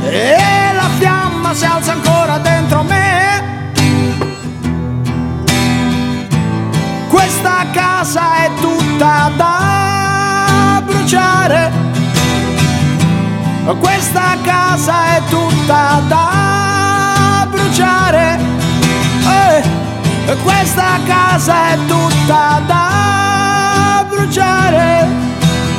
e 0.02 0.72
la 0.74 0.88
fiamma 0.98 1.54
si 1.54 1.64
alza 1.64 1.92
ancora 1.92 2.38
dentro 2.38 2.82
me. 2.82 3.74
Questa 7.08 7.66
casa 7.72 8.44
è 8.44 8.50
tutta 8.60 9.30
da 9.36 10.82
bruciare. 10.84 11.70
Questa 13.78 14.36
casa 14.42 15.16
è 15.16 15.22
tutta 15.28 16.02
da 16.08 17.46
bruciare. 17.50 18.38
Eh, 19.28 20.36
questa 20.42 20.98
casa 21.06 21.68
è 21.68 21.78
tutta 21.86 22.60
da 22.66 22.74
bruciare. 22.74 22.85
tried. 24.32 25.06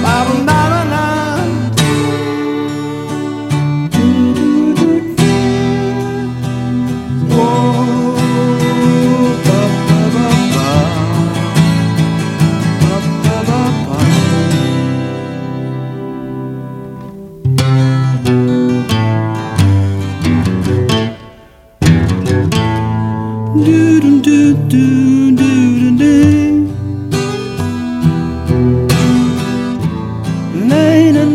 Ba 0.03 0.25
-ba. 0.45 1.16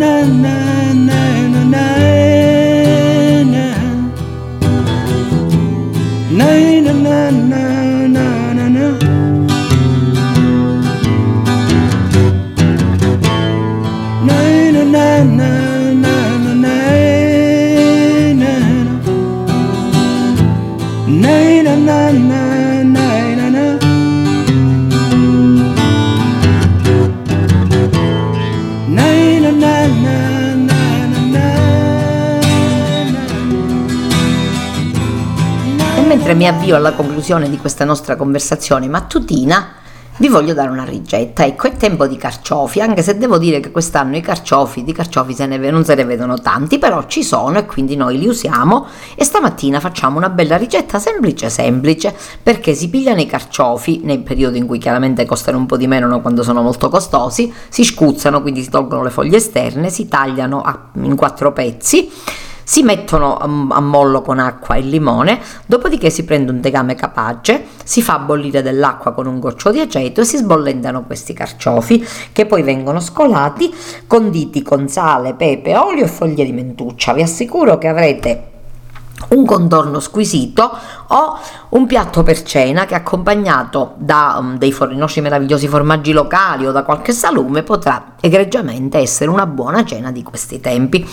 Na 0.03 0.27
na 0.27 0.72
mentre 36.33 36.35
mi 36.35 36.49
avvio 36.49 36.77
alla 36.77 36.93
conclusione 36.93 37.51
di 37.51 37.59
questa 37.59 37.85
nostra 37.85 38.17
conversazione 38.17 38.89
mattutina, 38.89 39.75
vi 40.19 40.29
voglio 40.29 40.55
dare 40.55 40.71
una 40.71 40.85
ricetta. 40.85 41.45
Ecco, 41.45 41.67
è 41.67 41.77
tempo 41.77 42.07
di 42.07 42.17
carciofi, 42.17 42.81
anche 42.81 43.03
se 43.03 43.19
devo 43.19 43.39
dire 43.39 43.61
che 43.61 43.71
quest'anno 43.71 44.17
i 44.17 44.21
carciofi, 44.21 44.85
di 44.85 44.93
carciofi 44.93 45.35
se 45.35 45.47
ne, 45.47 45.59
non 45.71 45.85
se 45.85 45.95
ne 45.95 46.05
vedono 46.05 46.39
tanti, 46.39 46.79
però 46.79 47.07
ci 47.07 47.23
sono 47.23 47.59
e 47.59 47.67
quindi 47.67 47.97
noi 47.97 48.19
li 48.19 48.27
usiamo 48.27 48.87
e 49.15 49.25
stamattina 49.25 49.81
facciamo 49.81 50.17
una 50.19 50.29
bella 50.29 50.57
ricetta 50.57 50.99
semplice 50.99 51.51
semplice, 51.51 52.15
perché 52.43 52.75
si 52.75 52.89
pigliano 52.89 53.21
i 53.21 53.27
carciofi 53.27 54.01
nei 54.05 54.21
periodi 54.21 54.59
in 54.59 54.67
cui 54.67 54.79
chiaramente 54.79 55.25
costano 55.25 55.59
un 55.59 55.67
po' 55.67 55.77
di 55.77 55.87
meno, 55.87 56.21
quando 56.21 56.43
sono 56.43 56.63
molto 56.63 56.89
costosi, 56.89 57.53
si 57.69 57.85
scuzzano, 57.85 58.43
quindi 58.43 58.63
si 58.63 58.71
tolgono 58.71 59.03
le 59.03 59.11
foglie 59.11 59.37
esterne, 59.37 59.91
si 59.91 60.09
tagliano 60.09 60.63
in 60.95 61.17
quattro 61.17 61.53
pezzi 61.53 62.11
si 62.65 62.83
mettono 62.83 63.37
a 63.37 63.81
mollo 63.81 64.23
con 64.23 64.39
acqua 64.39 64.77
e 64.77 64.81
limone, 64.81 65.41
dopodiché 65.67 66.11
si 66.11 66.25
prende 66.25 66.51
un 66.53 66.61
tegame 66.61 66.95
capace, 66.95 67.65
si 67.85 68.03
fa 68.03 68.19
bollire 68.19 68.63
dell'acqua 68.63 69.13
con 69.13 69.27
un 69.27 69.41
goccio 69.41 69.71
di 69.71 69.81
aceto 69.81 70.21
e 70.21 70.25
si 70.25 70.37
sbollentano 70.37 71.03
questi 71.05 71.33
carciofi 71.33 72.07
che 72.33 72.47
poi 72.47 72.63
vengono 72.63 73.01
scolati, 73.01 73.73
conditi 74.07 74.63
con 74.63 74.89
sale, 74.89 75.35
pepe, 75.35 75.77
olio 75.77 76.05
e 76.05 76.09
foglie 76.09 76.45
di 76.45 76.53
mentuccia. 76.53 77.13
Vi 77.13 77.23
assicuro 77.23 77.79
che 77.79 77.89
avrete 77.89 78.52
un 79.31 79.45
contorno 79.45 80.01
squisito 80.01 80.71
o 81.09 81.39
un 81.71 81.87
piatto 81.87 82.23
per 82.23 82.43
cena 82.43 82.85
che 82.85 82.95
accompagnato 82.95 83.95
da 83.97 84.37
um, 84.39 84.59
dei 84.59 84.73
for- 84.73 84.93
nostri 84.93 85.21
meravigliosi 85.21 85.69
formaggi 85.69 86.13
locali 86.13 86.67
o 86.67 86.73
da 86.73 86.83
qualche 86.83 87.13
salume 87.13 87.63
potrà 87.63 88.15
egregiamente 88.21 88.99
essere 88.99 89.31
una 89.31 89.47
buona 89.47 89.85
cena 89.85 90.11
di 90.13 90.23
questi 90.23 90.61
tempi. 90.61 91.07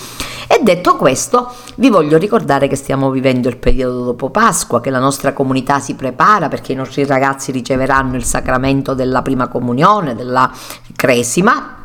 E 0.47 0.59
detto 0.63 0.95
questo, 0.95 1.51
vi 1.75 1.89
voglio 1.89 2.17
ricordare 2.17 2.67
che 2.67 2.75
stiamo 2.75 3.11
vivendo 3.11 3.49
il 3.49 3.57
periodo 3.57 4.03
dopo 4.03 4.29
Pasqua, 4.29 4.81
che 4.81 4.89
la 4.89 4.99
nostra 4.99 5.33
comunità 5.33 5.79
si 5.79 5.95
prepara 5.95 6.47
perché 6.47 6.71
i 6.71 6.75
nostri 6.75 7.05
ragazzi 7.05 7.51
riceveranno 7.51 8.15
il 8.15 8.23
sacramento 8.23 8.93
della 8.93 9.21
prima 9.21 9.47
comunione, 9.47 10.15
della 10.15 10.51
cresima 10.95 11.78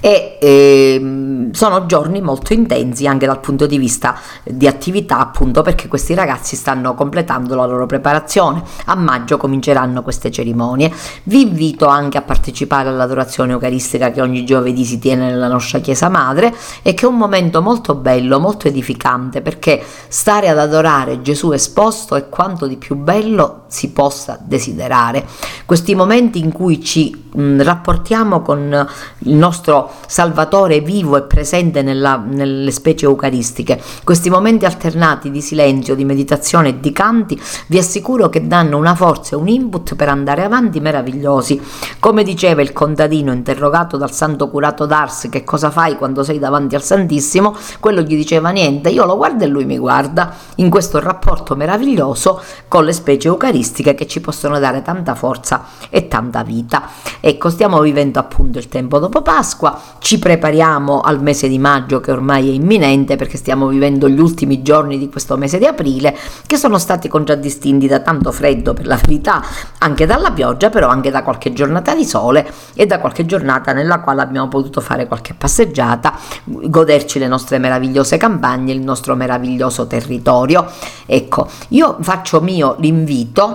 e 0.00 0.38
eh, 0.40 1.48
sono 1.52 1.86
giorni 1.86 2.20
molto 2.20 2.52
intensi 2.52 3.06
anche 3.06 3.26
dal 3.26 3.40
punto 3.40 3.66
di 3.66 3.78
vista 3.78 4.18
di 4.44 4.66
attività 4.66 5.18
appunto 5.18 5.62
perché 5.62 5.88
questi 5.88 6.14
ragazzi 6.14 6.56
stanno 6.56 6.94
completando 6.94 7.54
la 7.54 7.66
loro 7.66 7.86
preparazione. 7.86 8.62
A 8.86 8.94
maggio 8.94 9.36
cominceranno 9.36 10.02
queste 10.02 10.30
cerimonie. 10.30 10.92
Vi 11.24 11.42
invito 11.42 11.86
anche 11.86 12.18
a 12.18 12.22
partecipare 12.22 12.88
all'adorazione 12.88 13.52
eucaristica 13.52 14.10
che 14.10 14.20
ogni 14.20 14.44
giovedì 14.44 14.84
si 14.84 14.98
tiene 14.98 15.26
nella 15.26 15.48
nostra 15.48 15.78
chiesa 15.80 16.08
madre 16.08 16.54
e 16.82 16.94
che 16.94 17.04
è 17.04 17.08
un 17.08 17.16
momento 17.16 17.62
molto 17.62 17.94
bello 17.94 18.38
molto 18.38 18.68
edificante 18.68 19.42
perché 19.42 19.82
stare 20.08 20.48
ad 20.48 20.58
adorare 20.58 21.22
Gesù 21.22 21.52
esposto 21.52 22.14
è 22.14 22.28
quanto 22.28 22.66
di 22.66 22.76
più 22.76 22.96
bello 22.96 23.59
si 23.70 23.90
possa 23.90 24.36
desiderare 24.42 25.24
questi 25.64 25.94
momenti 25.94 26.40
in 26.40 26.50
cui 26.50 26.82
ci 26.82 27.28
mh, 27.32 27.62
rapportiamo 27.62 28.42
con 28.42 28.88
il 29.18 29.34
nostro 29.34 29.88
Salvatore 30.06 30.80
vivo 30.80 31.16
e 31.16 31.22
presente 31.22 31.80
nella, 31.80 32.16
nelle 32.16 32.72
specie 32.72 33.06
eucaristiche. 33.06 33.80
Questi 34.02 34.28
momenti 34.28 34.64
alternati 34.64 35.30
di 35.30 35.40
silenzio, 35.40 35.94
di 35.94 36.04
meditazione 36.04 36.70
e 36.70 36.80
di 36.80 36.90
canti 36.90 37.40
vi 37.68 37.78
assicuro 37.78 38.28
che 38.28 38.48
danno 38.48 38.76
una 38.76 38.96
forza 38.96 39.36
e 39.36 39.38
un 39.38 39.46
input 39.46 39.94
per 39.94 40.08
andare 40.08 40.42
avanti 40.42 40.80
meravigliosi. 40.80 41.60
Come 42.00 42.24
diceva 42.24 42.62
il 42.62 42.72
contadino 42.72 43.32
interrogato 43.32 43.96
dal 43.96 44.12
santo 44.12 44.50
curato 44.50 44.86
d'Ars 44.86 45.28
che 45.30 45.44
cosa 45.44 45.70
fai 45.70 45.96
quando 45.96 46.24
sei 46.24 46.40
davanti 46.40 46.74
al 46.74 46.82
Santissimo, 46.82 47.54
quello 47.78 48.00
gli 48.00 48.16
diceva 48.16 48.50
niente, 48.50 48.90
io 48.90 49.04
lo 49.04 49.16
guardo 49.16 49.44
e 49.44 49.46
lui 49.46 49.64
mi 49.64 49.78
guarda 49.78 50.34
in 50.56 50.68
questo 50.68 50.98
rapporto 50.98 51.54
meraviglioso 51.54 52.42
con 52.66 52.84
le 52.84 52.92
specie 52.92 53.28
eucaristiche 53.28 53.58
che 53.94 54.06
ci 54.06 54.20
possono 54.20 54.58
dare 54.58 54.82
tanta 54.82 55.14
forza 55.14 55.64
e 55.88 56.08
tanta 56.08 56.42
vita. 56.42 56.82
Ecco, 57.20 57.50
stiamo 57.50 57.80
vivendo 57.80 58.18
appunto 58.18 58.58
il 58.58 58.68
tempo 58.68 58.98
dopo 58.98 59.22
Pasqua, 59.22 59.78
ci 59.98 60.18
prepariamo 60.18 61.00
al 61.00 61.22
mese 61.22 61.48
di 61.48 61.58
maggio 61.58 62.00
che 62.00 62.10
ormai 62.10 62.48
è 62.48 62.52
imminente 62.52 63.16
perché 63.16 63.36
stiamo 63.36 63.68
vivendo 63.68 64.08
gli 64.08 64.18
ultimi 64.18 64.62
giorni 64.62 64.98
di 64.98 65.08
questo 65.08 65.36
mese 65.36 65.58
di 65.58 65.66
aprile 65.66 66.16
che 66.46 66.56
sono 66.56 66.78
stati 66.78 67.08
contraddistinti 67.08 67.86
da 67.86 68.00
tanto 68.00 68.32
freddo 68.32 68.72
per 68.74 68.86
la 68.86 68.96
verità, 68.96 69.42
anche 69.78 70.06
dalla 70.06 70.30
pioggia, 70.30 70.70
però 70.70 70.88
anche 70.88 71.10
da 71.10 71.22
qualche 71.22 71.52
giornata 71.52 71.94
di 71.94 72.04
sole 72.04 72.50
e 72.74 72.86
da 72.86 72.98
qualche 72.98 73.26
giornata 73.26 73.72
nella 73.72 74.00
quale 74.00 74.22
abbiamo 74.22 74.48
potuto 74.48 74.80
fare 74.80 75.06
qualche 75.06 75.34
passeggiata, 75.34 76.14
goderci 76.44 77.18
le 77.18 77.28
nostre 77.28 77.58
meravigliose 77.58 78.16
campagne, 78.16 78.72
il 78.72 78.80
nostro 78.80 79.14
meraviglioso 79.14 79.86
territorio. 79.86 80.66
Ecco, 81.06 81.48
io 81.68 81.96
faccio 82.00 82.40
mio 82.40 82.76
l'invito 82.78 83.49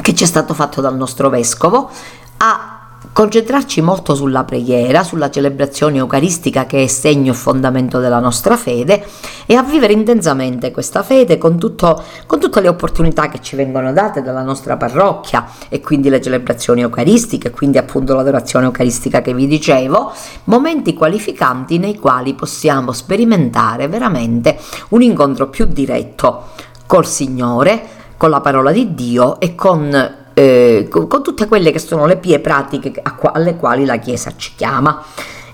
che 0.00 0.14
ci 0.14 0.24
è 0.24 0.26
stato 0.26 0.54
fatto 0.54 0.80
dal 0.80 0.96
nostro 0.96 1.28
vescovo 1.28 1.90
a 2.38 2.74
concentrarci 3.12 3.80
molto 3.80 4.14
sulla 4.14 4.44
preghiera, 4.44 5.04
sulla 5.04 5.30
celebrazione 5.30 5.98
eucaristica 5.98 6.66
che 6.66 6.82
è 6.82 6.86
segno 6.86 7.32
e 7.32 7.34
fondamento 7.34 8.00
della 8.00 8.18
nostra 8.18 8.56
fede 8.56 9.06
e 9.46 9.54
a 9.54 9.62
vivere 9.62 9.92
intensamente 9.92 10.70
questa 10.72 11.02
fede 11.02 11.38
con, 11.38 11.58
tutto, 11.58 12.02
con 12.26 12.40
tutte 12.40 12.60
le 12.60 12.68
opportunità 12.68 13.28
che 13.28 13.40
ci 13.40 13.56
vengono 13.56 13.92
date 13.92 14.22
dalla 14.22 14.42
nostra 14.42 14.76
parrocchia 14.76 15.46
e 15.68 15.80
quindi 15.80 16.08
le 16.08 16.20
celebrazioni 16.20 16.80
eucaristiche, 16.80 17.50
quindi 17.50 17.78
appunto 17.78 18.14
l'adorazione 18.14 18.66
eucaristica 18.66 19.22
che 19.22 19.32
vi 19.32 19.46
dicevo, 19.46 20.12
momenti 20.44 20.94
qualificanti 20.94 21.78
nei 21.78 21.96
quali 21.96 22.34
possiamo 22.34 22.92
sperimentare 22.92 23.86
veramente 23.86 24.58
un 24.88 25.02
incontro 25.02 25.48
più 25.48 25.66
diretto 25.66 26.48
col 26.86 27.06
Signore, 27.06 28.02
con 28.16 28.30
la 28.30 28.40
parola 28.40 28.70
di 28.72 28.94
Dio 28.94 29.40
e 29.40 29.54
con 29.54 30.22
eh, 30.34 30.88
con, 30.90 31.06
con, 31.06 31.22
tutte 31.22 31.46
quelle 31.46 31.70
che 31.70 31.78
sono 31.78 32.06
le 32.06 32.16
pie 32.16 32.40
pratiche 32.40 33.00
alle 33.32 33.56
quali 33.56 33.84
la 33.84 33.96
Chiesa 33.98 34.32
ci 34.36 34.52
chiama. 34.56 35.02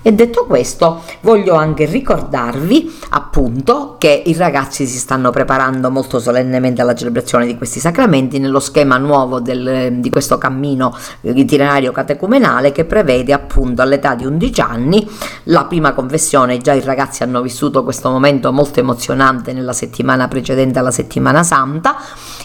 E 0.03 0.13
detto 0.13 0.45
questo, 0.45 1.03
voglio 1.21 1.53
anche 1.53 1.85
ricordarvi 1.85 2.99
appunto 3.09 3.97
che 3.99 4.23
i 4.25 4.33
ragazzi 4.33 4.87
si 4.87 4.97
stanno 4.97 5.29
preparando 5.29 5.91
molto 5.91 6.19
solennemente 6.19 6.81
alla 6.81 6.95
celebrazione 6.95 7.45
di 7.45 7.55
questi 7.55 7.79
sacramenti 7.79 8.39
nello 8.39 8.59
schema 8.59 8.97
nuovo 8.97 9.39
del, 9.39 9.99
di 9.99 10.09
questo 10.09 10.39
cammino 10.39 10.97
itinerario 11.21 11.91
catecumenale 11.91 12.71
che 12.71 12.85
prevede 12.85 13.31
appunto 13.31 13.83
all'età 13.83 14.15
di 14.15 14.25
11 14.25 14.61
anni 14.61 15.07
la 15.43 15.65
prima 15.65 15.93
confessione. 15.93 16.57
Già 16.57 16.73
i 16.73 16.81
ragazzi 16.81 17.21
hanno 17.21 17.41
vissuto 17.41 17.83
questo 17.83 18.09
momento 18.09 18.51
molto 18.51 18.79
emozionante 18.79 19.53
nella 19.53 19.73
settimana 19.73 20.27
precedente 20.27 20.79
alla 20.79 20.89
settimana 20.89 21.43
santa 21.43 21.97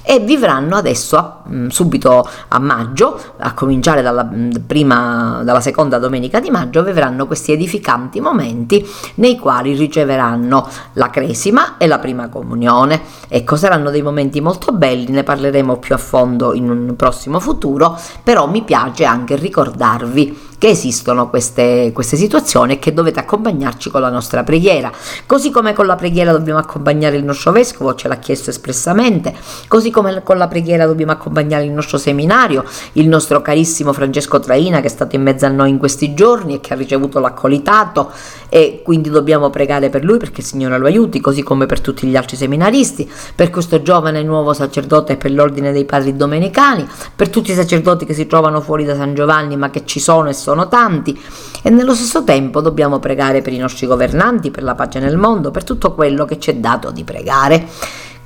e 0.03 0.21
vivranno 0.21 0.77
adesso 0.77 1.43
mm, 1.49 1.69
subito 1.69 2.29
a 2.49 2.59
maggio, 2.59 3.19
a 3.39 3.55
cominciare 3.55 4.03
dalla, 4.03 4.25
mm, 4.25 4.51
prima, 4.67 5.41
dalla 5.43 5.61
seconda 5.63 5.99
domenica 5.99 6.39
di 6.39 6.51
maggio, 6.51 6.83
vivranno 6.83 7.27
questi 7.27 7.46
edificanti 7.53 8.21
momenti 8.21 8.87
nei 9.17 9.39
quali 9.39 9.75
riceveranno 9.75 10.69
la 10.95 11.11
cresima 11.11 11.77
e 11.79 11.87
la 11.87 11.99
prima 11.99 12.29
comunione. 12.29 13.01
Ecco, 13.29 13.57
saranno 13.57 13.91
dei 13.91 14.03
momenti 14.03 14.41
molto 14.41 14.73
belli, 14.73 15.11
ne 15.11 15.23
parleremo 15.23 15.77
più 15.79 15.95
a 15.95 15.99
fondo 15.99 16.55
in 16.55 16.71
un 16.71 16.95
prossimo 16.97 17.41
futuro, 17.41 17.99
però 18.23 18.49
mi 18.49 18.63
piace 18.63 19.05
anche 19.05 19.37
ricordarvi 19.37 20.55
che 20.59 20.69
esistono 20.69 21.29
queste, 21.29 21.91
queste 21.93 22.17
situazioni 22.17 22.75
e 22.75 22.79
che 22.79 22.93
dovete 22.93 23.21
accompagnarci 23.21 23.91
con 23.91 24.01
la 24.01 24.11
nostra 24.11 24.43
preghiera. 24.43 24.91
Così 25.27 25.51
come 25.51 25.73
con 25.73 25.87
la 25.87 25.97
preghiera 25.97 26.33
dobbiamo 26.33 26.59
accompagnare 26.59 27.17
il 27.17 27.25
nostro 27.25 27.53
vescovo, 27.53 27.95
ce 27.95 28.09
l'ha 28.09 28.17
chiesto 28.17 28.51
espressamente, 28.51 29.35
così 29.69 29.91
come 29.91 30.23
con 30.23 30.39
la 30.39 30.49
preghiera 30.49 30.87
dobbiamo 30.87 31.13
accompagnare 31.13 31.65
il 31.65 31.73
nostro 31.73 31.99
seminario, 31.99 32.65
il 32.93 33.09
nostro 33.09 33.43
carissimo 33.43 33.93
Francesco 33.93 34.41
Traina 34.41 34.81
che 34.81 34.87
è 34.87 34.91
stato 34.91 35.17
in 35.17 35.23
mezzo 35.23 35.47
a 35.47 35.51
noi 35.51 35.71
in 35.71 35.79
questi 35.79 36.15
giorni 36.15 36.55
e 36.55 36.61
che 36.61 36.73
ha 36.73 36.77
ricevuto 36.77 37.19
l'accolitato 37.19 38.11
e 38.49 38.81
quindi 38.83 39.11
dobbiamo 39.11 39.51
pregare 39.51 39.91
per 39.91 40.05
lui 40.05 40.19
perché 40.19 40.41
il 40.41 40.47
Signore 40.47 40.79
lo 40.79 40.87
aiuti, 40.87 41.21
così 41.21 41.43
come 41.43 41.67
per 41.67 41.81
tutti 41.81 42.07
gli 42.07 42.17
altri 42.17 42.37
seminaristi, 42.37 43.11
per 43.35 43.51
questo 43.51 43.83
giovane 43.83 44.23
nuovo 44.23 44.53
sacerdote 44.53 45.15
e 45.15 45.17
per 45.17 45.33
l'ordine 45.33 45.73
dei 45.73 45.85
padri 45.85 46.17
domenicani, 46.17 46.87
per 47.15 47.29
tutti 47.29 47.51
i 47.51 47.55
sacerdoti 47.55 48.07
che 48.07 48.15
si 48.15 48.27
trovano 48.27 48.61
fuori 48.61 48.85
da 48.85 48.95
San 48.95 49.15
Giovanni 49.15 49.57
ma 49.57 49.71
che 49.71 49.85
ci 49.85 50.01
sono 50.01 50.29
e 50.29 50.33
sono 50.33 50.46
tanti 50.69 51.21
e 51.63 51.71
nello 51.71 51.95
stesso 51.95 52.23
tempo 52.23 52.61
dobbiamo 52.61 52.99
pregare 52.99 53.43
per 53.43 53.53
i 53.53 53.59
nostri 53.59 53.87
governanti, 53.87 54.51
per 54.51 54.63
la 54.63 54.75
pace 54.75 55.01
nel 55.01 55.17
mondo, 55.17 55.51
per 55.51 55.65
tutto 55.65 55.95
quello 55.95 56.25
che 56.25 56.39
ci 56.39 56.51
è 56.51 56.55
dato 56.55 56.91
di 56.91 57.03
pregare. 57.03 57.69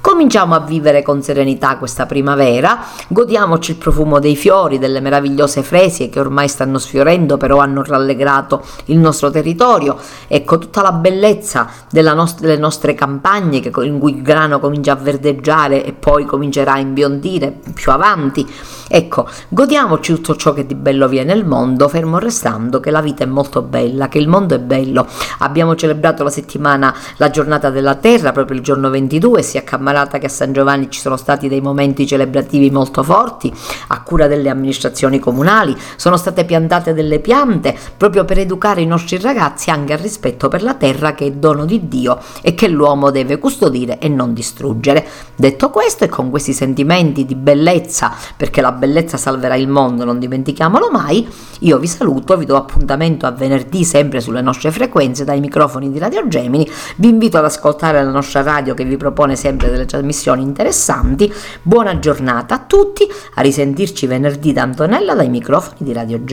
Cominciamo 0.03 0.55
a 0.55 0.61
vivere 0.61 1.03
con 1.03 1.20
serenità 1.22 1.76
questa 1.76 2.07
primavera, 2.07 2.78
godiamoci 3.09 3.72
il 3.72 3.76
profumo 3.76 4.18
dei 4.18 4.34
fiori, 4.34 4.78
delle 4.78 4.98
meravigliose 4.98 5.62
fresie 5.62 6.09
che 6.09 6.18
ormai 6.18 6.48
stanno 6.48 6.78
sfiorendo, 6.78 7.36
però 7.36 7.59
hanno 7.59 7.84
rallegrato 7.84 8.64
il 8.86 8.96
nostro 8.96 9.30
territorio. 9.30 9.98
Ecco 10.26 10.57
tutta 10.57 10.80
la 10.80 10.92
bellezza 10.92 11.68
nost- 11.90 12.40
delle 12.40 12.57
nostre 12.57 12.94
campagne 12.94 13.61
che, 13.61 13.70
in 13.84 13.98
cui 13.98 14.16
il 14.16 14.22
grano 14.22 14.59
comincia 14.59 14.92
a 14.92 14.96
verdeggiare 14.96 15.84
e 15.84 15.92
poi 15.92 16.24
comincerà 16.24 16.72
a 16.72 16.78
imbiondire 16.78 17.55
più 17.74 17.92
avanti. 17.92 18.51
Ecco, 18.92 19.28
godiamoci 19.48 20.14
tutto 20.14 20.34
ciò 20.34 20.53
che 20.53 20.66
di 20.66 20.74
bello 20.74 21.07
viene 21.09 21.32
nel 21.32 21.44
mondo, 21.44 21.86
fermo 21.86 22.18
restando 22.18 22.80
che 22.80 22.90
la 22.90 23.01
vita 23.01 23.22
è 23.22 23.26
molto 23.26 23.62
bella, 23.62 24.09
che 24.09 24.18
il 24.18 24.26
mondo 24.26 24.57
è 24.57 24.59
bello. 24.59 25.07
Abbiamo 25.38 25.76
celebrato 25.76 26.24
la 26.24 26.30
settimana, 26.30 26.92
la 27.18 27.30
giornata 27.30 27.70
della 27.70 27.94
terra, 27.94 28.32
proprio 28.32 28.57
il 28.57 28.64
giorno 28.64 28.90
22, 28.90 29.42
si 29.42 29.59
accamma 29.59 29.89
Camerata 29.91 30.18
che 30.18 30.26
a 30.26 30.28
San 30.28 30.53
Giovanni 30.53 30.88
ci 30.88 31.01
sono 31.01 31.16
stati 31.16 31.49
dei 31.49 31.61
momenti 31.61 32.07
celebrativi 32.07 32.70
molto 32.70 33.03
forti 33.03 33.53
a 33.88 34.03
cura 34.03 34.28
delle 34.28 34.49
amministrazioni 34.49 35.18
comunali, 35.18 35.76
sono 35.97 36.16
state 36.16 36.45
piantate 36.45 36.95
delle 36.95 37.18
piante 37.18 37.76
proprio 37.97 38.24
per 38.24 38.38
educare 38.38 38.82
i 38.82 38.86
nostri 38.86 39.18
ragazzi 39.18 39.70
anche 39.70 39.93
al 39.93 39.99
rispetto 39.99 40.47
per 40.47 40.62
la 40.62 40.74
terra 40.74 41.14
che 41.14 41.26
è 41.26 41.32
dono 41.32 41.64
di 41.64 41.88
Dio 41.88 42.20
e 42.41 42.55
che 42.55 42.68
l'uomo 42.68 43.11
deve 43.11 43.38
custodire 43.38 43.99
e 43.99 44.09
non 44.09 44.32
distruggere. 44.32 45.05
Detto 45.34 45.70
questo 45.70 46.05
e 46.05 46.09
con 46.09 46.30
questi 46.30 46.53
sentimenti 46.53 47.26
di 47.26 47.34
bellezza, 47.34 48.14
perché 48.36 48.61
la 48.61 48.70
bellezza 48.70 49.16
salverà 49.16 49.57
il 49.57 49.66
mondo, 49.66 50.05
non 50.05 50.20
dimentichiamolo 50.20 50.88
mai, 50.91 51.26
io 51.61 51.78
vi 51.78 51.88
saluto, 51.88 52.36
vi 52.36 52.47
do 52.47 52.57
appuntamento 52.57 53.26
a 53.26 53.32
venerdì 53.32 53.84
sempre 53.84 54.20
sulle 54.20 54.41
nostre 54.41 54.70
frequenze 54.70 55.24
dai 55.24 55.41
microfoni 55.41 55.91
di 55.91 55.99
Radio 55.99 56.28
Gemini, 56.28 56.68
vi 56.97 57.09
invito 57.09 57.38
ad 57.38 57.45
ascoltare 57.45 58.03
la 58.05 58.11
nostra 58.11 58.43
radio 58.43 58.74
che 58.74 58.84
vi 58.84 58.97
propone 58.97 59.34
sempre 59.34 59.68
delle 59.70 59.80
trasmissioni 59.87 60.43
interessanti, 60.43 61.33
buona 61.62 61.99
giornata 61.99 62.55
a 62.55 62.64
tutti, 62.66 63.07
a 63.35 63.41
risentirci 63.41 64.07
venerdì 64.07 64.53
da 64.53 64.62
Antonella 64.62 65.14
dai 65.14 65.28
microfoni 65.28 65.78
di 65.81 65.93
Radio 65.93 66.24
Gemini. 66.24 66.28